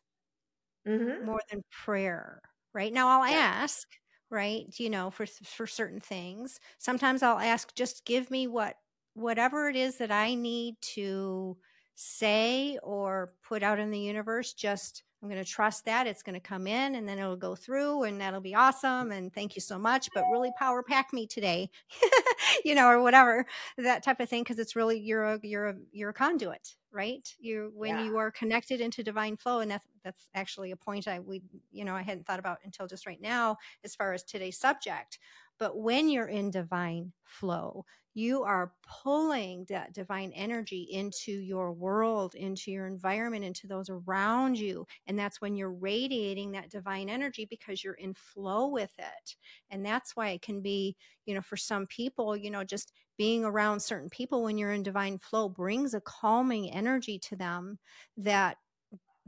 mm-hmm. 0.88 1.26
more 1.26 1.42
than 1.50 1.64
prayer. 1.72 2.42
Right 2.74 2.94
now, 2.94 3.08
I'll 3.08 3.30
yeah. 3.30 3.38
ask 3.38 3.88
right 4.32 4.66
you 4.80 4.90
know 4.90 5.12
for 5.12 5.28
for 5.28 5.68
certain 5.68 6.00
things 6.00 6.60
sometimes 6.80 7.22
i'll 7.22 7.38
ask 7.38 7.76
just 7.76 8.04
give 8.06 8.32
me 8.32 8.48
what 8.48 8.76
whatever 9.16 9.70
it 9.70 9.76
is 9.76 9.98
that 9.98 10.12
I 10.12 10.36
need 10.36 10.76
to 10.94 11.58
say 11.96 12.78
or 12.84 13.34
put 13.48 13.64
out 13.64 13.80
in 13.80 13.90
the 13.90 14.00
universe, 14.00 14.54
just 14.54 15.04
I'm 15.26 15.32
going 15.32 15.44
to 15.44 15.50
trust 15.50 15.86
that 15.86 16.06
it's 16.06 16.22
going 16.22 16.36
to 16.36 16.40
come 16.40 16.68
in 16.68 16.94
and 16.94 17.10
then 17.10 17.18
it'll 17.18 17.36
go 17.36 17.56
through 17.56 18.04
and 18.04 18.22
that'll 18.22 18.42
be 18.42 18.54
awesome. 18.54 19.12
And 19.12 19.34
thank 19.34 19.56
you 19.56 19.62
so 19.62 19.80
much. 19.80 20.08
But 20.14 20.24
really 20.32 20.52
power 20.60 20.84
pack 20.84 21.14
me 21.14 21.26
today, 21.26 21.72
you 22.64 22.76
know, 22.76 22.88
or 22.88 23.02
whatever 23.02 23.44
that 23.80 24.04
type 24.04 24.20
of 24.20 24.30
thing. 24.30 24.44
Cause 24.44 24.60
it's 24.60 24.76
really, 24.76 25.00
you're 25.00 25.24
a, 25.24 25.40
you're 25.42 25.70
a, 25.70 25.76
you're 25.92 26.12
a 26.12 26.14
conduit, 26.14 26.76
right? 26.92 27.28
You, 27.40 27.72
when 27.74 27.98
yeah. 27.98 28.04
you 28.04 28.18
are 28.18 28.30
connected 28.30 28.82
into 28.82 29.02
divine 29.02 29.36
flow. 29.36 29.62
And 29.62 29.72
that's, 29.72 29.88
that's 30.04 30.30
actually 30.36 30.70
a 30.70 30.78
point 30.78 31.08
I, 31.08 31.20
we, 31.20 31.42
you 31.72 31.86
know, 31.86 31.96
I 31.96 32.04
hadn't 32.04 32.28
thought 32.28 32.38
about 32.38 32.60
until 32.64 32.86
just 32.86 33.08
right 33.08 33.20
now, 33.20 33.58
as 33.84 33.96
far 33.96 34.14
as 34.14 34.22
today's 34.22 34.60
subject. 34.60 35.18
But 35.58 35.78
when 35.78 36.10
you're 36.10 36.28
in 36.28 36.52
divine 36.52 37.14
flow, 37.24 37.86
you 38.14 38.44
are 38.44 38.74
pulling 39.04 39.66
that 39.68 39.94
divine 39.94 40.32
energy 40.32 40.88
into 40.90 41.32
your 41.34 41.74
world, 41.74 42.34
into 42.34 42.72
your 42.72 42.88
environment, 42.88 43.44
into 43.44 43.68
those 43.68 43.90
around 43.90 44.58
you. 44.58 44.86
And 45.06 45.20
that's 45.20 45.42
when 45.42 45.56
you're 45.56 45.74
radiating 45.74 46.52
that 46.54 46.70
divine 46.70 47.10
energy 47.10 47.46
because 47.46 47.84
you're 47.84 47.94
in 47.96 48.14
flow 48.14 48.68
with 48.68 48.92
it. 48.98 49.36
And 49.70 49.86
that's 49.86 50.16
why 50.16 50.30
it 50.30 50.42
can 50.42 50.62
be, 50.62 50.96
you 51.26 51.36
know, 51.36 51.42
for 51.42 51.58
some 51.58 51.86
people, 51.88 52.38
you 52.38 52.50
know, 52.50 52.64
just 52.64 52.94
being 53.18 53.44
around 53.44 53.82
certain 53.82 54.10
people 54.10 54.44
when 54.44 54.58
you're 54.58 54.72
in 54.72 54.84
divine 54.84 55.18
flow 55.18 55.50
brings 55.50 55.94
a 55.94 56.02
calming 56.02 56.72
energy 56.72 57.20
to 57.20 57.36
them 57.36 57.80
that 58.18 58.58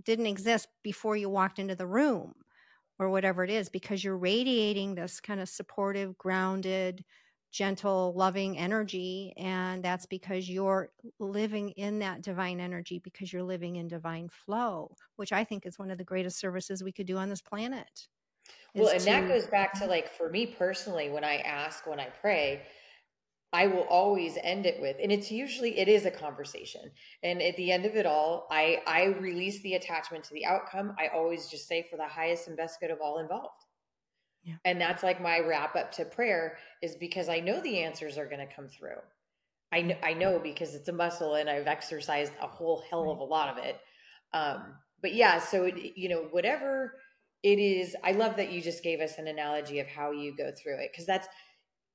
didn't 0.03 0.27
exist 0.27 0.67
before 0.83 1.17
you 1.17 1.29
walked 1.29 1.59
into 1.59 1.75
the 1.75 1.87
room 1.87 2.33
or 2.99 3.09
whatever 3.09 3.43
it 3.43 3.49
is 3.49 3.69
because 3.69 4.03
you're 4.03 4.17
radiating 4.17 4.95
this 4.95 5.19
kind 5.19 5.39
of 5.39 5.49
supportive, 5.49 6.17
grounded, 6.17 7.03
gentle, 7.51 8.13
loving 8.15 8.57
energy. 8.57 9.33
And 9.37 9.83
that's 9.83 10.05
because 10.05 10.49
you're 10.49 10.91
living 11.19 11.69
in 11.71 11.99
that 11.99 12.21
divine 12.21 12.59
energy 12.59 12.99
because 12.99 13.31
you're 13.31 13.43
living 13.43 13.77
in 13.77 13.87
divine 13.87 14.29
flow, 14.29 14.95
which 15.15 15.31
I 15.31 15.43
think 15.43 15.65
is 15.65 15.79
one 15.79 15.91
of 15.91 15.97
the 15.97 16.03
greatest 16.03 16.39
services 16.39 16.83
we 16.83 16.91
could 16.91 17.07
do 17.07 17.17
on 17.17 17.29
this 17.29 17.41
planet. 17.41 18.07
Well, 18.73 18.89
and 18.89 18.99
to, 18.99 19.05
that 19.05 19.27
goes 19.27 19.47
back 19.47 19.73
to 19.73 19.85
mhm. 19.85 19.89
like 19.89 20.09
for 20.11 20.29
me 20.29 20.45
personally, 20.45 21.09
when 21.09 21.23
I 21.23 21.37
ask, 21.37 21.87
when 21.87 21.99
I 21.99 22.07
pray, 22.21 22.61
I 23.53 23.67
will 23.67 23.83
always 23.89 24.37
end 24.43 24.65
it 24.65 24.81
with, 24.81 24.97
and 25.01 25.11
it's 25.11 25.31
usually 25.31 25.79
it 25.79 25.87
is 25.87 26.05
a 26.05 26.11
conversation. 26.11 26.91
And 27.23 27.41
at 27.41 27.55
the 27.55 27.71
end 27.71 27.85
of 27.85 27.95
it 27.95 28.05
all, 28.05 28.47
I 28.51 28.81
I 28.85 29.05
release 29.05 29.61
the 29.61 29.75
attachment 29.75 30.25
to 30.25 30.33
the 30.33 30.45
outcome. 30.45 30.95
I 30.99 31.07
always 31.07 31.47
just 31.47 31.67
say 31.67 31.87
for 31.89 31.97
the 31.97 32.07
highest 32.07 32.47
and 32.47 32.57
best 32.57 32.79
good 32.79 32.91
of 32.91 32.99
all 33.01 33.19
involved. 33.19 33.63
Yeah. 34.43 34.55
And 34.65 34.79
that's 34.79 35.03
like 35.03 35.21
my 35.21 35.39
wrap 35.39 35.75
up 35.75 35.91
to 35.93 36.05
prayer 36.05 36.57
is 36.81 36.95
because 36.95 37.27
I 37.29 37.39
know 37.39 37.61
the 37.61 37.79
answers 37.79 38.17
are 38.17 38.25
going 38.25 38.45
to 38.45 38.53
come 38.53 38.67
through. 38.67 38.99
I 39.73 39.81
know, 39.81 39.95
I 40.01 40.13
know 40.13 40.39
because 40.39 40.73
it's 40.73 40.87
a 40.87 40.93
muscle 40.93 41.35
and 41.35 41.49
I've 41.49 41.67
exercised 41.67 42.31
a 42.41 42.47
whole 42.47 42.83
hell 42.89 43.11
of 43.11 43.19
a 43.19 43.23
lot 43.23 43.49
of 43.49 43.63
it. 43.63 43.77
Um, 44.33 44.75
but 45.01 45.13
yeah, 45.13 45.39
so 45.39 45.65
it, 45.65 45.97
you 45.97 46.07
know, 46.07 46.27
whatever 46.31 46.93
it 47.43 47.59
is, 47.59 47.95
I 48.03 48.13
love 48.13 48.37
that 48.37 48.51
you 48.51 48.61
just 48.61 48.83
gave 48.83 49.01
us 49.01 49.17
an 49.17 49.27
analogy 49.27 49.79
of 49.79 49.87
how 49.87 50.11
you 50.11 50.35
go 50.35 50.51
through 50.51 50.79
it 50.79 50.91
because 50.91 51.05
that's 51.05 51.27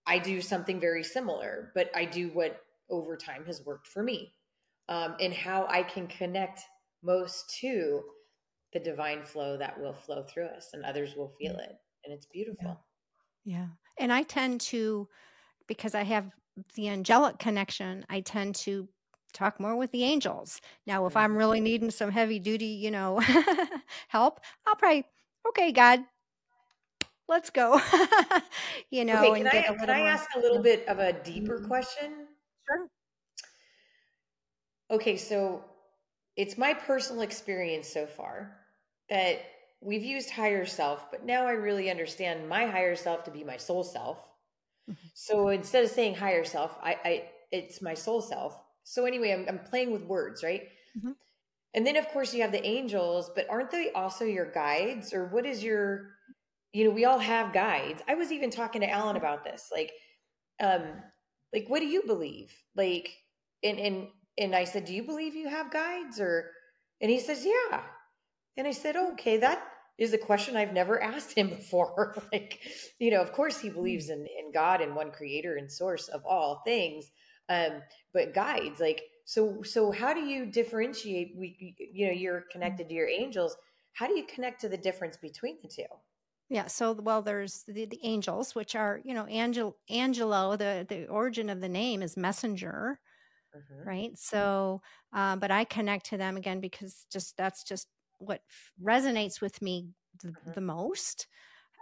I 0.07 0.18
do 0.18 0.40
something 0.40 0.80
very 0.80 1.05
similar, 1.05 1.70
but 1.74 1.90
I 1.94 2.05
do 2.05 2.28
what 2.28 2.61
over 2.90 3.16
time 3.16 3.44
has 3.46 3.64
worked 3.64 3.86
for 3.86 4.03
me, 4.03 4.34
um, 4.88 5.16
and 5.20 5.32
how 5.32 5.66
I 5.68 5.82
can 5.82 6.07
connect 6.09 6.61
most 7.03 7.57
to 7.61 8.03
the 8.72 8.80
divine 8.80 9.22
flow 9.22 9.57
that 9.57 9.80
will 9.80 9.92
flow 9.92 10.22
through 10.22 10.46
us, 10.46 10.70
and 10.72 10.84
others 10.84 11.14
will 11.16 11.34
feel 11.38 11.57
it 11.57 11.76
and 12.05 12.12
it's 12.12 12.26
beautiful. 12.26 12.80
Yeah. 13.44 13.57
yeah. 13.57 13.66
And 13.98 14.12
I 14.12 14.22
tend 14.22 14.61
to, 14.62 15.09
because 15.66 15.94
I 15.94 16.03
have 16.03 16.30
the 16.74 16.88
angelic 16.88 17.38
connection, 17.38 18.05
I 18.09 18.20
tend 18.20 18.55
to 18.57 18.88
talk 19.32 19.61
more 19.61 19.76
with 19.76 19.90
the 19.92 20.05
angels. 20.05 20.61
Now, 20.86 21.07
if 21.07 21.16
I'm 21.16 21.30
mm-hmm. 21.30 21.38
really 21.38 21.61
needing 21.61 21.90
some 21.90 22.11
heavy 22.11 22.38
duty, 22.38 22.66
you 22.66 22.90
know, 22.90 23.20
help, 24.09 24.40
I'll 24.66 24.76
pray, 24.76 25.05
okay, 25.48 25.72
God, 25.72 26.00
let's 27.32 27.50
go. 27.50 27.80
you 28.90 29.04
know, 29.04 29.24
okay, 29.24 29.42
can 29.42 29.46
I, 29.48 29.62
can 29.62 29.90
I 29.90 30.00
ask 30.00 30.28
a 30.36 30.38
little 30.38 30.62
bit 30.62 30.86
of 30.86 30.98
a 30.98 31.12
deeper 31.12 31.58
mm-hmm. 31.58 31.66
question? 31.66 32.26
Sure. 32.68 32.88
Okay, 34.90 35.16
so 35.16 35.64
it's 36.36 36.58
my 36.58 36.74
personal 36.74 37.22
experience 37.22 37.88
so 37.88 38.06
far 38.06 38.56
that 39.08 39.40
we've 39.80 40.04
used 40.04 40.30
higher 40.30 40.66
self, 40.66 41.10
but 41.10 41.24
now 41.24 41.46
I 41.46 41.52
really 41.52 41.90
understand 41.90 42.48
my 42.48 42.66
higher 42.66 42.94
self 42.94 43.24
to 43.24 43.30
be 43.30 43.42
my 43.44 43.56
soul 43.56 43.82
self. 43.82 44.18
Mm-hmm. 44.90 45.08
So 45.14 45.48
instead 45.48 45.84
of 45.84 45.90
saying 45.90 46.14
higher 46.14 46.44
self, 46.44 46.76
I, 46.82 46.96
I 47.04 47.24
it's 47.50 47.82
my 47.82 47.94
soul 47.94 48.20
self. 48.20 48.60
So 48.84 49.04
anyway, 49.04 49.32
I'm, 49.32 49.46
I'm 49.48 49.58
playing 49.58 49.90
with 49.92 50.02
words, 50.02 50.42
right? 50.42 50.68
Mm-hmm. 50.98 51.12
And 51.74 51.86
then 51.86 51.96
of 51.96 52.08
course 52.08 52.34
you 52.34 52.42
have 52.42 52.52
the 52.52 52.64
angels, 52.64 53.30
but 53.34 53.48
aren't 53.48 53.70
they 53.70 53.92
also 53.92 54.24
your 54.24 54.50
guides? 54.50 55.12
Or 55.12 55.26
what 55.26 55.46
is 55.46 55.62
your, 55.64 56.10
you 56.72 56.84
know, 56.84 56.90
we 56.90 57.04
all 57.04 57.18
have 57.18 57.52
guides. 57.52 58.02
I 58.08 58.14
was 58.14 58.32
even 58.32 58.50
talking 58.50 58.80
to 58.80 58.90
Alan 58.90 59.16
about 59.16 59.44
this. 59.44 59.70
Like, 59.70 59.92
um, 60.60 60.82
like 61.52 61.66
what 61.68 61.80
do 61.80 61.86
you 61.86 62.02
believe? 62.06 62.52
Like, 62.74 63.10
and 63.62 63.78
and 63.78 64.08
and 64.38 64.54
I 64.54 64.64
said, 64.64 64.86
Do 64.86 64.94
you 64.94 65.02
believe 65.02 65.34
you 65.34 65.48
have 65.48 65.70
guides? 65.70 66.20
Or 66.20 66.50
and 67.00 67.10
he 67.10 67.20
says, 67.20 67.44
Yeah. 67.44 67.82
And 68.56 68.66
I 68.66 68.72
said, 68.72 68.96
Okay, 68.96 69.36
that 69.38 69.62
is 69.98 70.14
a 70.14 70.18
question 70.18 70.56
I've 70.56 70.72
never 70.72 71.02
asked 71.02 71.36
him 71.36 71.50
before. 71.50 72.16
like, 72.32 72.60
you 72.98 73.10
know, 73.10 73.20
of 73.20 73.32
course 73.32 73.58
he 73.58 73.68
believes 73.68 74.08
in, 74.08 74.20
in 74.20 74.52
God 74.52 74.80
and 74.80 74.96
one 74.96 75.10
creator 75.10 75.56
and 75.56 75.70
source 75.70 76.08
of 76.08 76.24
all 76.24 76.62
things. 76.64 77.10
Um, 77.48 77.82
but 78.14 78.34
guides, 78.34 78.80
like, 78.80 79.02
so 79.24 79.62
so 79.62 79.90
how 79.92 80.14
do 80.14 80.20
you 80.20 80.46
differentiate 80.46 81.34
we 81.36 81.76
you 81.92 82.06
know, 82.06 82.12
you're 82.12 82.44
connected 82.50 82.88
to 82.88 82.94
your 82.94 83.08
angels. 83.08 83.56
How 83.92 84.06
do 84.06 84.16
you 84.16 84.24
connect 84.24 84.62
to 84.62 84.70
the 84.70 84.78
difference 84.78 85.18
between 85.18 85.58
the 85.62 85.68
two? 85.68 85.84
Yeah, 86.53 86.66
so 86.66 86.92
well, 86.92 87.22
there's 87.22 87.64
the, 87.66 87.86
the 87.86 87.98
angels, 88.03 88.55
which 88.55 88.76
are 88.76 89.00
you 89.07 89.14
know, 89.14 89.26
angel 89.26 89.78
Angelo. 89.88 90.55
The 90.55 90.84
the 90.86 91.07
origin 91.07 91.48
of 91.48 91.62
the 91.62 91.68
name 91.68 92.03
is 92.03 92.14
messenger, 92.14 92.98
mm-hmm. 93.57 93.88
right? 93.88 94.11
So, 94.18 94.82
uh, 95.14 95.36
but 95.36 95.50
I 95.50 95.64
connect 95.64 96.11
to 96.11 96.18
them 96.18 96.36
again 96.36 96.61
because 96.61 97.07
just 97.11 97.38
that's 97.38 97.64
just 97.64 97.88
what 98.18 98.42
f- 98.50 98.72
resonates 98.84 99.40
with 99.40 99.62
me 99.62 99.88
the, 100.22 100.28
mm-hmm. 100.28 100.53
the 100.53 100.61
most 100.61 101.26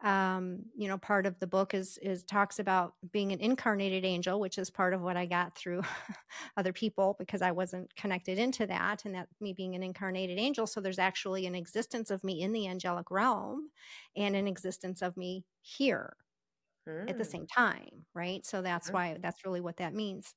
um, 0.02 0.60
you 0.74 0.88
know 0.88 0.96
part 0.96 1.26
of 1.26 1.38
the 1.40 1.46
book 1.46 1.74
is 1.74 1.98
is 2.02 2.22
talks 2.24 2.58
about 2.58 2.94
being 3.12 3.32
an 3.32 3.40
incarnated 3.40 4.04
angel 4.04 4.40
which 4.40 4.56
is 4.56 4.70
part 4.70 4.94
of 4.94 5.02
what 5.02 5.16
i 5.16 5.26
got 5.26 5.56
through 5.56 5.82
other 6.56 6.72
people 6.72 7.16
because 7.18 7.42
i 7.42 7.50
wasn't 7.50 7.94
connected 7.96 8.38
into 8.38 8.66
that 8.66 9.04
and 9.04 9.14
that 9.14 9.28
me 9.40 9.52
being 9.52 9.74
an 9.74 9.82
incarnated 9.82 10.38
angel 10.38 10.66
so 10.66 10.80
there's 10.80 10.98
actually 10.98 11.46
an 11.46 11.54
existence 11.54 12.10
of 12.10 12.24
me 12.24 12.40
in 12.40 12.52
the 12.52 12.66
angelic 12.66 13.10
realm 13.10 13.70
and 14.16 14.34
an 14.34 14.48
existence 14.48 15.02
of 15.02 15.16
me 15.16 15.44
here 15.60 16.16
mm. 16.88 17.08
at 17.08 17.18
the 17.18 17.24
mm. 17.24 17.30
same 17.30 17.46
time 17.46 18.06
right 18.14 18.46
so 18.46 18.62
that's 18.62 18.88
mm-hmm. 18.88 18.96
why 18.96 19.16
that's 19.20 19.44
really 19.44 19.60
what 19.60 19.76
that 19.76 19.94
means 19.94 20.34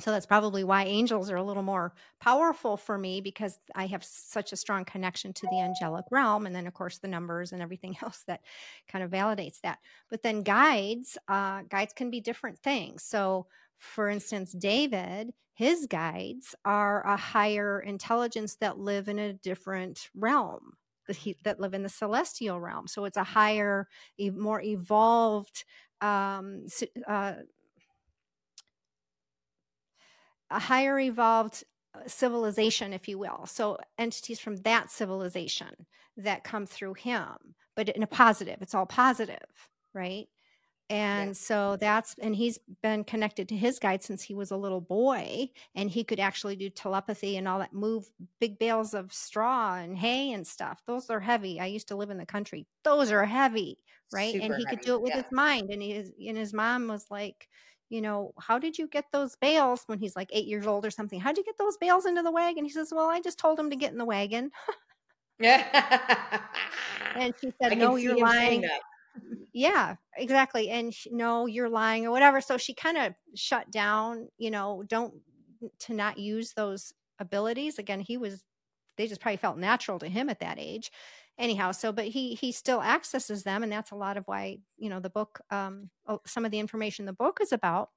so 0.00 0.10
that's 0.10 0.26
probably 0.26 0.64
why 0.64 0.84
angels 0.84 1.30
are 1.30 1.36
a 1.36 1.42
little 1.42 1.62
more 1.62 1.94
powerful 2.20 2.76
for 2.76 2.98
me 2.98 3.20
because 3.20 3.58
I 3.74 3.86
have 3.86 4.02
such 4.02 4.52
a 4.52 4.56
strong 4.56 4.84
connection 4.84 5.32
to 5.34 5.46
the 5.50 5.60
angelic 5.60 6.04
realm. 6.10 6.46
And 6.46 6.54
then, 6.54 6.66
of 6.66 6.74
course, 6.74 6.98
the 6.98 7.08
numbers 7.08 7.52
and 7.52 7.62
everything 7.62 7.96
else 8.02 8.24
that 8.26 8.40
kind 8.88 9.04
of 9.04 9.10
validates 9.10 9.60
that. 9.62 9.78
But 10.10 10.22
then 10.22 10.42
guides, 10.42 11.16
uh, 11.28 11.62
guides 11.68 11.92
can 11.92 12.10
be 12.10 12.20
different 12.20 12.58
things. 12.58 13.04
So, 13.04 13.46
for 13.78 14.08
instance, 14.08 14.52
David, 14.52 15.32
his 15.54 15.86
guides 15.86 16.54
are 16.64 17.06
a 17.06 17.16
higher 17.16 17.78
intelligence 17.80 18.56
that 18.56 18.78
live 18.78 19.08
in 19.08 19.18
a 19.18 19.32
different 19.32 20.10
realm. 20.14 20.72
That, 21.06 21.16
he, 21.16 21.36
that 21.44 21.60
live 21.60 21.74
in 21.74 21.82
the 21.82 21.90
celestial 21.90 22.58
realm. 22.58 22.86
So 22.88 23.04
it's 23.04 23.18
a 23.18 23.24
higher, 23.24 23.88
more 24.18 24.62
evolved 24.62 25.64
um, 26.00 26.66
uh, 27.06 27.34
a 30.54 30.58
higher 30.60 30.98
evolved 30.98 31.64
uh, 31.94 32.00
civilization, 32.06 32.92
if 32.92 33.08
you 33.08 33.18
will. 33.18 33.46
So 33.46 33.78
entities 33.98 34.40
from 34.40 34.56
that 34.58 34.90
civilization 34.90 35.86
that 36.16 36.44
come 36.44 36.66
through 36.66 36.94
him, 36.94 37.34
but 37.74 37.88
in 37.88 38.02
a 38.02 38.06
positive, 38.06 38.58
it's 38.62 38.74
all 38.74 38.86
positive, 38.86 39.68
right? 39.92 40.28
And 40.90 41.30
yeah. 41.30 41.34
so 41.34 41.76
that's, 41.80 42.14
and 42.20 42.36
he's 42.36 42.58
been 42.82 43.04
connected 43.04 43.48
to 43.48 43.56
his 43.56 43.78
guide 43.78 44.02
since 44.02 44.22
he 44.22 44.34
was 44.34 44.50
a 44.50 44.56
little 44.56 44.82
boy, 44.82 45.48
and 45.74 45.90
he 45.90 46.04
could 46.04 46.20
actually 46.20 46.56
do 46.56 46.68
telepathy 46.68 47.36
and 47.38 47.48
all 47.48 47.58
that, 47.58 47.72
move 47.72 48.04
big 48.38 48.58
bales 48.58 48.92
of 48.92 49.12
straw 49.12 49.76
and 49.76 49.96
hay 49.96 50.32
and 50.32 50.46
stuff. 50.46 50.82
Those 50.86 51.08
are 51.08 51.20
heavy. 51.20 51.58
I 51.58 51.66
used 51.66 51.88
to 51.88 51.96
live 51.96 52.10
in 52.10 52.18
the 52.18 52.26
country. 52.26 52.66
Those 52.84 53.10
are 53.10 53.24
heavy, 53.24 53.78
right? 54.12 54.34
Super 54.34 54.44
and 54.44 54.54
he 54.56 54.64
heavy. 54.64 54.76
could 54.76 54.84
do 54.84 54.94
it 54.94 55.02
with 55.02 55.14
yeah. 55.14 55.22
his 55.22 55.32
mind. 55.32 55.70
And 55.70 55.82
his, 55.82 56.12
and 56.28 56.36
his 56.36 56.52
mom 56.52 56.86
was 56.88 57.06
like, 57.10 57.48
you 57.94 58.00
know, 58.00 58.32
how 58.40 58.58
did 58.58 58.76
you 58.76 58.88
get 58.88 59.04
those 59.12 59.36
bales 59.36 59.84
when 59.86 60.00
he's 60.00 60.16
like 60.16 60.28
eight 60.32 60.46
years 60.46 60.66
old 60.66 60.84
or 60.84 60.90
something? 60.90 61.20
How'd 61.20 61.38
you 61.38 61.44
get 61.44 61.56
those 61.58 61.76
bales 61.76 62.06
into 62.06 62.22
the 62.22 62.32
wagon? 62.32 62.64
He 62.64 62.70
says, 62.70 62.92
Well, 62.92 63.08
I 63.08 63.20
just 63.20 63.38
told 63.38 63.56
him 63.56 63.70
to 63.70 63.76
get 63.76 63.92
in 63.92 63.98
the 63.98 64.04
wagon. 64.04 64.50
Yeah. 65.38 66.40
and 67.16 67.32
she 67.40 67.52
said, 67.62 67.78
No, 67.78 67.94
you're 67.94 68.18
lying. 68.18 68.64
Yeah, 69.52 69.94
exactly. 70.16 70.70
And 70.70 70.92
she, 70.92 71.10
no, 71.12 71.46
you're 71.46 71.68
lying 71.68 72.04
or 72.04 72.10
whatever. 72.10 72.40
So 72.40 72.58
she 72.58 72.74
kind 72.74 72.98
of 72.98 73.14
shut 73.36 73.70
down, 73.70 74.28
you 74.38 74.50
know, 74.50 74.82
don't 74.88 75.14
to 75.80 75.94
not 75.94 76.18
use 76.18 76.52
those 76.54 76.92
abilities. 77.20 77.78
Again, 77.78 78.00
he 78.00 78.16
was, 78.16 78.42
they 78.96 79.06
just 79.06 79.20
probably 79.20 79.36
felt 79.36 79.56
natural 79.56 80.00
to 80.00 80.08
him 80.08 80.28
at 80.28 80.40
that 80.40 80.58
age 80.58 80.90
anyhow 81.38 81.72
so 81.72 81.92
but 81.92 82.06
he 82.06 82.34
he 82.34 82.52
still 82.52 82.82
accesses 82.82 83.42
them 83.42 83.62
and 83.62 83.72
that's 83.72 83.90
a 83.90 83.96
lot 83.96 84.16
of 84.16 84.24
why 84.26 84.58
you 84.76 84.88
know 84.88 85.00
the 85.00 85.10
book 85.10 85.40
um 85.50 85.90
some 86.26 86.44
of 86.44 86.50
the 86.50 86.58
information 86.58 87.06
the 87.06 87.12
book 87.12 87.38
is 87.40 87.52
about. 87.52 87.90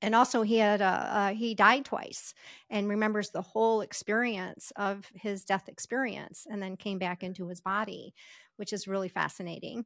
And 0.00 0.14
also 0.14 0.42
he 0.42 0.56
had 0.56 0.82
uh, 0.82 0.84
uh, 0.84 1.34
he 1.34 1.54
died 1.54 1.84
twice 1.84 2.34
and 2.70 2.88
remembers 2.88 3.30
the 3.30 3.42
whole 3.42 3.82
experience 3.82 4.72
of 4.76 5.08
his 5.14 5.44
death 5.44 5.68
experience 5.68 6.46
and 6.50 6.62
then 6.62 6.76
came 6.76 6.98
back 6.98 7.22
into 7.22 7.46
his 7.48 7.60
body 7.60 8.14
which 8.56 8.72
is 8.72 8.88
really 8.88 9.08
fascinating. 9.08 9.84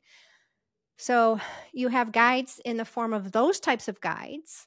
So 0.98 1.38
you 1.72 1.88
have 1.88 2.12
guides 2.12 2.60
in 2.64 2.76
the 2.76 2.84
form 2.84 3.12
of 3.12 3.32
those 3.32 3.60
types 3.60 3.88
of 3.88 4.00
guides 4.00 4.66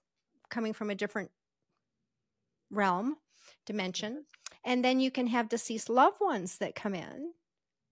coming 0.49 0.73
from 0.73 0.89
a 0.89 0.95
different 0.95 1.31
realm 2.71 3.17
dimension. 3.65 4.25
And 4.63 4.83
then 4.83 4.99
you 4.99 5.11
can 5.11 5.27
have 5.27 5.49
deceased 5.49 5.89
loved 5.89 6.17
ones 6.21 6.57
that 6.57 6.75
come 6.75 6.93
in 6.93 7.33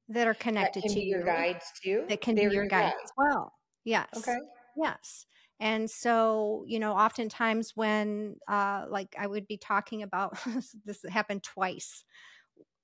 that 0.09 0.27
are 0.27 0.33
connected 0.33 0.83
that 0.83 0.93
to 0.93 1.03
your 1.03 1.23
guides 1.23 1.71
too. 1.83 2.05
That 2.09 2.21
can 2.21 2.35
They're 2.35 2.49
be 2.49 2.55
your 2.55 2.67
guides 2.67 2.95
as 3.03 3.11
well. 3.17 3.53
Yes. 3.83 4.07
Okay. 4.15 4.37
Yes. 4.75 5.25
And 5.59 5.89
so, 5.89 6.63
you 6.67 6.79
know, 6.79 6.93
oftentimes 6.93 7.71
when, 7.75 8.35
uh, 8.47 8.85
like, 8.89 9.15
I 9.17 9.25
would 9.25 9.47
be 9.47 9.57
talking 9.57 10.03
about 10.03 10.37
this 10.85 11.03
happened 11.09 11.43
twice. 11.43 12.03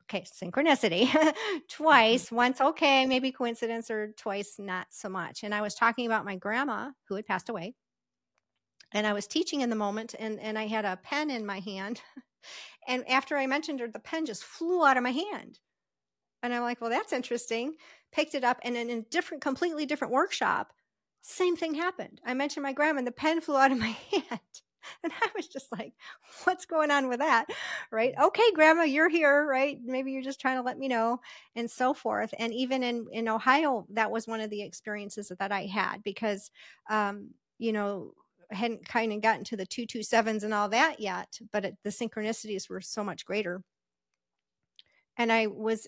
Okay, 0.04 0.24
synchronicity 0.24 1.10
twice. 1.70 2.26
Mm-hmm. 2.26 2.36
Once, 2.36 2.62
okay, 2.62 3.06
maybe 3.06 3.32
coincidence, 3.32 3.90
or 3.90 4.14
twice, 4.18 4.56
not 4.60 4.88
so 4.90 5.08
much. 5.08 5.44
And 5.44 5.54
I 5.54 5.62
was 5.62 5.76
talking 5.76 6.06
about 6.06 6.26
my 6.26 6.36
grandma 6.36 6.92
who 7.08 7.16
had 7.16 7.26
passed 7.26 7.50
away, 7.50 7.76
and 8.92 9.08
I 9.08 9.14
was 9.14 9.28
teaching 9.28 9.62
in 9.62 9.70
the 9.70 9.76
moment, 9.76 10.14
and 10.20 10.40
and 10.40 10.58
I 10.60 10.68
had 10.68 10.84
a 10.84 11.00
pen 11.02 11.32
in 11.32 11.46
my 11.46 11.60
hand, 11.60 12.02
and 12.88 13.08
after 13.08 13.38
I 13.38 13.48
mentioned 13.48 13.80
her, 13.80 13.88
the 13.88 14.00
pen 14.00 14.26
just 14.26 14.44
flew 14.44 14.86
out 14.86 14.98
of 14.98 15.04
my 15.04 15.12
hand. 15.12 15.60
And 16.44 16.54
I'm 16.54 16.62
like, 16.64 16.82
well, 16.82 16.92
that's 16.92 17.14
interesting. 17.14 17.76
Picked 18.12 18.36
it 18.36 18.44
up, 18.44 18.60
and 18.64 18.78
in 18.78 18.90
a 18.92 19.02
different, 19.04 19.42
completely 19.42 19.86
different 19.88 20.14
workshop, 20.14 20.74
same 21.22 21.56
thing 21.56 21.74
happened. 21.74 22.22
I 22.26 22.34
mentioned 22.36 22.64
my 22.64 22.74
grandma, 22.74 23.00
and 23.00 23.08
the 23.08 23.12
pen 23.12 23.42
flew 23.42 23.58
out 23.58 23.72
of 23.72 23.80
my 23.80 23.98
hand. 24.12 24.40
And 25.04 25.14
I 25.22 25.30
was 25.36 25.48
just 25.48 25.72
like, 25.72 25.94
what's 26.44 26.66
going 26.66 26.92
on 26.92 27.08
with 27.08 27.20
that? 27.20 27.46
Right. 27.92 28.14
Okay, 28.22 28.52
grandma, 28.54 28.84
you're 28.84 29.10
here, 29.10 29.46
right? 29.48 29.80
Maybe 29.84 30.12
you're 30.12 30.22
just 30.22 30.42
trying 30.42 30.58
to 30.58 30.62
let 30.62 30.78
me 30.78 30.90
know 30.90 31.22
and 31.56 31.72
so 31.72 31.94
forth. 31.94 32.34
And 32.38 32.54
even 32.54 32.84
in, 32.84 33.08
in 33.12 33.30
Ohio, 33.30 33.86
that 33.92 34.12
was 34.12 34.28
one 34.28 34.42
of 34.42 34.50
the 34.50 34.62
experiences 34.62 35.32
that 35.40 35.52
I 35.54 35.68
had 35.68 36.04
because, 36.04 36.52
um, 36.90 37.32
you 37.60 37.72
know, 37.72 38.14
hadn't 38.52 38.86
kind 38.86 39.14
of 39.14 39.22
gotten 39.22 39.46
to 39.46 39.58
the 39.58 39.66
227s 39.66 40.44
and 40.44 40.54
all 40.54 40.70
that 40.70 41.00
yet, 41.00 41.40
but 41.52 41.66
it, 41.66 41.78
the 41.84 41.90
synchronicities 41.90 42.70
were 42.70 42.82
so 42.82 43.04
much 43.04 43.26
greater 43.26 43.64
and 45.18 45.32
I 45.32 45.48
was 45.48 45.88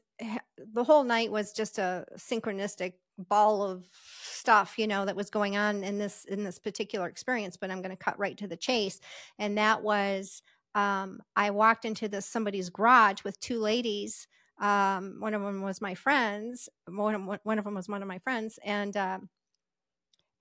the 0.58 0.84
whole 0.84 1.04
night 1.04 1.32
was 1.32 1.54
just 1.54 1.78
a 1.78 2.06
synchronistic 2.18 2.94
ball 3.18 3.64
of 3.64 3.86
stuff 4.22 4.78
you 4.78 4.88
know 4.88 5.06
that 5.06 5.16
was 5.16 5.30
going 5.30 5.56
on 5.56 5.84
in 5.84 5.98
this 5.98 6.26
in 6.26 6.44
this 6.44 6.60
particular 6.60 7.08
experience 7.08 7.56
but 7.56 7.72
i'm 7.72 7.82
going 7.82 7.96
to 7.96 8.04
cut 8.04 8.20
right 8.20 8.38
to 8.38 8.48
the 8.48 8.58
chase 8.58 9.00
and 9.40 9.58
that 9.58 9.82
was 9.82 10.42
um, 10.76 11.22
i 11.36 11.50
walked 11.50 11.86
into 11.86 12.10
this 12.10 12.26
somebody's 12.26 12.70
garage 12.70 13.24
with 13.24 13.40
two 13.40 13.60
ladies 13.60 14.28
um, 14.60 15.18
one 15.20 15.34
of 15.34 15.42
them 15.42 15.62
was 15.62 15.82
my 15.82 15.96
friends 15.96 16.68
one, 16.90 17.16
of, 17.16 17.40
one 17.44 17.58
of 17.58 17.66
them 17.66 17.76
was 17.76 17.88
one 17.88 18.02
of 18.02 18.08
my 18.08 18.20
friends 18.20 18.60
and 18.66 18.98
um, 18.98 19.30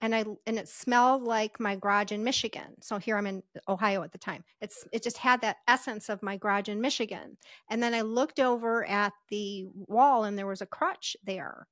and 0.05 0.15
I 0.15 0.25
and 0.47 0.59
it 0.59 0.69
smelled 0.69 1.23
like 1.23 1.59
my 1.59 1.77
garage 1.77 2.13
in 2.13 2.23
Michigan. 2.23 2.75
So 2.83 2.99
here 2.99 3.17
I'm 3.17 3.27
in 3.27 3.43
Ohio 3.69 4.03
at 4.03 4.13
the 4.13 4.19
time. 4.19 4.45
It's 4.61 4.85
it 4.93 5.03
just 5.03 5.17
had 5.17 5.41
that 5.41 5.57
essence 5.67 6.11
of 6.11 6.23
my 6.23 6.37
garage 6.37 6.69
in 6.69 6.81
Michigan. 6.81 7.39
And 7.71 7.83
then 7.83 7.95
I 7.95 8.03
looked 8.03 8.39
over 8.39 8.85
at 8.85 9.15
the 9.31 9.67
wall 9.75 10.25
and 10.25 10.37
there 10.39 10.47
was 10.47 10.61
a 10.61 10.67
crutch 10.67 11.17
there 11.25 11.67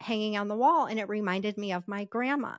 hanging 0.00 0.36
on 0.36 0.48
the 0.48 0.56
wall 0.56 0.86
and 0.86 0.98
it 1.00 1.08
reminded 1.08 1.56
me 1.56 1.72
of 1.72 1.88
my 1.88 2.04
grandma 2.04 2.56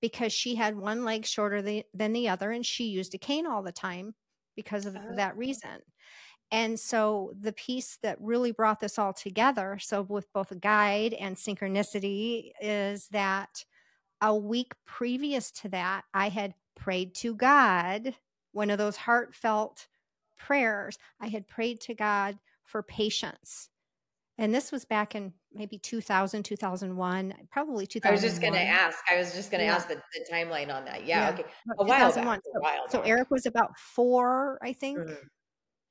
because 0.00 0.32
she 0.32 0.56
had 0.56 0.76
one 0.76 1.04
leg 1.04 1.24
shorter 1.24 1.62
than 1.94 2.12
the 2.12 2.28
other 2.28 2.50
and 2.50 2.66
she 2.66 2.86
used 2.86 3.14
a 3.14 3.18
cane 3.18 3.46
all 3.46 3.62
the 3.62 3.70
time 3.72 4.14
because 4.56 4.84
of 4.84 4.96
Oh. 4.96 5.14
that 5.14 5.36
reason. 5.36 5.78
And 6.50 6.78
so 6.78 7.32
the 7.40 7.52
piece 7.52 7.98
that 8.02 8.18
really 8.20 8.52
brought 8.52 8.80
this 8.80 8.98
all 8.98 9.12
together, 9.12 9.78
so 9.80 10.02
with 10.02 10.32
both 10.32 10.50
a 10.52 10.56
guide 10.56 11.12
and 11.14 11.36
synchronicity, 11.36 12.52
is 12.60 13.08
that 13.08 13.64
a 14.20 14.34
week 14.36 14.74
previous 14.84 15.50
to 15.52 15.68
that, 15.70 16.04
I 16.14 16.28
had 16.28 16.54
prayed 16.74 17.14
to 17.16 17.34
God, 17.34 18.14
one 18.52 18.70
of 18.70 18.78
those 18.78 18.96
heartfelt 18.96 19.88
prayers. 20.36 20.98
I 21.20 21.28
had 21.28 21.46
prayed 21.48 21.80
to 21.82 21.94
God 21.94 22.38
for 22.64 22.82
patience. 22.82 23.70
And 24.38 24.54
this 24.54 24.70
was 24.70 24.84
back 24.84 25.14
in 25.14 25.32
maybe 25.52 25.78
2000, 25.78 26.42
2001, 26.42 27.34
probably 27.50 27.86
2000. 27.86 28.08
I 28.10 28.12
was 28.12 28.22
just 28.22 28.40
going 28.42 28.52
to 28.52 28.60
ask. 28.60 28.98
I 29.10 29.16
was 29.16 29.32
just 29.34 29.50
going 29.50 29.60
to 29.60 29.64
Yeah. 29.66 29.76
ask 29.76 29.88
the, 29.88 29.94
the 29.94 30.26
timeline 30.30 30.74
on 30.74 30.84
that. 30.84 31.06
Yeah. 31.06 31.30
Okay. 31.30 31.44
A 31.78 31.84
while 31.84 32.12
back. 32.12 32.14
2001. 32.14 32.38
A 32.38 32.42
So, 32.42 32.60
while 32.60 32.88
so. 32.90 33.00
Eric 33.00 33.30
was 33.30 33.46
about 33.46 33.78
four, 33.78 34.58
I 34.62 34.74
think, 34.74 34.98
Mhm. 34.98 35.16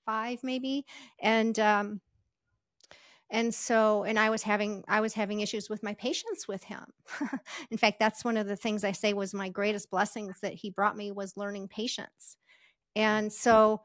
five 0.06 0.44
maybe, 0.44 0.86
and 1.22 1.58
um, 1.60 2.02
and 3.30 3.54
so 3.54 4.04
and 4.04 4.20
I 4.20 4.30
was 4.30 4.44
having 4.44 4.84
I 4.88 5.02
was 5.02 5.14
having 5.14 5.40
issues 5.40 5.70
with 5.70 5.84
my 5.84 5.94
patience 5.96 6.48
with 6.48 6.64
him. 6.64 6.86
In 7.72 7.78
fact, 7.78 8.00
that's 8.00 8.24
one 8.24 8.38
of 8.38 8.48
the 8.48 8.56
things 8.56 8.84
I 8.84 8.92
say 8.92 9.14
was 9.14 9.34
my 9.34 9.50
greatest 9.50 9.90
blessings 9.90 10.40
that 10.42 10.54
he 10.54 10.70
brought 10.70 10.98
me 10.98 11.12
was 11.12 11.38
learning 11.38 11.68
patience. 11.68 12.38
And 12.96 13.32
so 13.32 13.82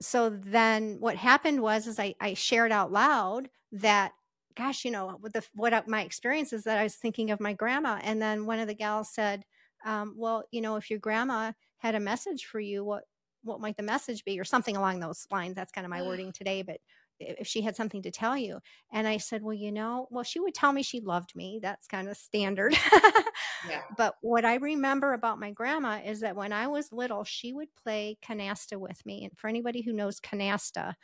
so 0.00 0.30
then 0.30 0.98
what 1.00 1.16
happened 1.16 1.60
was 1.60 1.86
is 1.86 1.98
I, 1.98 2.14
I 2.20 2.34
shared 2.34 2.72
out 2.72 2.92
loud 2.92 3.50
that 3.72 4.12
gosh 4.56 4.84
you 4.84 4.90
know 4.90 5.16
what 5.20 5.32
the 5.32 5.44
what 5.54 5.88
my 5.88 6.02
experience 6.02 6.52
is 6.52 6.64
that 6.64 6.78
i 6.78 6.82
was 6.82 6.96
thinking 6.96 7.30
of 7.30 7.40
my 7.40 7.52
grandma 7.52 8.00
and 8.02 8.20
then 8.20 8.46
one 8.46 8.58
of 8.58 8.66
the 8.66 8.74
gals 8.74 9.08
said 9.12 9.44
um, 9.84 10.14
well 10.16 10.44
you 10.50 10.60
know 10.60 10.76
if 10.76 10.90
your 10.90 10.98
grandma 10.98 11.52
had 11.78 11.94
a 11.94 12.00
message 12.00 12.46
for 12.46 12.58
you 12.58 12.84
what 12.84 13.04
what 13.44 13.60
might 13.60 13.76
the 13.76 13.82
message 13.82 14.24
be 14.24 14.38
or 14.40 14.44
something 14.44 14.76
along 14.76 14.98
those 14.98 15.26
lines 15.30 15.54
that's 15.54 15.70
kind 15.70 15.84
of 15.84 15.90
my 15.90 16.02
wording 16.02 16.32
today 16.32 16.62
but 16.62 16.78
if 17.20 17.46
she 17.46 17.60
had 17.62 17.74
something 17.76 18.02
to 18.02 18.10
tell 18.10 18.36
you 18.36 18.58
and 18.92 19.06
i 19.08 19.16
said 19.16 19.42
well 19.42 19.54
you 19.54 19.72
know 19.72 20.06
well 20.10 20.24
she 20.24 20.40
would 20.40 20.54
tell 20.54 20.72
me 20.72 20.82
she 20.82 21.00
loved 21.00 21.34
me 21.36 21.58
that's 21.62 21.86
kind 21.86 22.08
of 22.08 22.16
standard 22.16 22.74
Yeah. 23.68 23.82
but 23.96 24.14
what 24.20 24.44
I 24.44 24.56
remember 24.56 25.12
about 25.14 25.40
my 25.40 25.50
grandma 25.50 26.00
is 26.04 26.20
that 26.20 26.36
when 26.36 26.52
I 26.52 26.66
was 26.68 26.92
little, 26.92 27.24
she 27.24 27.52
would 27.52 27.68
play 27.74 28.18
canasta 28.24 28.76
with 28.78 29.04
me. 29.04 29.24
And 29.24 29.36
for 29.38 29.48
anybody 29.48 29.82
who 29.82 29.92
knows 29.92 30.20
canasta, 30.20 30.94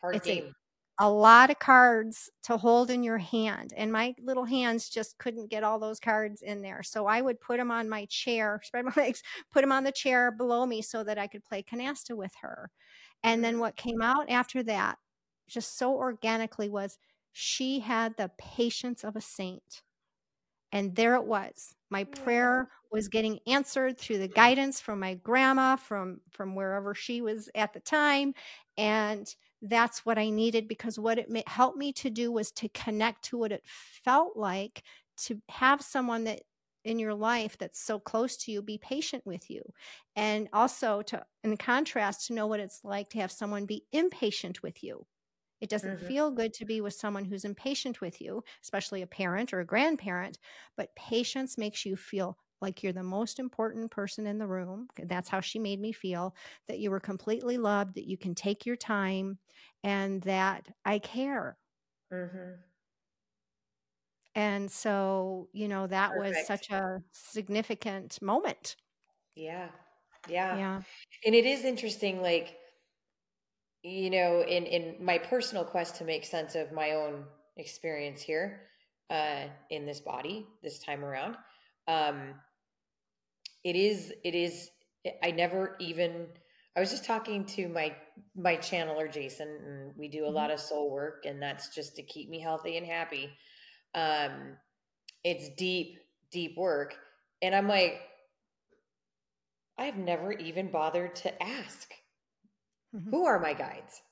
Hard 0.00 0.16
It's 0.16 0.28
a- 0.28 0.34
game. 0.36 0.54
a 1.00 1.10
lot 1.10 1.50
of 1.50 1.58
cards 1.58 2.30
to 2.44 2.56
hold 2.56 2.90
in 2.90 3.02
your 3.02 3.18
hand. 3.18 3.72
And 3.76 3.92
my 3.92 4.14
little 4.22 4.44
hands 4.44 4.88
just 4.88 5.18
couldn't 5.18 5.50
get 5.50 5.64
all 5.64 5.78
those 5.80 5.98
cards 6.00 6.42
in 6.42 6.62
there. 6.62 6.82
So 6.84 7.06
I 7.06 7.20
would 7.20 7.40
put 7.40 7.58
them 7.58 7.70
on 7.72 7.88
my 7.88 8.06
chair, 8.06 8.60
spread 8.64 8.84
my 8.84 8.92
legs, 8.96 9.22
put 9.52 9.62
them 9.62 9.72
on 9.72 9.84
the 9.84 9.92
chair 9.92 10.30
below 10.30 10.66
me 10.66 10.82
so 10.82 11.02
that 11.04 11.18
I 11.18 11.26
could 11.26 11.44
play 11.44 11.62
canasta 11.64 12.16
with 12.16 12.32
her. 12.42 12.70
And 13.24 13.42
then 13.42 13.56
Mhm. 13.56 13.60
what 13.60 13.76
came 13.76 14.02
out 14.02 14.30
after 14.30 14.62
that, 14.64 14.98
just 15.48 15.78
so 15.78 15.94
organically, 15.94 16.68
was 16.68 16.98
she 17.32 17.80
had 17.80 18.16
the 18.16 18.30
patience 18.38 19.04
of 19.04 19.16
a 19.16 19.20
saint. 19.20 19.82
And 20.72 20.96
there 20.96 21.14
it 21.14 21.24
was. 21.24 21.74
My 21.90 22.04
prayer 22.04 22.68
was 22.90 23.08
getting 23.08 23.38
answered 23.46 23.98
through 23.98 24.18
the 24.18 24.28
guidance 24.28 24.80
from 24.80 25.00
my 25.00 25.14
grandma, 25.14 25.76
from 25.76 26.20
from 26.30 26.54
wherever 26.54 26.94
she 26.94 27.20
was 27.20 27.48
at 27.54 27.72
the 27.72 27.80
time, 27.80 28.34
and 28.76 29.32
that's 29.62 30.04
what 30.04 30.18
I 30.18 30.30
needed 30.30 30.68
because 30.68 30.98
what 30.98 31.18
it 31.18 31.48
helped 31.48 31.78
me 31.78 31.92
to 31.94 32.10
do 32.10 32.30
was 32.30 32.50
to 32.52 32.68
connect 32.68 33.24
to 33.26 33.38
what 33.38 33.52
it 33.52 33.62
felt 33.64 34.36
like 34.36 34.82
to 35.16 35.40
have 35.48 35.80
someone 35.80 36.24
that 36.24 36.42
in 36.84 36.98
your 36.98 37.14
life 37.14 37.56
that's 37.56 37.80
so 37.80 37.98
close 37.98 38.36
to 38.36 38.52
you 38.52 38.60
be 38.60 38.76
patient 38.76 39.24
with 39.24 39.50
you 39.50 39.62
and 40.16 40.48
also 40.52 41.00
to 41.02 41.24
in 41.42 41.56
contrast 41.56 42.26
to 42.26 42.34
know 42.34 42.46
what 42.46 42.60
it's 42.60 42.80
like 42.84 43.08
to 43.08 43.18
have 43.18 43.32
someone 43.32 43.64
be 43.64 43.84
impatient 43.92 44.62
with 44.62 44.84
you 44.84 45.06
it 45.60 45.70
doesn't 45.70 45.98
Mhm. 45.98 46.00
feel 46.00 46.30
good 46.30 46.52
to 46.54 46.64
be 46.64 46.80
with 46.80 46.94
someone 46.94 47.24
who's 47.24 47.44
impatient 47.44 48.00
with 48.00 48.20
you 48.20 48.42
especially 48.62 49.02
a 49.02 49.06
parent 49.06 49.52
or 49.52 49.60
a 49.60 49.66
grandparent 49.66 50.38
but 50.76 50.94
patience 50.96 51.58
makes 51.58 51.84
you 51.84 51.96
feel 51.96 52.38
like 52.60 52.82
you're 52.82 52.92
the 52.92 53.02
most 53.02 53.38
important 53.38 53.90
person 53.90 54.26
in 54.26 54.38
the 54.38 54.46
room 54.46 54.88
that's 55.04 55.28
how 55.28 55.40
she 55.40 55.58
made 55.58 55.80
me 55.80 55.92
feel 55.92 56.34
that 56.68 56.78
you 56.78 56.90
were 56.90 57.00
completely 57.00 57.58
loved 57.58 57.94
that 57.94 58.08
you 58.08 58.16
can 58.16 58.34
take 58.34 58.66
your 58.66 58.76
time 58.76 59.38
and 59.82 60.22
that 60.22 60.68
i 60.84 60.98
care 60.98 61.58
Mhm. 62.10 62.64
and 64.34 64.70
so 64.70 65.48
you 65.52 65.68
know 65.68 65.86
that 65.86 66.14
was 66.16 66.38
such 66.40 66.70
a 66.70 67.02
significant 67.12 68.20
moment 68.22 68.76
Yeah. 69.34 69.70
Yeah. 70.28 70.60
yeah 70.60 70.82
And 71.24 71.34
it 71.34 71.46
is 71.46 71.64
interesting, 71.64 72.20
like, 72.22 72.58
you 73.84 74.10
know, 74.10 74.42
in, 74.42 74.64
in 74.66 74.96
my 75.04 75.18
personal 75.18 75.64
quest 75.64 75.96
to 75.96 76.04
make 76.04 76.24
sense 76.24 76.56
of 76.56 76.72
my 76.72 76.92
own 76.92 77.24
experience 77.58 78.22
here 78.22 78.62
uh, 79.10 79.44
in 79.70 79.86
this 79.86 80.00
body 80.00 80.46
this 80.62 80.78
time 80.80 81.04
around. 81.04 81.36
Um, 81.86 82.34
it 83.62 83.76
is, 83.76 84.12
it 84.24 84.34
is, 84.34 84.70
I 85.22 85.30
never 85.32 85.76
even, 85.80 86.28
I 86.76 86.80
was 86.80 86.90
just 86.90 87.04
talking 87.04 87.44
to 87.46 87.68
my, 87.68 87.94
my 88.34 88.56
channeler, 88.56 89.12
Jason, 89.12 89.48
and 89.48 89.96
we 89.96 90.08
do 90.08 90.24
a 90.26 90.30
Mhm. 90.30 90.34
lot 90.34 90.50
of 90.50 90.60
soul 90.60 90.90
work 90.90 91.26
and 91.26 91.42
that's 91.42 91.74
just 91.74 91.96
to 91.96 92.02
keep 92.02 92.30
me 92.30 92.40
healthy 92.40 92.78
and 92.78 92.86
happy. 92.86 93.36
Um, 93.94 94.58
it's 95.24 95.50
deep, 95.50 96.00
deep 96.30 96.56
work. 96.56 96.96
And 97.42 97.54
I'm 97.54 97.68
like, 97.68 98.02
I've 99.78 99.96
never 99.96 100.32
even 100.32 100.70
bothered 100.70 101.14
to 101.16 101.42
ask 101.42 101.92
Mhm. 102.94 103.10
who 103.10 103.24
are 103.26 103.38
my 103.40 103.52
guides 103.54 104.02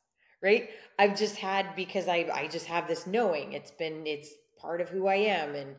right? 0.43 0.71
I've 0.99 1.17
just 1.17 1.37
had 1.37 1.77
because 1.77 2.09
i 2.09 2.29
i 2.35 2.49
just 2.49 2.67
have 2.67 2.89
this 2.89 3.07
knowing. 3.07 3.53
It's 3.53 3.71
been 3.71 4.07
it's 4.07 4.31
part 4.59 4.81
of 4.81 4.89
who 4.89 5.07
i 5.07 5.15
am 5.17 5.55
and 5.55 5.77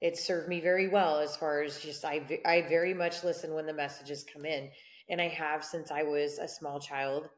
it 0.00 0.16
served 0.16 0.48
me 0.48 0.60
very 0.60 0.88
well 0.88 1.18
as 1.20 1.36
far 1.36 1.62
as 1.62 1.80
just 1.80 2.04
i 2.04 2.20
i 2.46 2.62
very 2.62 2.94
much 2.94 3.24
listen 3.24 3.54
when 3.54 3.66
the 3.66 3.72
messages 3.74 4.24
come 4.32 4.44
in. 4.44 4.70
And 5.08 5.20
i 5.20 5.28
have 5.28 5.64
since 5.64 5.90
i 5.92 6.02
was 6.02 6.38
a 6.38 6.48
small 6.48 6.80
child 6.80 7.28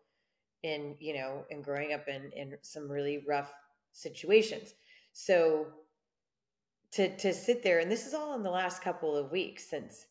in 0.62 0.96
you 1.00 1.14
know 1.14 1.44
and 1.50 1.64
growing 1.64 1.92
up 1.92 2.08
in 2.08 2.30
in 2.32 2.56
some 2.62 2.90
really 2.90 3.24
rough 3.28 3.52
situations. 3.92 4.74
So 5.12 5.66
to 6.92 7.16
to 7.16 7.32
sit 7.34 7.62
there 7.62 7.80
and 7.80 7.90
this 7.90 8.06
is 8.06 8.14
all 8.14 8.34
in 8.34 8.42
the 8.42 8.50
last 8.50 8.82
couple 8.82 9.16
of 9.16 9.32
weeks 9.32 9.68
since 9.68 10.06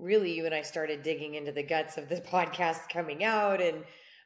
really 0.00 0.32
you 0.32 0.46
and 0.46 0.54
I 0.54 0.62
started 0.62 1.02
digging 1.02 1.34
into 1.34 1.52
the 1.52 1.62
guts 1.62 1.98
of 1.98 2.08
the 2.08 2.20
podcast 2.32 2.88
coming 2.92 3.24
out 3.24 3.60
and 3.60 3.84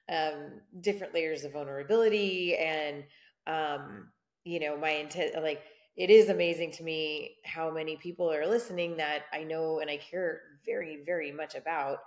um, 0.09 0.61
different 0.81 1.15
layers 1.15 1.45
of 1.45 1.53
vulnerability 1.53 2.57
and 2.57 3.05
um, 3.47 4.09
you 4.45 4.61
know 4.61 4.77
my 4.77 4.91
intent 4.91 5.43
like 5.43 5.63
it 5.97 6.11
is 6.11 6.29
amazing 6.29 6.73
to 6.73 6.83
me 6.83 7.37
how 7.45 7.71
many 7.71 7.97
people 7.97 8.31
are 8.31 8.47
listening 8.47 8.97
that 8.97 9.23
I 9.33 9.45
know 9.45 9.81
and 9.81 9.91
I 9.91 9.97
care 9.97 10.41
very 10.65 11.03
very 11.05 11.33
much 11.33 11.55
about 11.55 11.99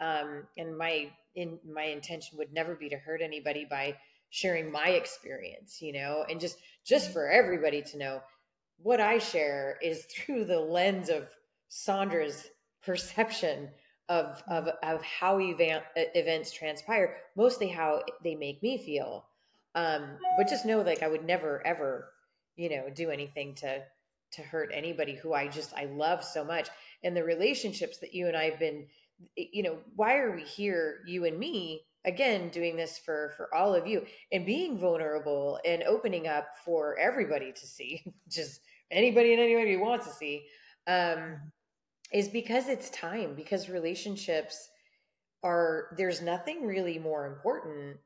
um, 0.00 0.44
and 0.56 0.76
my 0.76 1.10
in 1.34 1.58
my 1.70 1.84
intention 1.84 2.38
would 2.38 2.52
never 2.52 2.74
be 2.74 2.88
to 2.88 2.96
hurt 2.96 3.20
anybody 3.22 3.66
by 3.68 3.96
sharing 4.30 4.72
my 4.72 4.88
experience 4.88 5.82
you 5.82 5.92
know 5.92 6.24
and 6.28 6.40
just 6.40 6.56
just 6.84 7.12
for 7.12 7.28
everybody 7.28 7.82
to 7.82 7.98
know. 7.98 8.20
What 8.78 9.00
I 9.00 9.18
share 9.18 9.76
is 9.82 10.04
through 10.10 10.44
the 10.46 10.60
lens 10.60 11.08
of 11.08 11.28
Sondra's 11.68 12.46
perception 12.84 13.68
of 14.08 14.42
of 14.48 14.68
of 14.82 15.02
how 15.02 15.38
event, 15.38 15.84
events 15.96 16.52
transpire, 16.52 17.16
mostly 17.36 17.68
how 17.68 18.02
they 18.22 18.34
make 18.34 18.62
me 18.62 18.78
feel. 18.78 19.24
Um, 19.74 20.18
but 20.36 20.48
just 20.48 20.66
know, 20.66 20.82
like, 20.82 21.02
I 21.02 21.08
would 21.08 21.24
never 21.24 21.66
ever, 21.66 22.08
you 22.56 22.68
know, 22.68 22.90
do 22.94 23.10
anything 23.10 23.54
to 23.56 23.82
to 24.32 24.42
hurt 24.42 24.70
anybody 24.72 25.14
who 25.14 25.32
I 25.34 25.48
just 25.48 25.72
I 25.74 25.84
love 25.86 26.24
so 26.24 26.44
much, 26.44 26.68
and 27.02 27.16
the 27.16 27.24
relationships 27.24 27.98
that 27.98 28.14
you 28.14 28.28
and 28.28 28.36
I 28.36 28.50
have 28.50 28.58
been, 28.58 28.86
you 29.36 29.62
know, 29.62 29.78
why 29.96 30.16
are 30.16 30.34
we 30.34 30.42
here, 30.42 31.00
you 31.06 31.24
and 31.24 31.38
me, 31.38 31.82
again, 32.04 32.48
doing 32.50 32.76
this 32.76 32.98
for 32.98 33.32
for 33.36 33.54
all 33.54 33.74
of 33.74 33.86
you 33.86 34.04
and 34.32 34.44
being 34.44 34.78
vulnerable 34.78 35.58
and 35.64 35.82
opening 35.84 36.26
up 36.26 36.48
for 36.64 36.98
everybody 36.98 37.52
to 37.52 37.66
see, 37.66 38.04
just 38.28 38.60
anybody 38.90 39.32
and 39.32 39.42
anybody 39.42 39.74
who 39.74 39.80
wants 39.80 40.06
to 40.06 40.12
see. 40.12 40.46
Um, 40.86 41.52
is 42.12 42.28
because 42.28 42.68
it's 42.68 42.90
time 42.90 43.34
because 43.34 43.68
relationships 43.68 44.68
are 45.42 45.88
there's 45.96 46.22
nothing 46.22 46.66
really 46.66 46.98
more 46.98 47.26
important 47.26 47.96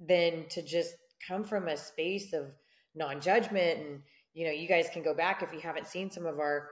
than 0.00 0.46
to 0.48 0.62
just 0.62 0.94
come 1.26 1.44
from 1.44 1.68
a 1.68 1.76
space 1.76 2.32
of 2.32 2.52
non-judgment. 2.94 3.80
And 3.80 4.02
you 4.34 4.46
know 4.46 4.52
you 4.52 4.68
guys 4.68 4.88
can 4.92 5.02
go 5.02 5.14
back 5.14 5.42
if 5.42 5.52
you 5.52 5.60
haven't 5.60 5.88
seen 5.88 6.10
some 6.10 6.26
of 6.26 6.38
our 6.38 6.68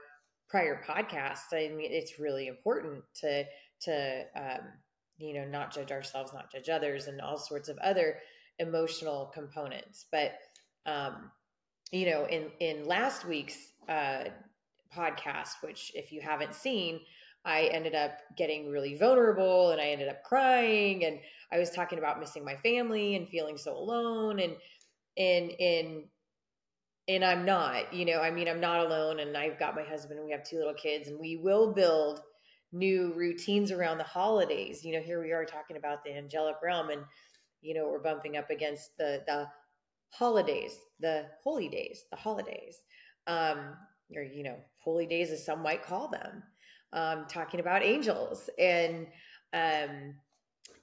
prior 0.49 0.81
podcasts. 0.87 1.53
I 1.53 1.69
mean 1.69 1.91
it's 1.91 2.19
really 2.19 2.47
important 2.47 3.03
to 3.21 3.45
to 3.81 4.23
um, 4.35 4.61
you 5.17 5.33
know 5.33 5.45
not 5.45 5.73
judge 5.73 5.91
ourselves 5.91 6.33
not 6.33 6.51
judge 6.51 6.69
others 6.69 7.07
and 7.07 7.21
all 7.21 7.37
sorts 7.37 7.69
of 7.69 7.77
other 7.79 8.17
emotional 8.59 9.31
components. 9.33 10.05
But 10.11 10.33
um 10.85 11.31
you 11.91 12.09
know 12.09 12.25
in 12.25 12.51
in 12.59 12.87
last 12.87 13.25
week's 13.25 13.57
uh 13.89 14.25
podcast 14.95 15.61
which 15.61 15.91
if 15.95 16.11
you 16.11 16.21
haven't 16.21 16.55
seen 16.55 16.99
I 17.45 17.65
ended 17.65 17.93
up 17.93 18.17
getting 18.35 18.71
really 18.71 18.95
vulnerable 18.95 19.69
and 19.69 19.79
I 19.79 19.85
ended 19.85 20.09
up 20.09 20.23
crying 20.23 21.05
and 21.05 21.19
I 21.51 21.59
was 21.59 21.69
talking 21.69 21.99
about 21.99 22.19
missing 22.19 22.43
my 22.43 22.55
family 22.57 23.15
and 23.15 23.29
feeling 23.29 23.57
so 23.57 23.77
alone 23.77 24.39
and 24.39 24.55
and 25.15 25.51
and 25.59 26.03
and 27.07 27.23
I'm 27.23 27.45
not, 27.45 27.93
you 27.93 28.03
know, 28.05 28.19
I 28.19 28.31
mean 28.31 28.47
I'm 28.47 28.59
not 28.59 28.85
alone 28.85 29.19
and 29.19 29.37
I've 29.37 29.59
got 29.59 29.75
my 29.75 29.83
husband 29.83 30.17
and 30.17 30.25
we 30.25 30.31
have 30.31 30.43
two 30.43 30.57
little 30.57 30.73
kids 30.73 31.07
and 31.07 31.19
we 31.19 31.37
will 31.37 31.71
build 31.71 32.21
new 32.71 33.13
routines 33.13 33.71
around 33.71 33.99
the 33.99 34.03
holidays. 34.03 34.83
You 34.83 34.93
know, 34.93 35.01
here 35.01 35.21
we 35.21 35.31
are 35.31 35.45
talking 35.45 35.77
about 35.77 36.03
the 36.03 36.17
angelic 36.17 36.55
realm 36.63 36.89
and 36.89 37.03
you 37.61 37.75
know, 37.75 37.87
we're 37.87 37.99
bumping 37.99 38.37
up 38.37 38.49
against 38.49 38.97
the 38.97 39.21
the 39.27 39.47
holidays, 40.09 40.79
the 40.99 41.27
holy 41.43 41.69
days, 41.69 42.05
the 42.09 42.17
holidays. 42.17 42.79
Um 43.27 43.75
or 44.15 44.23
you 44.23 44.43
know, 44.43 44.57
holy 44.83 45.05
days 45.05 45.31
as 45.31 45.45
some 45.45 45.61
might 45.61 45.83
call 45.83 46.09
them 46.09 46.43
um, 46.95 47.25
talking 47.27 47.59
about 47.59 47.83
angels. 47.83 48.49
And 48.57 49.07
um, 49.53 50.15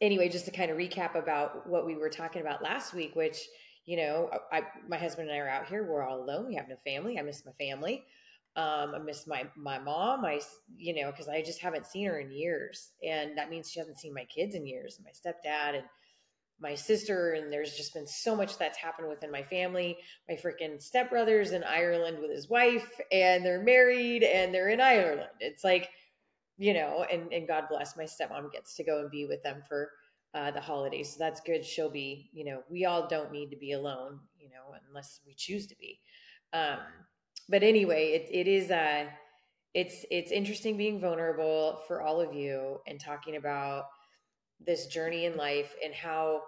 anyway, 0.01 0.29
just 0.29 0.45
to 0.45 0.51
kind 0.51 0.71
of 0.71 0.77
recap 0.77 1.17
about 1.17 1.67
what 1.69 1.87
we 1.87 1.97
were 1.97 2.11
talking 2.11 2.43
about 2.43 2.63
last 2.63 2.95
week, 2.95 3.17
which, 3.17 3.39
you 3.87 3.97
know, 3.97 4.31
I, 4.53 4.63
my 4.89 4.99
husband 4.99 5.29
and 5.29 5.37
I 5.37 5.41
are 5.41 5.49
out 5.49 5.67
here. 5.67 5.85
We're 5.85 6.03
all 6.03 6.23
alone. 6.23 6.47
We 6.47 6.55
have 6.55 6.69
no 6.69 6.77
family. 6.85 7.19
I 7.19 7.23
miss 7.23 7.45
my 7.45 7.53
family. 7.53 8.05
Um, 8.55 8.95
I 8.95 8.99
miss 8.99 9.27
my 9.27 9.47
my 9.57 9.79
mom. 9.79 10.27
I 10.27 10.39
you 10.77 10.95
know 10.95 11.11
because 11.11 11.27
I 11.27 11.41
just 11.41 11.63
haven't 11.63 11.87
seen 11.87 12.07
her 12.07 12.21
in 12.21 12.31
years, 12.31 12.91
and 13.03 13.37
that 13.39 13.49
means 13.49 13.71
she 13.71 13.81
hasn't 13.81 13.99
seen 13.99 14.13
my 14.13 14.27
kids 14.27 14.55
in 14.55 14.67
years. 14.67 14.99
and 14.99 15.07
My 15.07 15.13
stepdad 15.13 15.75
and 15.75 15.85
my 16.63 16.75
sister, 16.75 17.33
and 17.33 17.53
there's 17.53 17.77
just 17.77 17.93
been 17.93 18.07
so 18.07 18.37
much 18.37 18.57
that's 18.57 18.79
happened 18.79 19.09
within 19.09 19.31
my 19.31 19.43
family. 19.43 19.99
My 20.29 20.37
freaking 20.37 20.81
stepbrother's 20.81 21.51
in 21.51 21.65
Ireland 21.65 22.19
with 22.21 22.31
his 22.31 22.49
wife, 22.49 22.89
and 23.11 23.45
they're 23.45 23.63
married, 23.63 24.23
and 24.23 24.55
they're 24.55 24.71
in 24.71 24.81
Ireland. 24.81 25.29
It's 25.41 25.65
like 25.65 25.91
you 26.59 26.75
know, 26.75 27.05
and, 27.11 27.33
and 27.33 27.49
God 27.49 27.65
bless 27.69 27.97
my 27.97 28.05
stepmom 28.05 28.53
gets 28.53 28.75
to 28.77 28.85
go 28.85 29.01
and 29.01 29.11
be 29.11 29.27
with 29.27 29.43
them 29.43 29.63
for 29.69 29.91
uh, 30.35 30.51
the 30.51 30.61
holidays. 30.61 31.11
So 31.11 31.17
that's 31.19 31.41
good. 31.41 31.65
She'll 31.65 31.91
be, 31.91 32.31
you 32.33 32.45
know, 32.45 32.63
we 32.71 32.85
all 32.85 33.09
don't 33.09 33.33
need 33.33 33.51
to 33.51 33.57
be 33.57 33.73
alone, 33.73 34.21
you 34.39 34.49
know, 34.49 34.77
unless 34.89 35.21
we 35.27 35.35
choose 35.35 35.67
to 35.67 35.77
be. 35.77 35.99
Um, 36.53 36.79
but 37.49 37.63
anyway, 37.63 38.13
it, 38.13 38.29
it 38.31 38.49
is, 38.49 38.71
uh, 38.71 39.07
it's, 39.75 40.05
it's 40.11 40.31
interesting 40.31 40.77
being 40.77 41.01
vulnerable 41.01 41.81
for 41.89 42.03
all 42.03 42.21
of 42.21 42.35
you 42.35 42.79
and 42.87 43.01
talking 43.01 43.37
about 43.37 43.87
this 44.65 44.87
journey 44.87 45.25
in 45.25 45.37
life 45.37 45.75
and 45.85 45.93
how, 45.93 46.43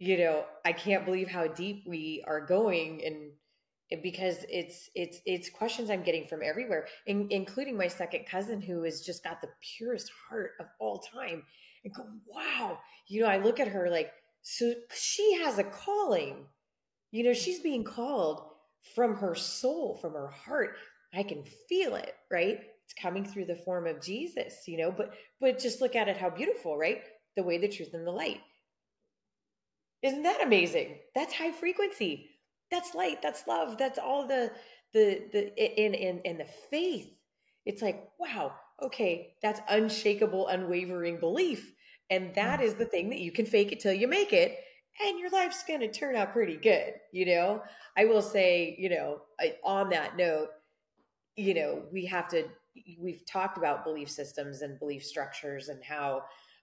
you 0.00 0.16
know, 0.16 0.44
I 0.64 0.72
can't 0.72 1.04
believe 1.04 1.28
how 1.28 1.46
deep 1.46 1.84
we 1.86 2.24
are 2.26 2.40
going 2.40 3.02
and 3.04 4.02
because 4.02 4.46
it's 4.48 4.88
it's 4.94 5.20
it's 5.26 5.50
questions 5.50 5.90
I'm 5.90 6.02
getting 6.02 6.26
from 6.26 6.40
everywhere, 6.42 6.86
in, 7.06 7.26
including 7.30 7.76
my 7.76 7.88
second 7.88 8.24
cousin 8.24 8.62
who 8.62 8.82
has 8.84 9.02
just 9.02 9.22
got 9.22 9.40
the 9.40 9.48
purest 9.76 10.10
heart 10.28 10.52
of 10.58 10.66
all 10.78 10.98
time. 10.98 11.42
And 11.84 11.94
go, 11.94 12.04
wow, 12.26 12.78
you 13.08 13.22
know, 13.22 13.28
I 13.28 13.38
look 13.38 13.58
at 13.58 13.68
her 13.68 13.88
like, 13.88 14.12
so 14.42 14.74
she 14.94 15.38
has 15.42 15.58
a 15.58 15.64
calling. 15.64 16.44
You 17.10 17.24
know, 17.24 17.32
she's 17.32 17.60
being 17.60 17.84
called 17.84 18.42
from 18.94 19.16
her 19.16 19.34
soul, 19.34 19.96
from 19.96 20.12
her 20.12 20.28
heart. 20.28 20.76
I 21.14 21.22
can 21.22 21.42
feel 21.68 21.94
it, 21.96 22.14
right? 22.30 22.60
It's 22.84 22.94
coming 23.00 23.24
through 23.24 23.46
the 23.46 23.56
form 23.56 23.86
of 23.86 24.02
Jesus, 24.02 24.66
you 24.66 24.78
know, 24.78 24.92
but 24.92 25.12
but 25.40 25.58
just 25.58 25.80
look 25.80 25.96
at 25.96 26.08
it 26.08 26.16
how 26.16 26.30
beautiful, 26.30 26.78
right? 26.78 27.02
The 27.36 27.42
way, 27.42 27.58
the 27.58 27.68
truth, 27.68 27.94
and 27.94 28.06
the 28.06 28.12
light. 28.12 28.40
Isn't 30.02 30.22
that 30.22 30.42
amazing? 30.42 30.98
That's 31.14 31.34
high 31.34 31.52
frequency. 31.52 32.30
That's 32.70 32.94
light 32.94 33.20
that's 33.20 33.46
love 33.46 33.76
that's 33.78 33.98
all 33.98 34.26
the 34.26 34.52
the 34.92 35.24
the 35.32 35.82
in 35.84 35.94
in 35.94 36.20
in 36.20 36.38
the 36.38 36.46
faith. 36.70 37.10
It's 37.66 37.82
like 37.82 38.08
wow 38.18 38.52
okay 38.82 39.34
that's 39.42 39.60
unshakable 39.68 40.48
unwavering 40.48 41.18
belief. 41.18 41.72
And 42.10 42.34
that 42.34 42.60
mm. 42.60 42.64
is 42.64 42.74
the 42.74 42.86
thing 42.86 43.10
that 43.10 43.20
you 43.20 43.32
can 43.32 43.46
fake 43.46 43.72
it 43.72 43.80
till 43.80 43.92
you 43.92 44.08
make 44.08 44.32
it 44.32 44.58
and 45.04 45.18
your 45.18 45.30
life's 45.30 45.64
going 45.64 45.80
to 45.80 45.90
turn 45.90 46.16
out 46.16 46.32
pretty 46.32 46.56
good 46.56 46.94
you 47.12 47.26
know? 47.26 47.62
I 47.96 48.04
will 48.04 48.22
say 48.22 48.76
you 48.78 48.88
know 48.88 49.22
on 49.64 49.90
that 49.90 50.16
note 50.16 50.48
you 51.36 51.54
know 51.54 51.82
we 51.92 52.06
have 52.06 52.28
to 52.28 52.44
we've 52.98 53.26
talked 53.26 53.58
about 53.58 53.84
belief 53.84 54.08
systems 54.08 54.62
and 54.62 54.78
belief 54.78 55.04
structures 55.04 55.68
and 55.68 55.82
how 55.84 56.22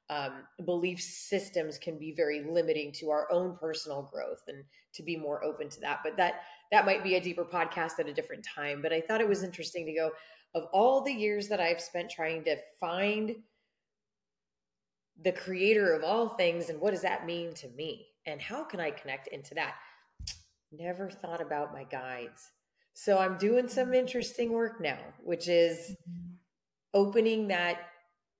um, 0.09 0.43
belief 0.65 1.01
systems 1.01 1.77
can 1.77 1.97
be 1.97 2.13
very 2.13 2.41
limiting 2.41 2.91
to 2.93 3.09
our 3.09 3.29
own 3.31 3.57
personal 3.57 4.09
growth 4.11 4.41
and 4.47 4.63
to 4.93 5.03
be 5.03 5.17
more 5.17 5.43
open 5.43 5.69
to 5.69 5.79
that. 5.81 5.99
But 6.03 6.17
that 6.17 6.41
that 6.71 6.85
might 6.85 7.03
be 7.03 7.15
a 7.15 7.21
deeper 7.21 7.45
podcast 7.45 7.99
at 7.99 8.07
a 8.07 8.13
different 8.13 8.45
time. 8.45 8.81
But 8.81 8.93
i 8.93 9.01
thought 9.01 9.21
it 9.21 9.27
was 9.27 9.43
interesting 9.43 9.85
to 9.85 9.93
go 9.93 10.11
of 10.55 10.65
all 10.71 11.01
the 11.01 11.13
years 11.13 11.49
that 11.49 11.59
i've 11.59 11.81
spent 11.81 12.09
trying 12.09 12.43
to 12.45 12.55
find 12.79 13.35
the 15.23 15.31
creator 15.31 15.93
of 15.93 16.03
all 16.03 16.29
things 16.29 16.69
and 16.69 16.79
what 16.79 16.91
does 16.91 17.01
that 17.01 17.25
mean 17.25 17.53
to 17.55 17.67
me? 17.69 18.07
And 18.25 18.41
how 18.41 18.63
can 18.63 18.79
i 18.79 18.91
connect 18.91 19.27
into 19.27 19.55
that? 19.55 19.75
Never 20.71 21.09
thought 21.09 21.41
about 21.41 21.73
my 21.73 21.83
guides. 21.83 22.51
So 22.93 23.17
i'm 23.17 23.37
doing 23.37 23.67
some 23.67 23.93
interesting 23.93 24.51
work 24.51 24.79
now 24.79 24.99
which 25.23 25.47
is 25.49 25.77
mm-hmm. 25.77 26.33
opening 26.93 27.49
that 27.49 27.79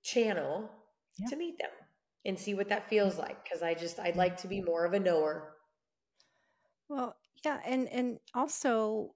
channel 0.02 0.70
yeah. 1.18 1.28
to 1.28 1.36
meet 1.36 1.58
them 1.58 1.70
and 2.24 2.38
see 2.38 2.54
what 2.54 2.68
that 2.68 2.88
feels 2.88 3.18
like 3.18 3.42
because 3.44 3.62
i 3.62 3.74
just 3.74 3.98
i'd 4.00 4.16
like 4.16 4.36
to 4.36 4.48
be 4.48 4.60
more 4.60 4.84
of 4.84 4.92
a 4.92 5.00
knower. 5.00 5.54
Well 6.88 7.16
yeah 7.44 7.58
and 7.64 7.88
and 7.88 8.18
also 8.34 9.14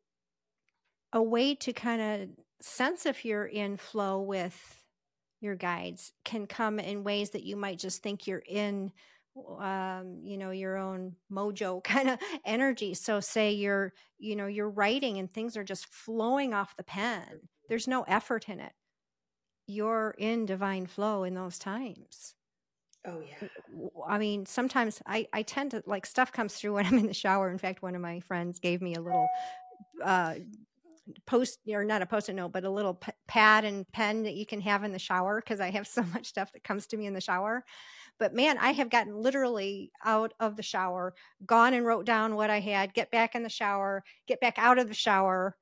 a 1.12 1.22
way 1.22 1.55
to 1.57 1.72
kind 1.72 2.03
of 2.03 2.28
sense 2.61 3.07
if 3.07 3.24
you're 3.24 3.46
in 3.46 3.76
flow 3.76 4.20
with 4.20 4.78
your 5.40 5.57
guides 5.57 6.12
can 6.24 6.46
come 6.46 6.78
in 6.78 7.03
ways 7.03 7.30
that 7.30 7.42
you 7.42 7.57
might 7.57 7.78
just 7.78 8.03
think 8.03 8.26
you're 8.26 8.44
in 8.46 8.92
um, 9.59 10.20
you 10.22 10.36
know 10.36 10.50
your 10.50 10.76
own 10.76 11.16
mojo 11.32 11.82
kind 11.84 12.11
of 12.11 12.18
energy. 12.44 12.94
So 12.94 13.20
say 13.20 13.53
you're 13.53 13.92
you 14.18 14.36
know 14.36 14.46
you're 14.46 14.70
writing 14.70 15.18
and 15.18 15.32
things 15.32 15.57
are 15.57 15.64
just 15.64 15.86
flowing 15.86 16.55
off 16.55 16.76
the 16.76 16.84
pen 16.84 17.48
there's 17.68 17.88
no 17.88 18.03
effort 18.03 18.48
in 18.48 18.61
it 18.61 18.72
you're 19.73 20.14
in 20.18 20.47
divine 20.47 20.87
flow 20.87 21.25
in 21.25 21.35
those 21.35 21.59
times. 21.59 22.35
Oh 23.07 23.20
yeah. 23.20 23.49
I 24.09 24.18
mean, 24.18 24.47
sometimes 24.47 25.03
I 25.07 25.27
I 25.33 25.43
tend 25.43 25.73
to 25.73 25.83
like 25.87 26.07
stuff 26.07 26.31
comes 26.33 26.55
through 26.55 26.75
when 26.75 26.87
I'm 26.87 26.99
in 26.99 27.07
the 27.07 27.14
shower. 27.14 27.51
In 27.51 27.59
fact, 27.59 27.83
one 27.83 27.95
of 27.95 28.01
my 28.01 28.20
friends 28.20 28.59
gave 28.59 28.81
me 28.81 28.95
a 28.95 29.01
little 29.01 29.29
uh 30.03 30.35
post 31.27 31.59
or 31.68 31.85
not 31.85 32.03
a 32.03 32.07
post-it 32.07 32.35
note, 32.35 32.53
but 32.53 32.64
a 32.64 32.70
little 32.70 32.95
p- 32.95 33.12
pad 33.27 33.64
and 33.64 33.91
pen 33.93 34.23
that 34.23 34.35
you 34.35 34.47
can 34.47 34.61
have 34.61 34.85
in 34.85 34.93
the 34.93 34.99
shower 34.99 35.41
because 35.41 35.61
I 35.61 35.70
have 35.70 35.87
so 35.89 36.03
much 36.05 36.27
stuff 36.27 36.53
that 36.53 36.64
comes 36.64 36.87
to 36.89 36.97
me 36.97 37.07
in 37.07 37.14
the 37.14 37.20
shower. 37.20 37.64
But 38.18 38.35
man, 38.35 38.57
I 38.59 38.73
have 38.73 38.91
gotten 38.91 39.16
literally 39.16 39.91
out 40.05 40.33
of 40.39 40.57
the 40.57 40.62
shower, 40.62 41.14
gone 41.45 41.75
and 41.75 41.85
wrote 41.85 42.07
down 42.07 42.37
what 42.37 42.51
I 42.51 42.61
had, 42.61 42.95
get 42.95 43.11
back 43.11 43.35
in 43.35 43.43
the 43.43 43.49
shower, 43.49 44.05
get 44.29 44.41
back 44.41 44.55
out 44.59 44.79
of 44.79 44.87
the 44.87 44.95
shower, 44.95 45.57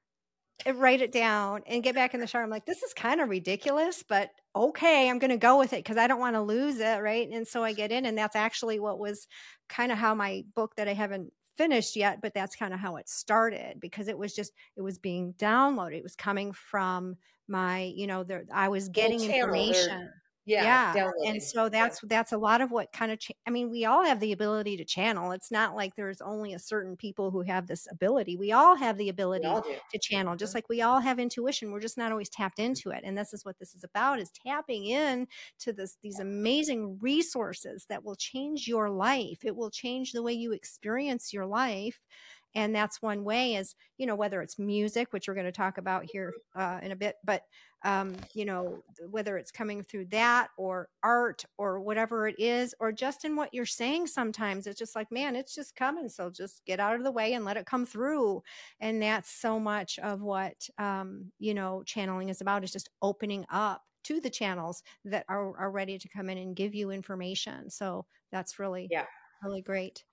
write 0.66 1.00
it 1.00 1.12
down 1.12 1.62
and 1.66 1.82
get 1.82 1.94
back 1.94 2.14
in 2.14 2.20
the 2.20 2.26
shower. 2.26 2.42
I'm 2.42 2.50
like, 2.50 2.66
this 2.66 2.82
is 2.82 2.92
kind 2.92 3.20
of 3.20 3.28
ridiculous, 3.28 4.02
but 4.06 4.30
okay, 4.54 5.08
I'm 5.08 5.18
going 5.18 5.30
to 5.30 5.36
go 5.36 5.58
with 5.58 5.72
it 5.72 5.84
because 5.84 5.96
I 5.96 6.06
don't 6.06 6.20
want 6.20 6.36
to 6.36 6.42
lose 6.42 6.78
it. 6.78 7.02
Right. 7.02 7.28
And 7.28 7.46
so 7.46 7.64
I 7.64 7.72
get 7.72 7.92
in, 7.92 8.06
and 8.06 8.16
that's 8.16 8.36
actually 8.36 8.80
what 8.80 8.98
was 8.98 9.26
kind 9.68 9.92
of 9.92 9.98
how 9.98 10.14
my 10.14 10.44
book 10.54 10.76
that 10.76 10.88
I 10.88 10.94
haven't 10.94 11.32
finished 11.56 11.96
yet, 11.96 12.20
but 12.22 12.34
that's 12.34 12.56
kind 12.56 12.72
of 12.72 12.80
how 12.80 12.96
it 12.96 13.08
started 13.08 13.80
because 13.80 14.08
it 14.08 14.16
was 14.16 14.34
just, 14.34 14.52
it 14.76 14.82
was 14.82 14.98
being 14.98 15.34
downloaded. 15.34 15.98
It 15.98 16.02
was 16.02 16.16
coming 16.16 16.52
from 16.52 17.16
my, 17.48 17.92
you 17.94 18.06
know, 18.06 18.24
there, 18.24 18.44
I 18.52 18.68
was 18.68 18.88
getting 18.88 19.22
information 19.22 20.10
yeah, 20.58 20.92
yeah. 20.94 21.10
and 21.26 21.42
so 21.42 21.68
that's 21.68 22.00
that's 22.04 22.32
a 22.32 22.38
lot 22.38 22.60
of 22.60 22.70
what 22.70 22.92
kind 22.92 23.12
of 23.12 23.18
cha- 23.18 23.34
i 23.46 23.50
mean 23.50 23.70
we 23.70 23.84
all 23.84 24.04
have 24.04 24.20
the 24.20 24.32
ability 24.32 24.76
to 24.76 24.84
channel 24.84 25.32
it's 25.32 25.50
not 25.50 25.74
like 25.76 25.94
there's 25.96 26.20
only 26.20 26.54
a 26.54 26.58
certain 26.58 26.96
people 26.96 27.30
who 27.30 27.42
have 27.42 27.66
this 27.66 27.86
ability 27.90 28.36
we 28.36 28.52
all 28.52 28.74
have 28.76 28.96
the 28.98 29.08
ability 29.08 29.46
to 29.90 29.98
channel 29.98 30.36
just 30.36 30.54
like 30.54 30.68
we 30.68 30.82
all 30.82 31.00
have 31.00 31.18
intuition 31.18 31.70
we're 31.70 31.80
just 31.80 31.98
not 31.98 32.12
always 32.12 32.28
tapped 32.28 32.58
into 32.58 32.90
it 32.90 33.02
and 33.04 33.16
this 33.16 33.32
is 33.32 33.44
what 33.44 33.58
this 33.58 33.74
is 33.74 33.84
about 33.84 34.18
is 34.18 34.30
tapping 34.46 34.86
in 34.86 35.26
to 35.58 35.72
this 35.72 35.96
these 36.02 36.18
amazing 36.20 36.98
resources 37.00 37.86
that 37.88 38.04
will 38.04 38.16
change 38.16 38.66
your 38.66 38.90
life 38.90 39.38
it 39.44 39.54
will 39.54 39.70
change 39.70 40.12
the 40.12 40.22
way 40.22 40.32
you 40.32 40.52
experience 40.52 41.32
your 41.32 41.46
life 41.46 42.00
and 42.54 42.74
that's 42.74 43.00
one 43.02 43.24
way 43.24 43.54
is 43.54 43.74
you 43.98 44.06
know 44.06 44.16
whether 44.16 44.42
it's 44.42 44.58
music 44.58 45.12
which 45.12 45.28
we're 45.28 45.34
going 45.34 45.46
to 45.46 45.52
talk 45.52 45.78
about 45.78 46.04
here 46.04 46.32
uh, 46.56 46.78
in 46.82 46.92
a 46.92 46.96
bit 46.96 47.16
but 47.24 47.42
um, 47.84 48.16
you 48.34 48.44
know, 48.44 48.82
whether 49.10 49.38
it's 49.38 49.50
coming 49.50 49.82
through 49.82 50.06
that 50.06 50.48
or 50.56 50.88
art 51.02 51.44
or 51.58 51.80
whatever 51.80 52.28
it 52.28 52.38
is, 52.38 52.74
or 52.80 52.92
just 52.92 53.24
in 53.24 53.36
what 53.36 53.52
you're 53.52 53.66
saying 53.66 54.06
sometimes. 54.06 54.66
It's 54.66 54.78
just 54.78 54.96
like, 54.96 55.10
man, 55.10 55.36
it's 55.36 55.54
just 55.54 55.76
coming. 55.76 56.08
So 56.08 56.30
just 56.30 56.64
get 56.66 56.80
out 56.80 56.96
of 56.96 57.04
the 57.04 57.12
way 57.12 57.34
and 57.34 57.44
let 57.44 57.56
it 57.56 57.66
come 57.66 57.86
through. 57.86 58.42
And 58.80 59.02
that's 59.02 59.30
so 59.30 59.58
much 59.58 59.98
of 59.98 60.22
what, 60.22 60.68
um, 60.78 61.32
you 61.38 61.54
know, 61.54 61.82
channeling 61.84 62.28
is 62.28 62.40
about 62.40 62.64
is 62.64 62.72
just 62.72 62.90
opening 63.02 63.46
up 63.50 63.82
to 64.04 64.20
the 64.20 64.30
channels 64.30 64.82
that 65.04 65.24
are, 65.28 65.56
are 65.58 65.70
ready 65.70 65.98
to 65.98 66.08
come 66.08 66.30
in 66.30 66.38
and 66.38 66.56
give 66.56 66.74
you 66.74 66.90
information. 66.90 67.70
So 67.70 68.06
that's 68.32 68.58
really, 68.58 68.88
yeah. 68.90 69.04
really 69.42 69.62
great. 69.62 70.04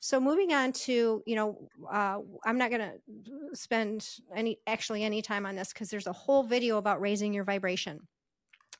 So 0.00 0.20
moving 0.20 0.52
on 0.52 0.72
to, 0.72 1.22
you 1.26 1.36
know, 1.36 1.68
uh, 1.90 2.18
I'm 2.44 2.58
not 2.58 2.70
going 2.70 2.80
to 2.80 3.54
spend 3.54 4.08
any 4.34 4.58
actually 4.66 5.04
any 5.04 5.22
time 5.22 5.46
on 5.46 5.56
this 5.56 5.72
because 5.72 5.90
there's 5.90 6.06
a 6.06 6.12
whole 6.12 6.42
video 6.42 6.78
about 6.78 7.00
raising 7.00 7.34
your 7.34 7.44
vibration. 7.44 8.08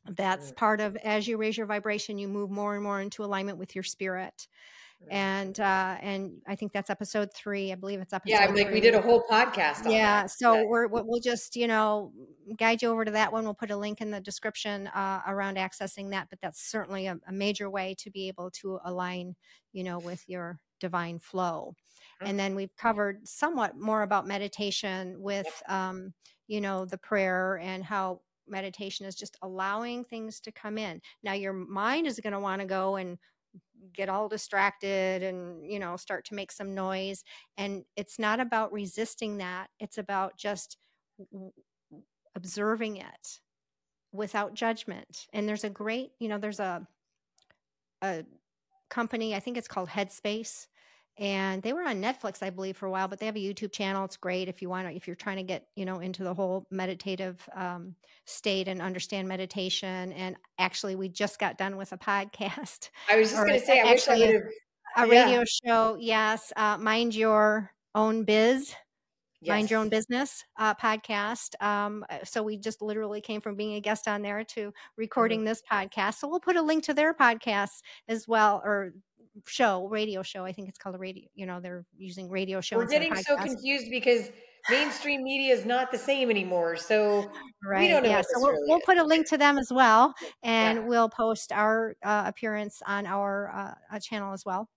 That's 0.06 0.50
Mm. 0.50 0.56
part 0.56 0.80
of 0.80 0.96
as 0.96 1.28
you 1.28 1.36
raise 1.36 1.56
your 1.56 1.66
vibration, 1.66 2.18
you 2.18 2.26
move 2.28 2.50
more 2.50 2.74
and 2.74 2.82
more 2.82 3.00
into 3.00 3.22
alignment 3.22 3.58
with 3.58 3.74
your 3.74 3.84
spirit. 3.84 4.48
Mm. 5.02 5.06
And 5.12 5.60
uh 5.60 5.96
and 6.00 6.42
I 6.46 6.56
think 6.56 6.72
that's 6.72 6.90
episode 6.90 7.32
3. 7.34 7.72
I 7.72 7.74
believe 7.74 8.00
it's 8.00 8.12
episode 8.12 8.32
Yeah, 8.32 8.46
I'm 8.46 8.54
like, 8.54 8.70
we 8.70 8.80
did 8.80 8.94
a 8.94 9.02
whole 9.02 9.22
podcast 9.30 9.84
on 9.86 9.92
Yeah, 9.92 10.22
that. 10.22 10.30
so 10.30 10.54
But 10.56 10.68
we're 10.68 10.86
we'll 10.88 11.04
we'll 11.06 11.20
just, 11.20 11.56
you 11.56 11.66
know, 11.66 12.12
guide 12.56 12.82
you 12.82 12.88
over 12.90 13.04
to 13.04 13.10
that 13.12 13.32
one. 13.32 13.44
We'll 13.44 13.54
put 13.54 13.70
a 13.70 13.76
link 13.76 14.00
in 14.00 14.10
the 14.10 14.20
description 14.20 14.86
uh, 14.88 15.20
around 15.26 15.56
accessing 15.56 16.10
that, 16.10 16.28
but 16.30 16.40
that's 16.40 16.60
certainly 16.70 17.06
a, 17.06 17.18
a 17.26 17.32
major 17.32 17.68
way 17.70 17.94
to 17.98 18.10
be 18.10 18.28
able 18.28 18.50
to 18.62 18.78
align, 18.84 19.36
you 19.72 19.84
know, 19.84 19.98
with 19.98 20.24
your 20.28 20.58
divine 20.80 21.18
flow. 21.18 21.74
And 22.22 22.38
then 22.38 22.54
we've 22.54 22.74
covered 22.76 23.26
somewhat 23.26 23.78
more 23.78 24.02
about 24.02 24.26
meditation 24.26 25.22
with, 25.22 25.62
um, 25.68 26.12
you 26.48 26.60
know, 26.60 26.84
the 26.84 26.98
prayer 26.98 27.58
and 27.62 27.82
how 27.82 28.20
meditation 28.46 29.06
is 29.06 29.14
just 29.14 29.38
allowing 29.42 30.04
things 30.04 30.40
to 30.40 30.52
come 30.52 30.76
in. 30.76 31.00
Now, 31.22 31.32
your 31.32 31.52
mind 31.52 32.06
is 32.06 32.20
going 32.20 32.32
to 32.32 32.40
want 32.40 32.60
to 32.60 32.66
go 32.66 32.96
and 32.96 33.18
get 33.94 34.08
all 34.08 34.28
distracted 34.28 35.22
and 35.22 35.66
you 35.70 35.78
know 35.78 35.96
start 35.96 36.24
to 36.26 36.34
make 36.34 36.52
some 36.52 36.74
noise. 36.74 37.24
And 37.56 37.84
it's 37.96 38.18
not 38.18 38.40
about 38.40 38.72
resisting 38.72 39.38
that 39.38 39.68
it's 39.78 39.98
about 39.98 40.36
just 40.36 40.76
w- 41.32 41.52
observing 42.34 42.98
it 42.98 43.40
without 44.12 44.54
judgment. 44.54 45.26
And 45.32 45.48
there's 45.48 45.64
a 45.64 45.70
great 45.70 46.12
you 46.18 46.28
know 46.28 46.38
there's 46.38 46.60
a 46.60 46.86
a 48.02 48.24
company 48.88 49.34
i 49.36 49.40
think 49.40 49.56
it's 49.56 49.68
called 49.68 49.88
headspace 49.88 50.66
and 51.20 51.62
they 51.62 51.72
were 51.72 51.82
on 51.82 52.00
netflix 52.02 52.42
i 52.42 52.50
believe 52.50 52.76
for 52.76 52.86
a 52.86 52.90
while 52.90 53.06
but 53.06 53.20
they 53.20 53.26
have 53.26 53.36
a 53.36 53.38
youtube 53.38 53.70
channel 53.70 54.04
it's 54.04 54.16
great 54.16 54.48
if 54.48 54.60
you 54.62 54.68
want 54.68 54.88
to 54.88 54.94
if 54.94 55.06
you're 55.06 55.14
trying 55.14 55.36
to 55.36 55.42
get 55.42 55.66
you 55.76 55.84
know 55.84 56.00
into 56.00 56.24
the 56.24 56.32
whole 56.34 56.66
meditative 56.70 57.46
um, 57.54 57.94
state 58.24 58.66
and 58.68 58.80
understand 58.82 59.28
meditation 59.28 60.12
and 60.14 60.36
actually 60.58 60.96
we 60.96 61.08
just 61.08 61.38
got 61.38 61.56
done 61.58 61.76
with 61.76 61.92
a 61.92 61.98
podcast 62.10 62.88
I 63.08 63.16
was 63.16 63.30
just 63.30 63.46
going 63.46 63.58
to 63.58 63.64
say, 63.64 63.80
I 63.80 63.84
wish 63.92 64.08
I 64.08 64.12
actually 64.14 64.26
would 64.26 64.36
a 64.96 65.00
have. 65.00 65.08
Yeah. 65.12 65.24
radio 65.26 65.44
show 65.44 65.96
yes 66.00 66.52
uh, 66.56 66.78
mind 66.78 67.14
your 67.14 67.70
own 67.94 68.24
biz 68.24 68.74
mind 69.46 69.70
your 69.70 69.80
own 69.80 69.88
business 69.88 70.44
uh, 70.58 70.74
podcast 70.74 71.60
um, 71.62 72.04
uh, 72.10 72.18
so 72.24 72.42
we 72.42 72.56
just 72.56 72.82
literally 72.82 73.20
came 73.20 73.40
from 73.40 73.56
being 73.56 73.74
a 73.74 73.80
guest 73.80 74.06
on 74.08 74.22
there 74.22 74.44
to 74.44 74.68
Mhm. 74.68 74.72
recording 74.96 75.44
this 75.44 75.62
podcast 75.70 76.14
so 76.16 76.28
we'll 76.28 76.40
put 76.40 76.56
a 76.56 76.62
link 76.62 76.84
to 76.84 76.94
their 76.94 77.14
podcast 77.14 77.80
as 78.08 78.26
well 78.28 78.60
or 78.64 78.92
show 79.46 79.86
radio 79.88 80.22
show 80.22 80.44
i 80.44 80.52
think 80.52 80.68
it's 80.68 80.78
called 80.78 80.94
a 80.94 80.98
radio 80.98 81.24
you 81.34 81.46
know 81.46 81.60
they're 81.60 81.84
using 81.96 82.28
radio 82.30 82.60
show 82.60 82.76
We're 82.76 82.86
getting 82.86 83.14
so 83.16 83.36
confused 83.36 83.86
because 83.90 84.30
mainstream 84.68 85.22
media 85.22 85.54
is 85.54 85.64
not 85.64 85.90
the 85.90 85.96
same 85.98 86.28
anymore. 86.28 86.76
So 86.76 87.20
we 87.64 87.68
right 87.70 87.88
don't 87.88 88.02
know 88.02 88.10
yeah 88.10 88.20
so 88.20 88.40
we'll, 88.40 88.50
really 88.52 88.64
we'll 88.68 88.80
put 88.80 88.98
a 88.98 89.04
link 89.04 89.26
to 89.28 89.38
them 89.38 89.58
as 89.58 89.72
well 89.72 90.14
and 90.42 90.78
Yeah. 90.78 90.84
we'll 90.84 91.08
post 91.08 91.50
our 91.52 91.94
uh, 92.02 92.24
appearance 92.26 92.82
on 92.86 93.06
our 93.06 93.50
uh, 93.50 93.96
uh, 93.96 94.00
channel 94.00 94.32
as 94.34 94.44
well 94.44 94.68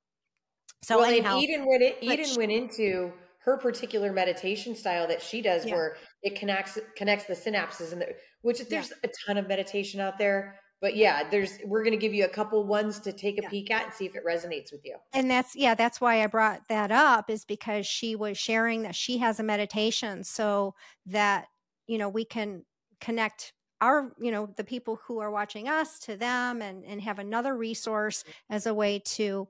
so 0.83 0.97
well, 0.99 1.05
anyhow 1.09 1.33
and 1.35 1.43
Eden 1.43 1.65
went 1.65 1.83
Eden 2.01 2.35
went 2.37 2.51
into 2.51 3.13
her 3.43 3.57
particular 3.57 4.13
meditation 4.13 4.73
style 4.75 5.07
that 5.07 5.21
she 5.21 5.41
does, 5.41 5.65
yeah 5.65 5.73
where 5.73 5.97
it 6.21 6.35
connects 6.35 6.79
connects 6.95 7.25
the 7.25 7.33
synapses, 7.33 7.91
and 7.91 8.01
the, 8.01 8.07
which 8.41 8.59
yeah 8.59 8.65
there's 8.69 8.93
a 9.03 9.09
ton 9.25 9.37
of 9.37 9.47
meditation 9.47 9.99
out 9.99 10.17
there. 10.17 10.59
But 10.83 10.97
yeah, 10.97 11.23
there's 11.29 11.59
we're 11.63 11.81
going 11.81 11.97
to 11.97 11.97
give 11.97 12.13
you 12.13 12.25
a 12.25 12.29
couple 12.29 12.61
ones 12.65 12.99
to 12.99 13.13
take 13.13 13.39
a 13.39 13.43
yeah 13.43 13.49
peek 13.49 13.71
at 13.71 13.85
and 13.85 13.93
see 13.93 14.05
if 14.05 14.17
it 14.17 14.25
resonates 14.25 14.69
with 14.73 14.81
you. 14.83 14.97
and 15.13 15.31
that's 15.31 15.55
yeah 15.55 15.75
that's 15.75 16.01
why 16.01 16.21
i 16.21 16.27
brought 16.27 16.59
that 16.67 16.91
up 16.91 17.29
is 17.29 17.45
because 17.45 17.87
she 17.87 18.17
was 18.17 18.37
sharing 18.37 18.81
that 18.81 18.93
she 18.93 19.17
has 19.17 19.39
a 19.39 19.43
meditation 19.43 20.25
so 20.25 20.75
that 21.05 21.45
you 21.87 21.97
know 21.97 22.09
we 22.09 22.25
can 22.25 22.65
connect 22.99 23.53
our 23.79 24.11
you 24.19 24.29
know 24.29 24.49
the 24.57 24.63
people 24.63 24.99
who 25.07 25.19
are 25.19 25.31
watching 25.31 25.69
us 25.69 25.99
to 25.99 26.17
them 26.17 26.61
and 26.61 26.83
and 26.83 27.01
have 27.01 27.17
another 27.17 27.55
resource 27.55 28.25
as 28.49 28.65
a 28.65 28.73
way 28.73 28.99
to 28.99 29.47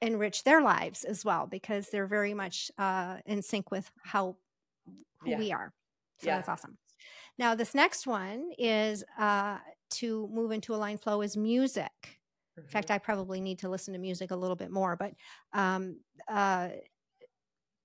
enrich 0.00 0.44
their 0.44 0.62
lives 0.62 1.04
as 1.04 1.26
well 1.26 1.46
because 1.46 1.88
they're 1.90 2.06
very 2.06 2.32
much 2.32 2.70
uh, 2.78 3.18
in 3.26 3.42
sync 3.42 3.70
with 3.70 3.90
how 4.02 4.34
who 5.20 5.30
Yeah, 5.30 5.38
we 5.38 5.52
are 5.52 5.74
so 6.20 6.26
yeah. 6.28 6.36
that's 6.36 6.48
awesome 6.48 6.78
now 7.38 7.54
this 7.54 7.74
next 7.74 8.06
one 8.06 8.50
is 8.58 9.04
uh, 9.18 9.58
to 9.90 10.28
move 10.28 10.50
into 10.52 10.74
a 10.74 10.76
line 10.76 10.98
flow 10.98 11.22
is 11.22 11.36
music 11.36 12.20
in 12.66 12.70
Mhm. 12.72 12.80
fact, 12.80 12.90
I 12.90 12.98
probably 12.98 13.40
need 13.40 13.58
to 13.60 13.68
listen 13.68 13.94
to 13.94 13.98
music 13.98 14.30
a 14.30 14.36
little 14.36 14.54
bit 14.54 14.70
more, 14.70 14.94
but 14.94 15.14
um, 15.52 16.00
uh, 16.28 16.68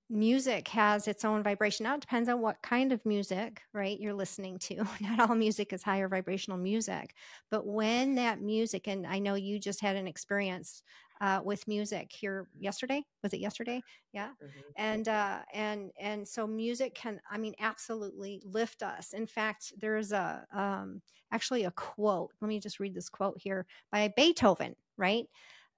music 0.10 0.68
has 0.70 1.08
its 1.08 1.26
own 1.26 1.44
vibration. 1.44 1.84
Now, 1.84 1.96
it 1.96 2.02
depends 2.02 2.30
on 2.30 2.42
what 2.42 2.62
kind 2.62 2.92
of 2.92 3.06
music, 3.06 3.62
right, 3.74 4.00
you're 4.00 4.14
listening 4.14 4.60
to. 4.60 4.84
Not 5.02 5.30
all 5.30 5.36
music 5.36 5.74
is 5.74 5.84
higher 5.84 6.08
vibrational 6.08 6.58
music, 6.58 7.16
but 7.50 7.66
when 7.66 8.16
that 8.16 8.42
music, 8.42 8.88
and 8.88 9.06
I 9.08 9.20
know 9.20 9.36
you 9.36 9.60
just 9.60 9.82
had 9.82 9.96
an 9.96 10.08
experience 10.08 10.84
uh, 11.22 11.42
with 11.44 11.68
music 11.68 12.12
here 12.12 12.50
yesterday. 12.58 13.04
Was 13.24 13.34
it 13.34 13.40
yesterday? 13.40 13.84
Yeah 14.14 14.32
Mhm. 14.42 14.76
and 14.76 15.08
uh 15.08 15.42
and 15.54 15.92
and 16.00 16.28
so 16.28 16.46
music 16.48 16.94
can 16.96 17.20
i 17.30 17.38
mean 17.38 17.54
absolutely 17.60 18.42
lift 18.46 18.84
us 18.84 19.14
in 19.14 19.26
fact 19.26 19.74
there's 19.78 20.12
a 20.12 20.46
um 20.54 21.02
actually 21.32 21.64
a 21.64 21.72
quote 21.72 22.32
let 22.42 22.48
me 22.50 22.60
just 22.60 22.80
read 22.80 22.94
this 22.94 23.10
quote 23.10 23.38
here 23.40 23.66
by 23.92 24.08
beethoven 24.16 24.76
right 24.98 25.26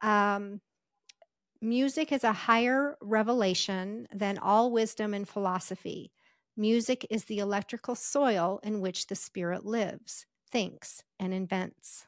um 0.01 0.61
music 1.61 2.11
is 2.11 2.23
a 2.23 2.33
higher 2.33 2.97
revelation 3.01 4.07
than 4.13 4.37
all 4.37 4.71
wisdom 4.71 5.13
and 5.13 5.27
philosophy 5.27 6.11
music 6.55 7.05
is 7.09 7.25
the 7.25 7.39
electrical 7.39 7.95
soil 7.95 8.59
in 8.63 8.81
which 8.81 9.07
the 9.07 9.15
spirit 9.15 9.65
lives 9.65 10.25
thinks 10.51 11.03
and 11.19 11.33
invents 11.33 12.07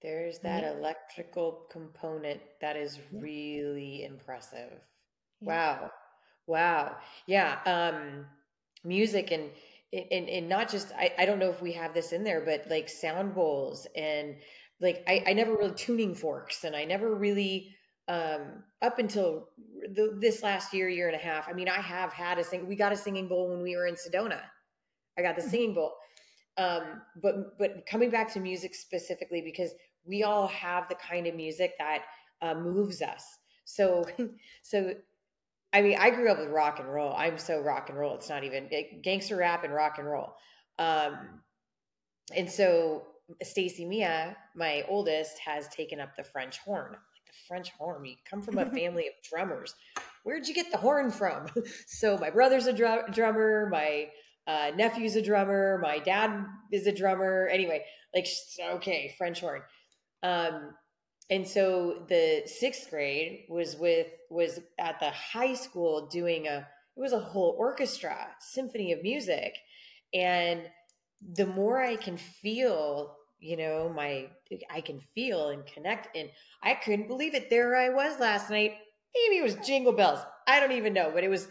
There's 0.00 0.38
that 0.40 0.62
right 0.62 0.64
electrical 0.64 1.66
component 1.70 2.40
that 2.60 2.76
is 2.76 3.00
yeah 3.10 3.20
really 3.20 4.04
impressive. 4.04 4.72
yeah 5.40 5.58
Wow. 5.58 5.90
Wow. 6.46 6.96
Yeah. 7.26 7.58
Um, 7.66 8.26
music 8.84 9.32
and, 9.32 9.50
and, 9.92 10.28
and 10.28 10.48
not 10.48 10.70
just, 10.70 10.92
I, 10.92 11.12
I 11.18 11.26
don't 11.26 11.38
know 11.38 11.50
if 11.50 11.60
we 11.62 11.72
have 11.72 11.94
this 11.94 12.12
in 12.12 12.24
there, 12.24 12.40
but 12.42 12.66
like 12.70 12.88
sound 12.88 13.34
bowls 13.34 13.86
and 13.96 14.36
like, 14.80 15.02
I, 15.08 15.24
I 15.28 15.32
never 15.32 15.54
really 15.56 15.74
tuning 15.74 16.14
forks 16.14 16.64
and 16.64 16.76
I 16.76 16.84
never 16.84 17.14
really, 17.14 17.74
um, 18.08 18.64
up 18.82 18.98
until 18.98 19.48
the, 19.94 20.16
this 20.20 20.42
last 20.42 20.72
year, 20.72 20.88
year 20.88 21.08
and 21.08 21.16
a 21.16 21.18
half, 21.18 21.48
I 21.48 21.52
mean, 21.52 21.68
I 21.68 21.80
have 21.80 22.12
had 22.12 22.38
a 22.38 22.44
sing, 22.44 22.66
we 22.66 22.74
got 22.74 22.92
a 22.92 22.96
singing 22.96 23.28
bowl 23.28 23.50
when 23.50 23.62
we 23.62 23.76
were 23.76 23.86
in 23.86 23.94
Sedona. 23.94 24.40
I 25.18 25.22
got 25.22 25.36
the 25.36 25.42
Mhm. 25.42 25.50
singing 25.50 25.74
bowl. 25.74 25.94
Um, 26.56 27.02
but, 27.22 27.58
but 27.58 27.86
coming 27.86 28.10
back 28.10 28.32
to 28.32 28.40
music 28.40 28.74
specifically, 28.74 29.42
because 29.42 29.72
we 30.04 30.22
all 30.22 30.46
have 30.48 30.88
the 30.88 30.96
kind 30.96 31.26
of 31.26 31.34
music 31.34 31.74
that 31.78 32.04
uh, 32.40 32.54
moves 32.54 33.02
us. 33.02 33.24
So, 33.64 34.04
so 34.62 34.94
I 35.72 35.82
mean, 35.82 35.98
I 35.98 36.10
grew 36.10 36.30
up 36.30 36.38
with 36.38 36.48
rock 36.48 36.80
and 36.80 36.90
roll. 36.90 37.12
I'm 37.14 37.36
so 37.36 37.60
rock 37.60 37.90
and 37.90 37.98
roll. 37.98 38.14
It's 38.14 38.28
not 38.28 38.42
even 38.42 38.68
it, 38.70 39.02
gangster 39.02 39.36
rap 39.36 39.64
and 39.64 39.74
rock 39.74 39.98
and 39.98 40.08
roll. 40.08 40.34
Um, 40.78 41.42
and 42.34 42.50
so 42.50 43.02
Stacy 43.42 43.84
Mia, 43.84 44.36
my 44.54 44.82
oldest, 44.88 45.38
has 45.40 45.68
taken 45.68 46.00
up 46.00 46.16
the 46.16 46.24
French 46.24 46.58
horn. 46.58 46.96
The 47.28 47.38
French 47.46 47.70
horn, 47.70 48.04
you 48.04 48.16
come 48.28 48.42
from 48.42 48.58
a 48.58 48.66
family 48.70 49.06
of 49.06 49.14
drummers. 49.28 49.74
Where'd 50.24 50.48
you 50.48 50.54
get 50.54 50.70
the 50.70 50.78
horn 50.78 51.10
from? 51.10 51.46
so 51.86 52.18
my 52.18 52.30
brother's 52.30 52.66
a 52.66 52.72
drum, 52.72 53.10
drummer. 53.12 53.68
My 53.70 54.08
uh, 54.46 54.72
nephew's 54.76 55.16
a 55.16 55.22
drummer. 55.22 55.78
My 55.82 55.98
dad 55.98 56.44
is 56.72 56.86
a 56.86 56.92
drummer. 56.92 57.48
Anyway, 57.52 57.84
like 58.14 58.26
okay, 58.74 59.14
French 59.18 59.40
horn. 59.40 59.62
Um, 60.22 60.74
and 61.30 61.46
so 61.46 62.04
the 62.08 62.42
sixth 62.46 62.90
grade 62.90 63.44
was 63.48 63.76
with 63.76 64.06
was 64.30 64.60
at 64.78 64.98
the 65.00 65.10
high 65.10 65.54
school 65.54 66.08
doing 66.08 66.46
a 66.46 66.66
it 66.96 67.00
was 67.00 67.12
a 67.12 67.20
whole 67.20 67.54
orchestra 67.58 68.16
symphony 68.40 68.92
of 68.92 69.02
music 69.02 69.54
and 70.14 70.62
the 71.34 71.46
more 71.46 71.80
i 71.80 71.96
can 71.96 72.16
feel 72.16 73.14
you 73.40 73.56
know 73.56 73.90
my 73.94 74.26
i 74.70 74.80
can 74.80 75.00
feel 75.14 75.48
and 75.48 75.64
connect 75.66 76.16
and 76.16 76.28
i 76.62 76.74
couldn't 76.74 77.08
believe 77.08 77.34
it 77.34 77.50
there 77.50 77.76
i 77.76 77.88
was 77.88 78.18
last 78.18 78.50
night 78.50 78.74
maybe 79.14 79.38
it 79.38 79.42
was 79.42 79.54
jingle 79.66 79.92
bells 79.92 80.20
i 80.46 80.58
don't 80.60 80.72
even 80.72 80.92
know 80.92 81.10
but 81.12 81.24
it 81.24 81.28
was 81.28 81.48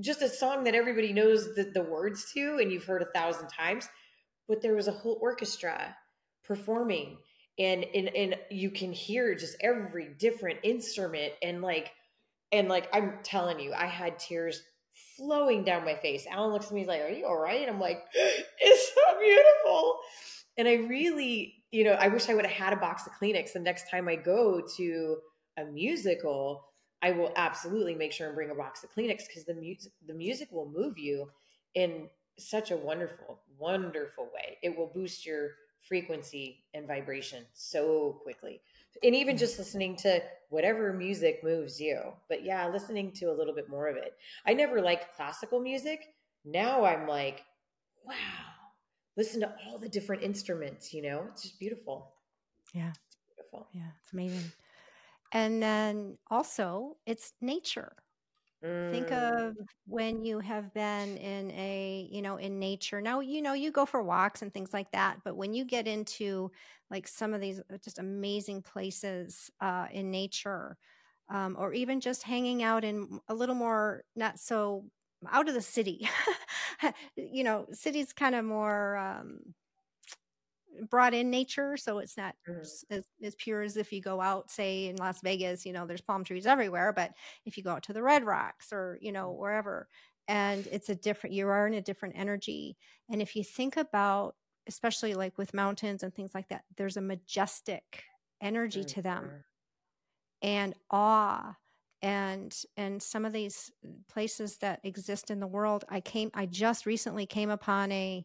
just 0.00 0.22
a 0.22 0.28
song 0.28 0.64
that 0.64 0.74
everybody 0.74 1.12
knows 1.12 1.54
the, 1.54 1.70
the 1.74 1.82
words 1.82 2.32
to 2.32 2.58
and 2.60 2.72
you've 2.72 2.84
heard 2.84 3.02
a 3.02 3.18
thousand 3.18 3.48
times 3.48 3.88
but 4.48 4.62
there 4.62 4.74
was 4.74 4.88
a 4.88 4.92
whole 4.92 5.18
orchestra 5.20 5.94
performing 6.44 7.18
and 7.58 7.84
and 7.94 8.08
and 8.16 8.36
you 8.50 8.70
can 8.70 8.92
hear 8.92 9.34
just 9.34 9.56
every 9.60 10.14
different 10.18 10.58
instrument 10.62 11.32
and 11.42 11.60
like 11.62 11.92
and 12.52 12.68
like 12.68 12.88
I'm 12.92 13.18
telling 13.22 13.60
you, 13.60 13.72
I 13.72 13.86
had 13.86 14.18
tears 14.18 14.62
flowing 15.16 15.64
down 15.64 15.84
my 15.84 15.94
face. 15.94 16.26
Alan 16.30 16.52
looks 16.52 16.66
at 16.66 16.72
me 16.72 16.80
he's 16.80 16.88
like, 16.88 17.02
"Are 17.02 17.08
you 17.08 17.26
all 17.26 17.38
right?" 17.38 17.60
And 17.60 17.70
I'm 17.70 17.80
like, 17.80 18.02
"It's 18.14 18.94
so 18.94 19.18
beautiful." 19.20 20.00
And 20.58 20.68
I 20.68 20.74
really, 20.74 21.54
you 21.70 21.84
know, 21.84 21.92
I 21.92 22.08
wish 22.08 22.28
I 22.28 22.34
would 22.34 22.46
have 22.46 22.54
had 22.54 22.72
a 22.72 22.76
box 22.76 23.06
of 23.06 23.12
Kleenex 23.12 23.52
the 23.52 23.60
next 23.60 23.90
time 23.90 24.08
I 24.08 24.16
go 24.16 24.62
to 24.76 25.16
a 25.56 25.64
musical. 25.64 26.66
I 27.02 27.12
will 27.12 27.32
absolutely 27.36 27.94
make 27.94 28.12
sure 28.12 28.26
and 28.26 28.36
bring 28.36 28.50
a 28.50 28.54
box 28.54 28.84
of 28.84 28.90
Kleenex 28.92 29.26
because 29.26 29.44
the 29.44 29.54
music 29.54 29.92
the 30.06 30.14
music 30.14 30.48
will 30.52 30.70
move 30.70 30.98
you 30.98 31.30
in 31.74 32.08
such 32.38 32.70
a 32.70 32.76
wonderful, 32.76 33.40
wonderful 33.58 34.24
way. 34.34 34.58
It 34.62 34.76
will 34.76 34.90
boost 34.94 35.24
your 35.26 35.50
frequency 35.80 36.64
and 36.74 36.86
vibration 36.86 37.44
so 37.52 38.20
quickly. 38.22 38.60
And 39.02 39.14
even 39.14 39.36
just 39.36 39.58
listening 39.58 39.96
to 39.96 40.20
whatever 40.50 40.92
music 40.92 41.42
moves 41.42 41.80
you. 41.80 42.00
But 42.28 42.44
yeah, 42.44 42.68
listening 42.68 43.12
to 43.12 43.26
a 43.26 43.34
little 43.34 43.54
bit 43.54 43.68
more 43.68 43.88
of 43.88 43.96
it. 43.96 44.14
I 44.46 44.52
never 44.52 44.80
liked 44.80 45.16
classical 45.16 45.60
music. 45.60 46.14
Now 46.44 46.84
I'm 46.84 47.06
like, 47.06 47.44
wow, 48.04 48.14
listen 49.20 49.40
to 49.42 49.54
all 49.66 49.78
the 49.78 49.88
different 49.88 50.22
instruments, 50.22 50.94
you 50.94 51.02
know? 51.02 51.26
It's 51.32 51.42
just 51.42 51.58
beautiful. 51.60 52.14
Yeah. 52.74 52.92
It's 53.06 53.16
beautiful. 53.36 53.68
Yeah, 53.72 53.90
it's 54.02 54.12
amazing. 54.12 54.52
And 55.32 55.62
then 55.62 56.18
also, 56.30 56.96
it's 57.06 57.32
nature. 57.40 57.92
Think 58.90 59.10
Mm, 59.10 59.12
of 59.12 59.54
when 59.86 60.24
you 60.24 60.40
have 60.40 60.72
been 60.74 61.16
in 61.16 61.50
a, 61.52 62.08
you 62.10 62.22
know, 62.22 62.36
in 62.36 62.58
nature. 62.58 63.00
Now, 63.00 63.20
you 63.20 63.42
know, 63.42 63.52
you 63.54 63.70
go 63.72 63.86
for 63.86 64.02
walks 64.02 64.42
and 64.42 64.52
things 64.52 64.72
like 64.72 64.90
that, 64.92 65.18
but 65.24 65.36
when 65.36 65.54
you 65.54 65.64
get 65.64 65.86
into 65.88 66.50
like 66.90 67.06
some 67.08 67.34
of 67.34 67.40
these 67.40 67.60
uh, 67.60 67.78
just 67.84 67.98
amazing 67.98 68.62
places 68.62 69.50
uh, 69.60 69.86
in 69.92 70.10
nature, 70.10 70.76
um, 71.32 71.56
or 71.58 71.72
even 71.72 72.00
just 72.00 72.22
hanging 72.24 72.62
out 72.62 72.84
in 72.84 73.20
a 73.28 73.34
little 73.34 73.54
more, 73.54 74.04
not 74.16 74.38
so 74.40 74.84
out 75.30 75.48
of 75.48 75.54
the 75.54 75.62
city. 75.62 76.08
you 77.16 77.44
know, 77.44 77.66
city's 77.72 78.12
kind 78.12 78.34
of 78.34 78.44
more. 78.44 78.96
Um, 78.96 79.54
brought 80.88 81.14
in 81.14 81.30
nature 81.30 81.76
so 81.76 81.98
it's 81.98 82.16
not 82.16 82.34
mhm, 82.46 82.70
as, 82.90 83.04
as 83.22 83.34
pure 83.36 83.62
as 83.62 83.76
if 83.76 83.92
you 83.92 84.00
go 84.00 84.20
out 84.20 84.50
say 84.50 84.86
in 84.86 84.96
las 84.96 85.20
vegas 85.20 85.66
you 85.66 85.72
know 85.72 85.86
there's 85.86 86.00
palm 86.00 86.24
trees 86.24 86.46
everywhere 86.46 86.92
but 86.92 87.12
if 87.44 87.56
you 87.56 87.62
go 87.62 87.72
out 87.72 87.82
to 87.82 87.92
the 87.92 88.02
red 88.02 88.24
rocks 88.24 88.72
or 88.72 88.98
you 89.02 89.12
know 89.12 89.32
wherever 89.32 89.88
and 90.28 90.66
it's 90.70 90.88
a 90.88 90.94
different 90.94 91.34
you 91.34 91.46
are 91.48 91.66
in 91.66 91.74
a 91.74 91.82
different 91.82 92.14
energy 92.16 92.76
and 93.10 93.20
if 93.20 93.36
you 93.36 93.44
think 93.44 93.76
about 93.76 94.36
especially 94.68 95.14
like 95.14 95.36
with 95.36 95.52
mountains 95.52 96.02
and 96.02 96.14
things 96.14 96.34
like 96.34 96.48
that 96.48 96.64
there's 96.76 96.96
a 96.96 97.02
majestic 97.02 98.04
energy 98.40 98.84
to 98.84 99.02
them 99.02 99.44
and 100.42 100.74
awe 100.90 101.56
and 102.02 102.62
and 102.76 103.02
some 103.02 103.24
of 103.24 103.32
these 103.32 103.70
places 104.08 104.56
that 104.58 104.80
exist 104.84 105.30
in 105.30 105.40
the 105.40 105.46
world 105.46 105.84
i 105.88 106.00
came 106.00 106.30
i 106.34 106.46
just 106.46 106.86
recently 106.86 107.26
came 107.26 107.50
upon 107.50 107.92
a 107.92 108.24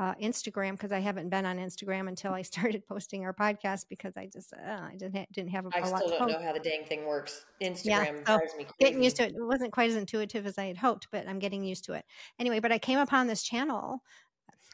uh, 0.00 0.14
instagram 0.14 0.72
because 0.72 0.90
i 0.90 0.98
haven't 0.98 1.28
been 1.28 1.44
on 1.44 1.58
instagram 1.58 2.08
until 2.08 2.32
i 2.32 2.42
started 2.52 2.82
posting 2.86 3.24
our 3.24 3.34
podcast 3.34 3.84
because 3.88 4.16
i 4.16 4.26
just 4.26 4.52
uh, 4.54 4.80
i 4.90 4.96
didn't 4.96 5.16
ha- 5.16 5.26
didn't 5.32 5.50
have 5.50 5.66
a, 5.66 5.70
I 5.74 5.80
a 5.80 5.86
still 5.86 6.08
don't 6.08 6.28
know 6.30 6.42
how 6.42 6.52
the 6.52 6.60
dang 6.60 6.84
thing 6.84 7.06
works. 7.06 7.44
yeah 7.60 7.70
Instagram 7.70 8.26
so 8.26 8.38
drives 8.38 8.54
me 8.56 8.66
getting 8.80 9.02
used 9.02 9.16
to 9.16 9.24
it 9.24 9.34
it 9.36 9.44
wasn't 9.46 9.72
quite 9.72 9.90
as 9.90 9.96
intuitive 9.96 10.46
as 10.46 10.58
i 10.58 10.64
had 10.64 10.78
hoped 10.78 11.08
but 11.12 11.28
i'm 11.28 11.38
getting 11.38 11.62
used 11.62 11.84
to 11.84 11.92
it 11.92 12.04
anyway 12.38 12.58
but 12.58 12.72
i 12.72 12.78
came 12.78 12.98
upon 12.98 13.26
this 13.26 13.42
channel 13.42 14.02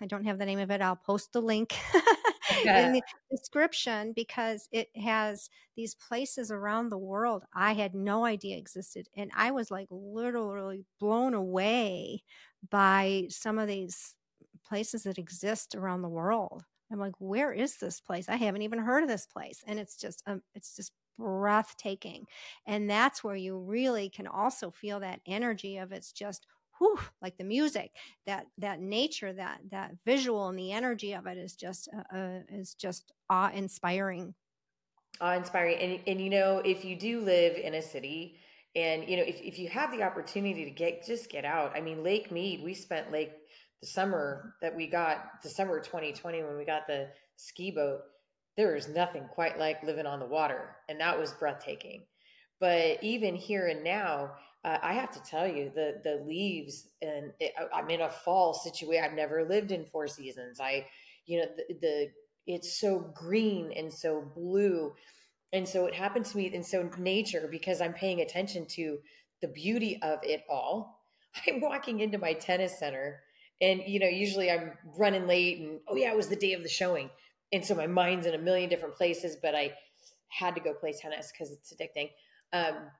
I 0.00 0.06
don't 0.06 0.24
have 0.24 0.38
the 0.38 0.46
name 0.46 0.58
of 0.58 0.70
it. 0.70 0.80
I'll 0.80 0.96
post 0.96 1.32
the 1.32 1.42
link 1.42 1.74
in 2.64 2.92
the 2.92 3.02
description 3.30 4.12
because 4.14 4.68
it 4.72 4.88
has 4.96 5.48
these 5.76 5.94
places 5.94 6.50
around 6.50 6.88
the 6.88 6.98
world 6.98 7.44
I 7.54 7.72
had 7.74 7.94
no 7.94 8.24
idea 8.24 8.56
existed. 8.56 9.08
And 9.16 9.30
I 9.36 9.50
was 9.50 9.70
like 9.70 9.88
literally 9.90 10.84
blown 11.00 11.34
away 11.34 12.22
by 12.70 13.26
some 13.30 13.58
of 13.58 13.68
these 13.68 14.14
places 14.66 15.04
that 15.04 15.18
exist 15.18 15.74
around 15.74 16.02
the 16.02 16.08
world. 16.08 16.64
I'm 16.90 16.98
like, 16.98 17.14
where 17.18 17.52
is 17.52 17.76
this 17.76 18.00
place? 18.00 18.28
I 18.28 18.36
haven't 18.36 18.62
even 18.62 18.78
heard 18.78 19.02
of 19.02 19.08
this 19.08 19.26
place. 19.26 19.62
And 19.66 19.78
it's 19.78 19.96
just, 19.96 20.22
um, 20.26 20.42
it's 20.54 20.74
just 20.74 20.92
breathtaking. 21.18 22.26
And 22.66 22.88
that's 22.88 23.22
where 23.22 23.36
you 23.36 23.58
really 23.58 24.08
can 24.08 24.26
also 24.26 24.70
feel 24.70 25.00
that 25.00 25.20
energy 25.26 25.76
of 25.76 25.92
it's 25.92 26.12
just, 26.12 26.46
whew, 26.78 26.98
like 27.22 27.36
the 27.36 27.44
music 27.44 27.90
that 28.26 28.46
that 28.58 28.80
nature 28.80 29.32
that 29.32 29.60
that 29.70 29.92
visual 30.04 30.48
and 30.48 30.58
the 30.58 30.72
energy 30.72 31.12
of 31.12 31.26
it 31.26 31.38
is 31.38 31.54
just 31.54 31.88
uh, 31.94 32.16
uh, 32.16 32.40
is 32.48 32.74
just 32.74 33.12
awe 33.30 33.50
inspiring 33.52 34.34
awe 35.20 35.34
inspiring 35.34 35.78
and, 35.78 36.00
and 36.06 36.20
you 36.20 36.30
know 36.30 36.62
if 36.64 36.84
you 36.84 36.96
do 36.96 37.20
live 37.20 37.56
in 37.56 37.74
a 37.74 37.82
city 37.82 38.36
and 38.76 39.08
you 39.08 39.16
know 39.16 39.22
if, 39.22 39.40
if 39.40 39.58
you 39.58 39.68
have 39.68 39.90
the 39.90 40.02
opportunity 40.02 40.64
to 40.64 40.70
get 40.70 41.04
just 41.04 41.30
get 41.30 41.44
out 41.44 41.72
i 41.76 41.80
mean 41.80 42.02
lake 42.02 42.30
mead 42.30 42.62
we 42.62 42.74
spent 42.74 43.10
lake 43.10 43.32
the 43.80 43.86
summer 43.86 44.54
that 44.60 44.74
we 44.74 44.86
got 44.86 45.40
december 45.42 45.80
2020 45.80 46.42
when 46.42 46.56
we 46.56 46.64
got 46.64 46.86
the 46.86 47.08
ski 47.36 47.70
boat 47.70 48.00
there 48.58 48.74
is 48.74 48.88
nothing 48.88 49.22
quite 49.32 49.56
like 49.56 49.84
living 49.84 50.04
on 50.04 50.18
the 50.18 50.26
water 50.26 50.76
and 50.88 51.00
that 51.00 51.18
was 51.18 51.32
breathtaking. 51.32 52.02
But 52.60 53.02
even 53.02 53.36
here 53.36 53.68
and 53.68 53.84
now 53.84 54.32
uh, 54.64 54.78
i 54.82 54.92
have 54.92 55.10
to 55.10 55.22
tell 55.22 55.46
you 55.46 55.70
the 55.74 56.00
the 56.04 56.22
leaves 56.26 56.88
and 57.02 57.32
it, 57.40 57.52
i'm 57.74 57.88
in 57.90 58.00
a 58.00 58.10
fall 58.10 58.54
situation 58.54 59.04
i've 59.04 59.16
never 59.16 59.44
lived 59.48 59.72
in 59.72 59.84
four 59.84 60.06
seasons. 60.06 60.60
I 60.60 60.86
you 61.26 61.40
know 61.40 61.46
the, 61.56 61.74
the 61.80 62.08
it's 62.46 62.80
so 62.80 63.12
green 63.14 63.72
and 63.76 63.92
so 63.92 64.24
blue. 64.34 64.94
And 65.52 65.68
so 65.68 65.84
it 65.84 65.94
happened 65.94 66.24
to 66.26 66.36
me 66.36 66.50
and 66.54 66.64
so 66.64 66.90
nature 66.98 67.46
because 67.50 67.80
i'm 67.80 67.92
paying 67.92 68.20
attention 68.20 68.66
to 68.70 68.98
the 69.40 69.48
beauty 69.48 70.00
of 70.02 70.18
it 70.22 70.42
all. 70.48 71.04
I'm 71.46 71.60
walking 71.60 72.00
into 72.00 72.18
my 72.18 72.32
tennis 72.32 72.78
center 72.78 73.20
and 73.60 73.82
you 73.86 73.98
know 73.98 74.08
usually 74.08 74.50
i'm 74.50 74.72
running 74.96 75.26
late 75.26 75.58
and 75.58 75.80
oh 75.88 75.96
yeah 75.96 76.10
it 76.10 76.16
was 76.16 76.28
the 76.28 76.36
day 76.36 76.54
of 76.54 76.62
the 76.62 76.68
showing. 76.68 77.10
And 77.52 77.64
so 77.64 77.74
my 77.74 77.86
mind's 77.86 78.26
in 78.26 78.34
a 78.34 78.38
million 78.38 78.68
different 78.68 78.96
places 78.96 79.36
but 79.40 79.54
i 79.54 79.72
had 80.28 80.54
to 80.54 80.60
go 80.60 80.74
play 80.74 80.92
tennis 80.92 81.32
because 81.32 81.50
it's 81.50 81.72
addicting. 81.72 82.10
Um, 82.52 82.90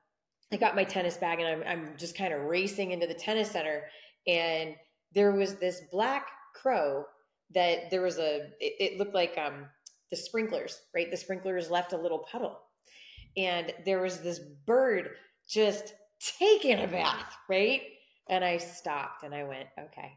i 0.51 0.57
got 0.57 0.75
my 0.75 0.83
tennis 0.83 1.17
bag 1.17 1.39
and 1.39 1.47
I'm, 1.47 1.63
I'm 1.67 1.97
just 1.97 2.17
kind 2.17 2.33
of 2.33 2.41
racing 2.41 2.91
into 2.91 3.07
the 3.07 3.13
tennis 3.13 3.51
center 3.51 3.83
and 4.27 4.75
there 5.13 5.31
was 5.31 5.55
this 5.55 5.81
black 5.91 6.27
crow 6.55 7.03
that 7.53 7.89
there 7.89 8.01
was 8.01 8.17
a 8.17 8.47
it, 8.59 8.93
it 8.93 8.97
looked 8.97 9.15
like 9.15 9.37
um 9.37 9.65
the 10.11 10.17
sprinklers 10.17 10.79
right 10.93 11.09
the 11.09 11.17
sprinklers 11.17 11.69
left 11.69 11.93
a 11.93 11.97
little 11.97 12.19
puddle 12.31 12.59
and 13.37 13.73
there 13.85 14.01
was 14.01 14.19
this 14.19 14.39
bird 14.65 15.09
just 15.47 15.93
taking 16.19 16.79
a 16.79 16.87
bath, 16.87 17.35
right? 17.49 17.81
And 18.29 18.43
I 18.43 18.57
stopped 18.57 19.23
and 19.23 19.33
I 19.33 19.43
went, 19.43 19.67
okay. 19.79 20.13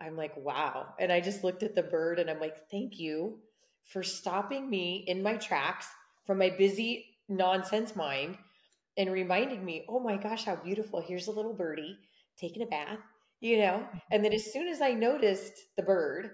I'm 0.00 0.16
like, 0.16 0.36
wow. 0.36 0.94
And 0.98 1.12
I 1.12 1.20
just 1.20 1.44
looked 1.44 1.62
at 1.62 1.74
the 1.74 1.82
bird 1.82 2.18
and 2.18 2.28
I'm 2.28 2.40
like, 2.40 2.68
thank 2.70 2.98
you 2.98 3.38
for 3.84 4.02
stopping 4.02 4.68
me 4.68 5.04
in 5.06 5.22
my 5.22 5.36
tracks 5.36 5.86
from 6.26 6.38
my 6.38 6.50
busy 6.50 7.06
nonsense 7.28 7.94
mind 7.94 8.36
and 8.96 9.10
reminding 9.12 9.64
me, 9.64 9.84
oh 9.88 10.00
my 10.00 10.16
gosh, 10.16 10.44
how 10.44 10.56
beautiful. 10.56 11.00
Here's 11.00 11.28
a 11.28 11.32
little 11.32 11.54
birdie 11.54 11.98
taking 12.38 12.62
a 12.62 12.66
bath, 12.66 12.98
you 13.40 13.58
know? 13.58 13.86
And 14.10 14.24
then 14.24 14.32
as 14.32 14.52
soon 14.52 14.68
as 14.68 14.80
I 14.80 14.92
noticed 14.92 15.54
the 15.76 15.82
bird, 15.82 16.30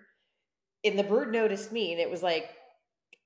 and 0.84 0.98
the 0.98 1.04
bird 1.04 1.32
noticed 1.32 1.72
me, 1.72 1.92
and 1.92 2.00
it 2.00 2.10
was 2.10 2.22
like, 2.22 2.50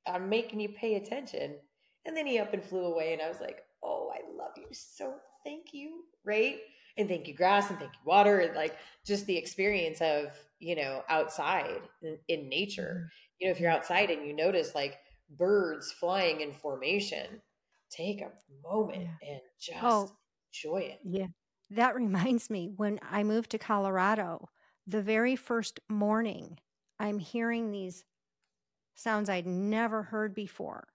I'm 0.06 0.28
making 0.28 0.60
you 0.60 0.68
pay 0.70 0.96
attention. 0.96 1.56
And 2.04 2.16
then 2.16 2.26
he 2.26 2.38
up 2.38 2.52
and 2.52 2.62
flew 2.64 2.84
away. 2.84 3.12
And 3.12 3.22
I 3.22 3.28
was 3.28 3.40
like, 3.40 3.62
oh, 3.82 4.10
I 4.14 4.20
love 4.36 4.52
you 4.56 4.66
so. 4.72 5.14
Thank 5.44 5.72
you. 5.72 6.04
Right. 6.24 6.58
And 6.96 7.08
thank 7.08 7.26
you, 7.26 7.34
grass, 7.34 7.70
and 7.70 7.78
thank 7.78 7.92
you, 7.92 8.00
water. 8.04 8.40
And 8.40 8.54
like 8.54 8.76
just 9.04 9.26
the 9.26 9.36
experience 9.36 10.00
of, 10.00 10.26
you 10.60 10.76
know, 10.76 11.02
outside 11.08 11.80
in, 12.02 12.18
in 12.28 12.48
nature. 12.48 13.06
Mhm. 13.06 13.08
You 13.40 13.46
know, 13.48 13.52
if 13.52 13.60
you're 13.60 13.70
outside 13.70 14.10
and 14.10 14.26
you 14.26 14.34
notice 14.34 14.74
like 14.74 14.98
birds 15.30 15.92
flying 15.92 16.40
in 16.40 16.52
formation, 16.52 17.40
take 17.96 18.20
a 18.20 18.30
moment 18.68 19.02
yeah. 19.02 19.30
and 19.30 19.40
just 19.60 19.78
oh 19.82 20.10
enjoy 20.52 20.78
it. 20.78 20.98
yeah. 21.04 21.26
That 21.70 21.94
reminds 21.94 22.50
me 22.50 22.70
when 22.76 23.00
i 23.10 23.22
moved 23.22 23.50
to 23.50 23.58
colorado 23.58 24.48
the 24.86 25.02
very 25.02 25.34
first 25.36 25.80
morning 25.88 26.58
i'm 26.98 27.18
hearing 27.18 27.70
these 27.70 28.04
sounds 28.94 29.28
i'd 29.28 29.46
never 29.46 30.02
heard 30.02 30.34
before. 30.34 30.88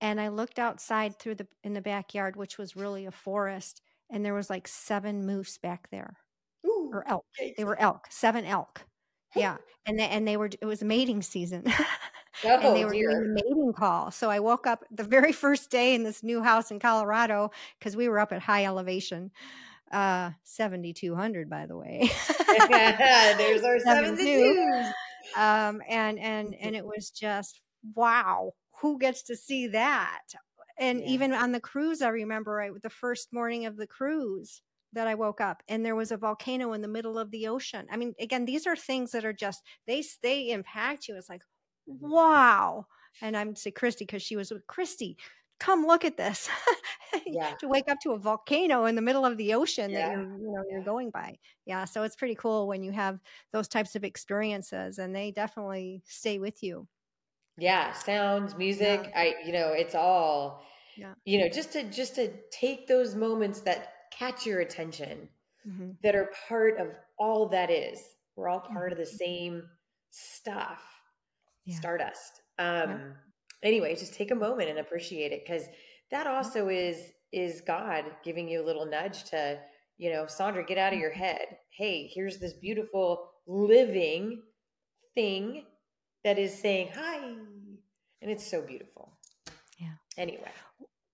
And 0.00 0.20
i 0.20 0.28
looked 0.28 0.58
outside 0.58 1.18
through 1.18 1.36
the 1.36 1.46
in 1.64 1.74
the 1.74 1.80
backyard 1.80 2.36
which 2.36 2.58
was 2.58 2.76
really 2.76 3.06
a 3.06 3.10
forest 3.10 3.80
and 4.10 4.24
there 4.24 4.34
was 4.34 4.50
like 4.50 4.66
seven 4.68 5.26
moose 5.26 5.58
back 5.58 5.88
there. 5.90 6.16
Ooh, 6.66 6.90
or 6.92 7.06
elk. 7.08 7.24
They 7.56 7.64
were 7.64 7.78
elk, 7.78 8.06
7 8.10 8.44
elk. 8.44 8.84
Yeah, 9.36 9.58
and 9.86 9.98
they 9.98 10.08
and 10.08 10.26
they 10.26 10.36
were 10.36 10.50
it 10.60 10.64
was 10.64 10.82
mating 10.82 11.22
season, 11.22 11.64
and 12.60 12.74
they 12.74 12.84
Oh, 12.84 12.84
were 12.84 12.94
doing 12.96 13.18
dear. 13.18 13.22
the 13.22 13.42
mating 13.44 13.72
call. 13.72 14.10
So 14.10 14.30
I 14.30 14.40
woke 14.40 14.66
up 14.66 14.84
the 14.90 15.04
very 15.04 15.32
first 15.44 15.70
day 15.70 15.94
in 15.94 16.02
this 16.04 16.22
new 16.22 16.42
house 16.42 16.70
in 16.70 16.78
Colorado 16.80 17.50
because 17.78 17.96
we 17.96 18.08
were 18.08 18.18
up 18.18 18.32
at 18.32 18.42
high 18.42 18.64
elevation, 18.64 19.30
uh, 19.92 20.32
7,200 20.44 21.50
by 21.50 21.66
the 21.66 21.76
way. 21.76 22.10
There's 22.48 23.62
our 23.64 23.78
and 23.84 24.18
7,2. 24.18 24.92
Um, 25.36 25.82
and 25.88 26.18
and 26.18 26.54
and 26.54 26.74
it 26.76 26.84
was 26.86 27.10
just, 27.10 27.60
wow, 27.94 28.52
who 28.80 28.98
gets 28.98 29.22
to 29.24 29.36
see 29.36 29.66
that? 29.68 30.22
And 30.78 31.02
Yeah. 31.02 31.04
even 31.04 31.32
on 31.32 31.52
the 31.52 31.60
cruise, 31.60 32.02
I 32.02 32.08
remember 32.08 32.60
I 32.60 32.70
the 32.82 32.90
first 32.90 33.32
morning 33.32 33.66
of 33.66 33.76
the 33.76 33.86
cruise 33.86 34.62
that 34.92 35.06
I 35.06 35.14
woke 35.14 35.40
up 35.40 35.62
and 35.68 35.84
there 35.84 35.94
was 35.96 36.10
a 36.12 36.16
volcano 36.16 36.72
in 36.72 36.80
the 36.80 36.88
middle 36.88 37.18
of 37.18 37.30
the 37.30 37.46
ocean. 37.48 37.86
I 37.90 37.96
mean, 37.96 38.14
again, 38.18 38.46
these 38.46 38.66
are 38.66 38.76
things 38.76 39.12
that 39.12 39.24
are 39.24 39.32
just 39.34 39.62
they 39.86 40.02
they 40.22 40.50
impact 40.50 41.08
you. 41.08 41.16
It's 41.16 41.28
like. 41.28 41.42
Wow. 41.88 42.86
And 43.20 43.36
I'm 43.36 43.56
say 43.56 43.70
Christy 43.72 44.04
because 44.04 44.22
she 44.22 44.36
was 44.36 44.50
with 44.50 44.66
Christy. 44.66 45.18
come 45.60 45.86
look 45.86 46.04
at 46.04 46.16
this. 46.16 46.48
Yeah. 47.30 47.56
to 47.60 47.68
wake 47.68 47.88
up 47.88 47.98
to 48.02 48.12
a 48.12 48.18
volcano 48.18 48.84
in 48.86 48.94
the 48.94 49.02
middle 49.02 49.24
of 49.26 49.36
the 49.38 49.54
ocean 49.54 49.94
that 49.94 50.06
you're, 50.06 50.22
you 50.22 50.52
know, 50.52 50.64
you're 50.70 50.82
going 50.82 51.10
by. 51.10 51.38
Yeah. 51.66 51.84
So 51.86 52.02
it's 52.04 52.16
pretty 52.16 52.34
cool 52.36 52.68
when 52.68 52.82
you 52.84 52.92
have 52.92 53.20
those 53.52 53.68
types 53.68 53.96
of 53.96 54.04
experiences 54.04 54.98
and 54.98 55.14
they 55.14 55.32
definitely 55.32 56.02
stay 56.06 56.38
with 56.38 56.62
you. 56.62 56.88
Yeah, 57.56 57.92
sounds, 57.92 58.54
music, 58.56 59.10
I 59.14 59.34
you 59.44 59.52
know, 59.52 59.72
it's 59.72 59.94
all 59.94 60.62
Yeah. 60.96 61.14
you 61.24 61.38
know, 61.40 61.48
just 61.48 61.72
to 61.72 61.84
just 61.90 62.14
to 62.16 62.32
take 62.50 62.86
those 62.86 63.14
moments 63.14 63.60
that 63.62 64.10
catch 64.12 64.46
your 64.46 64.60
attention 64.60 65.28
hmm 65.64 65.92
that 66.02 66.16
are 66.16 66.32
part 66.48 66.78
of 66.78 66.96
all 67.18 67.48
that 67.50 67.70
is. 67.70 68.02
We're 68.36 68.48
all 68.48 68.60
part 68.60 68.92
of 68.92 68.98
the 68.98 69.06
same 69.06 69.68
stuff. 70.10 70.97
Yeah. 71.68 71.76
Stardust. 71.76 72.42
Um 72.58 73.14
anyway, 73.62 73.94
just 73.94 74.14
take 74.14 74.30
a 74.30 74.34
moment 74.34 74.70
and 74.70 74.78
appreciate 74.78 75.32
it 75.32 75.46
cuz 75.46 75.68
that 76.10 76.26
also 76.26 76.68
is 76.68 77.12
is 77.30 77.60
God 77.60 78.04
giving 78.24 78.48
you 78.48 78.62
a 78.62 78.66
little 78.66 78.86
nudge 78.86 79.24
to, 79.24 79.60
you 79.98 80.10
know, 80.10 80.24
Sondra, 80.24 80.66
get 80.66 80.78
out 80.78 80.94
of 80.94 80.98
your 80.98 81.10
head. 81.10 81.58
Hey, 81.70 82.10
here's 82.12 82.38
this 82.38 82.54
beautiful 82.54 83.30
living 83.46 84.42
thing 85.14 85.66
that 86.24 86.38
is 86.38 86.58
saying 86.58 86.88
hi. 86.94 87.18
And 88.20 88.30
it's 88.30 88.50
so 88.50 88.62
beautiful. 88.62 89.12
Yeah. 89.78 89.92
Anyway. 90.16 90.50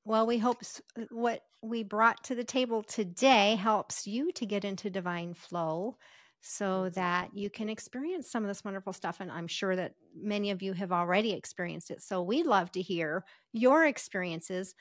Well, 0.04 0.26
we 0.26 0.38
hope 0.38 0.62
what 1.10 1.42
we 1.62 1.82
brought 1.82 2.22
to 2.24 2.34
the 2.34 2.44
table 2.44 2.82
today 2.82 3.56
helps 3.56 4.06
you 4.06 4.32
to 4.32 4.46
get 4.46 4.64
into 4.64 4.90
divine 4.90 5.34
flow 5.34 5.96
so 6.46 6.90
that 6.90 7.30
you 7.34 7.48
can 7.48 7.70
experience 7.70 8.30
some 8.30 8.44
of 8.44 8.48
this 8.48 8.62
wonderful 8.62 8.92
stuff. 8.92 9.20
And 9.20 9.32
I'm 9.32 9.46
sure 9.46 9.74
that 9.76 9.94
many 10.14 10.50
of 10.50 10.60
you 10.60 10.74
have 10.74 10.92
already 10.92 11.32
experienced 11.32 11.90
it. 11.90 12.02
So 12.02 12.22
we'd 12.22 12.44
love 12.44 12.70
to 12.72 12.82
hear 12.82 13.24
your 13.54 13.86
experiences 13.86 14.74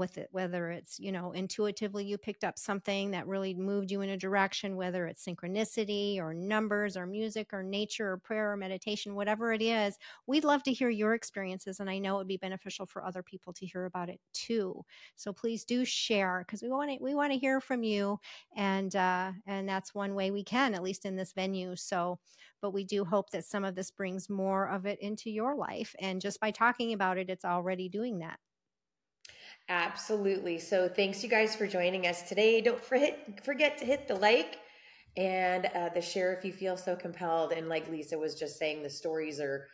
with 0.00 0.18
it, 0.18 0.28
whether 0.32 0.70
it's, 0.70 0.98
you 0.98 1.12
know, 1.12 1.30
intuitively 1.30 2.04
you 2.04 2.18
picked 2.18 2.42
up 2.42 2.58
something 2.58 3.12
that 3.12 3.28
really 3.28 3.54
moved 3.54 3.92
you 3.92 4.00
in 4.00 4.10
a 4.10 4.16
direction, 4.16 4.74
whether 4.76 5.06
it's 5.06 5.24
synchronicity 5.24 6.18
or 6.18 6.34
numbers 6.34 6.96
or 6.96 7.06
music 7.06 7.52
or 7.52 7.62
nature 7.62 8.10
or 8.10 8.18
prayer 8.18 8.50
or 8.50 8.56
meditation, 8.56 9.14
whatever 9.14 9.52
it 9.52 9.62
is. 9.62 9.96
We'd 10.26 10.44
love 10.44 10.64
to 10.64 10.72
hear 10.72 10.90
your 10.90 11.14
experiences. 11.14 11.78
And 11.78 11.88
I 11.88 11.98
know 11.98 12.16
it 12.16 12.18
would 12.18 12.26
be 12.28 12.36
beneficial 12.38 12.86
for 12.86 13.04
other 13.04 13.22
people 13.22 13.52
to 13.52 13.66
hear 13.66 13.84
about 13.84 14.08
it 14.08 14.20
too. 14.32 14.84
So 15.16 15.32
please 15.32 15.64
do 15.64 15.84
share 15.84 16.44
because 16.44 16.62
we 16.62 16.68
want 16.68 16.90
to 16.90 16.98
we 17.00 17.14
want 17.14 17.32
to 17.32 17.38
hear 17.38 17.60
from 17.60 17.82
you, 17.82 18.18
and 18.56 18.94
uh, 18.96 19.32
and 19.46 19.68
that's 19.68 19.94
one 19.94 20.14
way 20.14 20.30
we 20.30 20.44
can, 20.44 20.74
at 20.74 20.82
least 20.82 21.04
in 21.04 21.16
this 21.16 21.32
venue. 21.32 21.76
So, 21.76 22.18
but 22.60 22.72
we 22.72 22.84
do 22.84 23.04
hope 23.04 23.30
that 23.30 23.44
some 23.44 23.64
of 23.64 23.74
this 23.74 23.90
brings 23.90 24.28
more 24.28 24.68
of 24.68 24.86
it 24.86 24.98
into 25.00 25.30
your 25.30 25.54
life, 25.56 25.94
and 26.00 26.20
just 26.20 26.40
by 26.40 26.50
talking 26.50 26.92
about 26.92 27.18
it, 27.18 27.30
it's 27.30 27.44
already 27.44 27.88
doing 27.88 28.18
that. 28.20 28.38
Absolutely. 29.68 30.58
So 30.58 30.88
thanks 30.88 31.22
you 31.22 31.28
guys 31.28 31.54
for 31.54 31.66
joining 31.66 32.06
us 32.06 32.22
today. 32.28 32.60
Don't 32.60 32.82
forget 32.82 33.44
forget 33.44 33.78
to 33.78 33.84
hit 33.84 34.08
the 34.08 34.14
like 34.16 34.58
and 35.16 35.66
uh, 35.66 35.90
the 35.94 36.00
share 36.00 36.32
if 36.34 36.44
you 36.44 36.52
feel 36.52 36.76
so 36.76 36.96
compelled. 36.96 37.52
And 37.52 37.68
like 37.68 37.88
Lisa 37.88 38.18
was 38.18 38.34
just 38.34 38.58
saying, 38.58 38.82
the 38.82 38.90
stories 38.90 39.38
are 39.40 39.66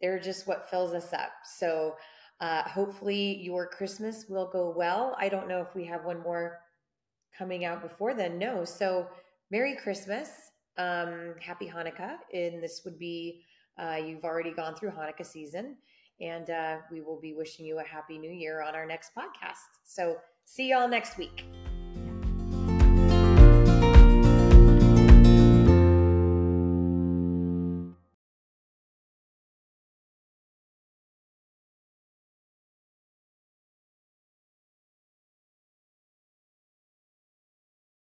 they're 0.00 0.20
just 0.20 0.46
what 0.46 0.70
fills 0.70 0.92
us 0.94 1.12
up. 1.12 1.32
So 1.58 1.96
uh, 2.40 2.62
hopefully 2.62 3.38
your 3.42 3.66
Christmas 3.66 4.26
will 4.28 4.48
go 4.50 4.72
well. 4.76 5.16
I 5.18 5.28
don't 5.28 5.48
know 5.48 5.60
if 5.60 5.74
we 5.74 5.84
have 5.86 6.04
one 6.04 6.22
more 6.22 6.60
coming 7.36 7.64
out 7.64 7.82
before 7.82 8.14
then. 8.14 8.38
No. 8.38 8.64
So 8.64 9.08
Merry 9.50 9.76
Christmas. 9.76 10.30
Um, 10.76 11.34
happy 11.40 11.66
Hanukkah. 11.68 12.18
And 12.32 12.62
this 12.62 12.82
would 12.84 13.00
be 13.00 13.42
uh, 13.76 13.96
you've 13.96 14.24
already 14.24 14.52
gone 14.52 14.76
through 14.76 14.90
Hanukkah 14.90 15.26
season 15.26 15.76
and 16.20 16.50
uh, 16.50 16.76
we 16.90 17.00
will 17.00 17.20
be 17.20 17.34
wishing 17.34 17.64
you 17.64 17.78
a 17.78 17.84
happy 17.84 18.18
new 18.18 18.30
year 18.30 18.62
on 18.62 18.74
our 18.74 18.86
next 18.86 19.12
podcast. 19.14 19.78
So, 19.84 20.18
see 20.44 20.70
y'all 20.70 20.88
next 20.88 21.18
week. 21.18 21.44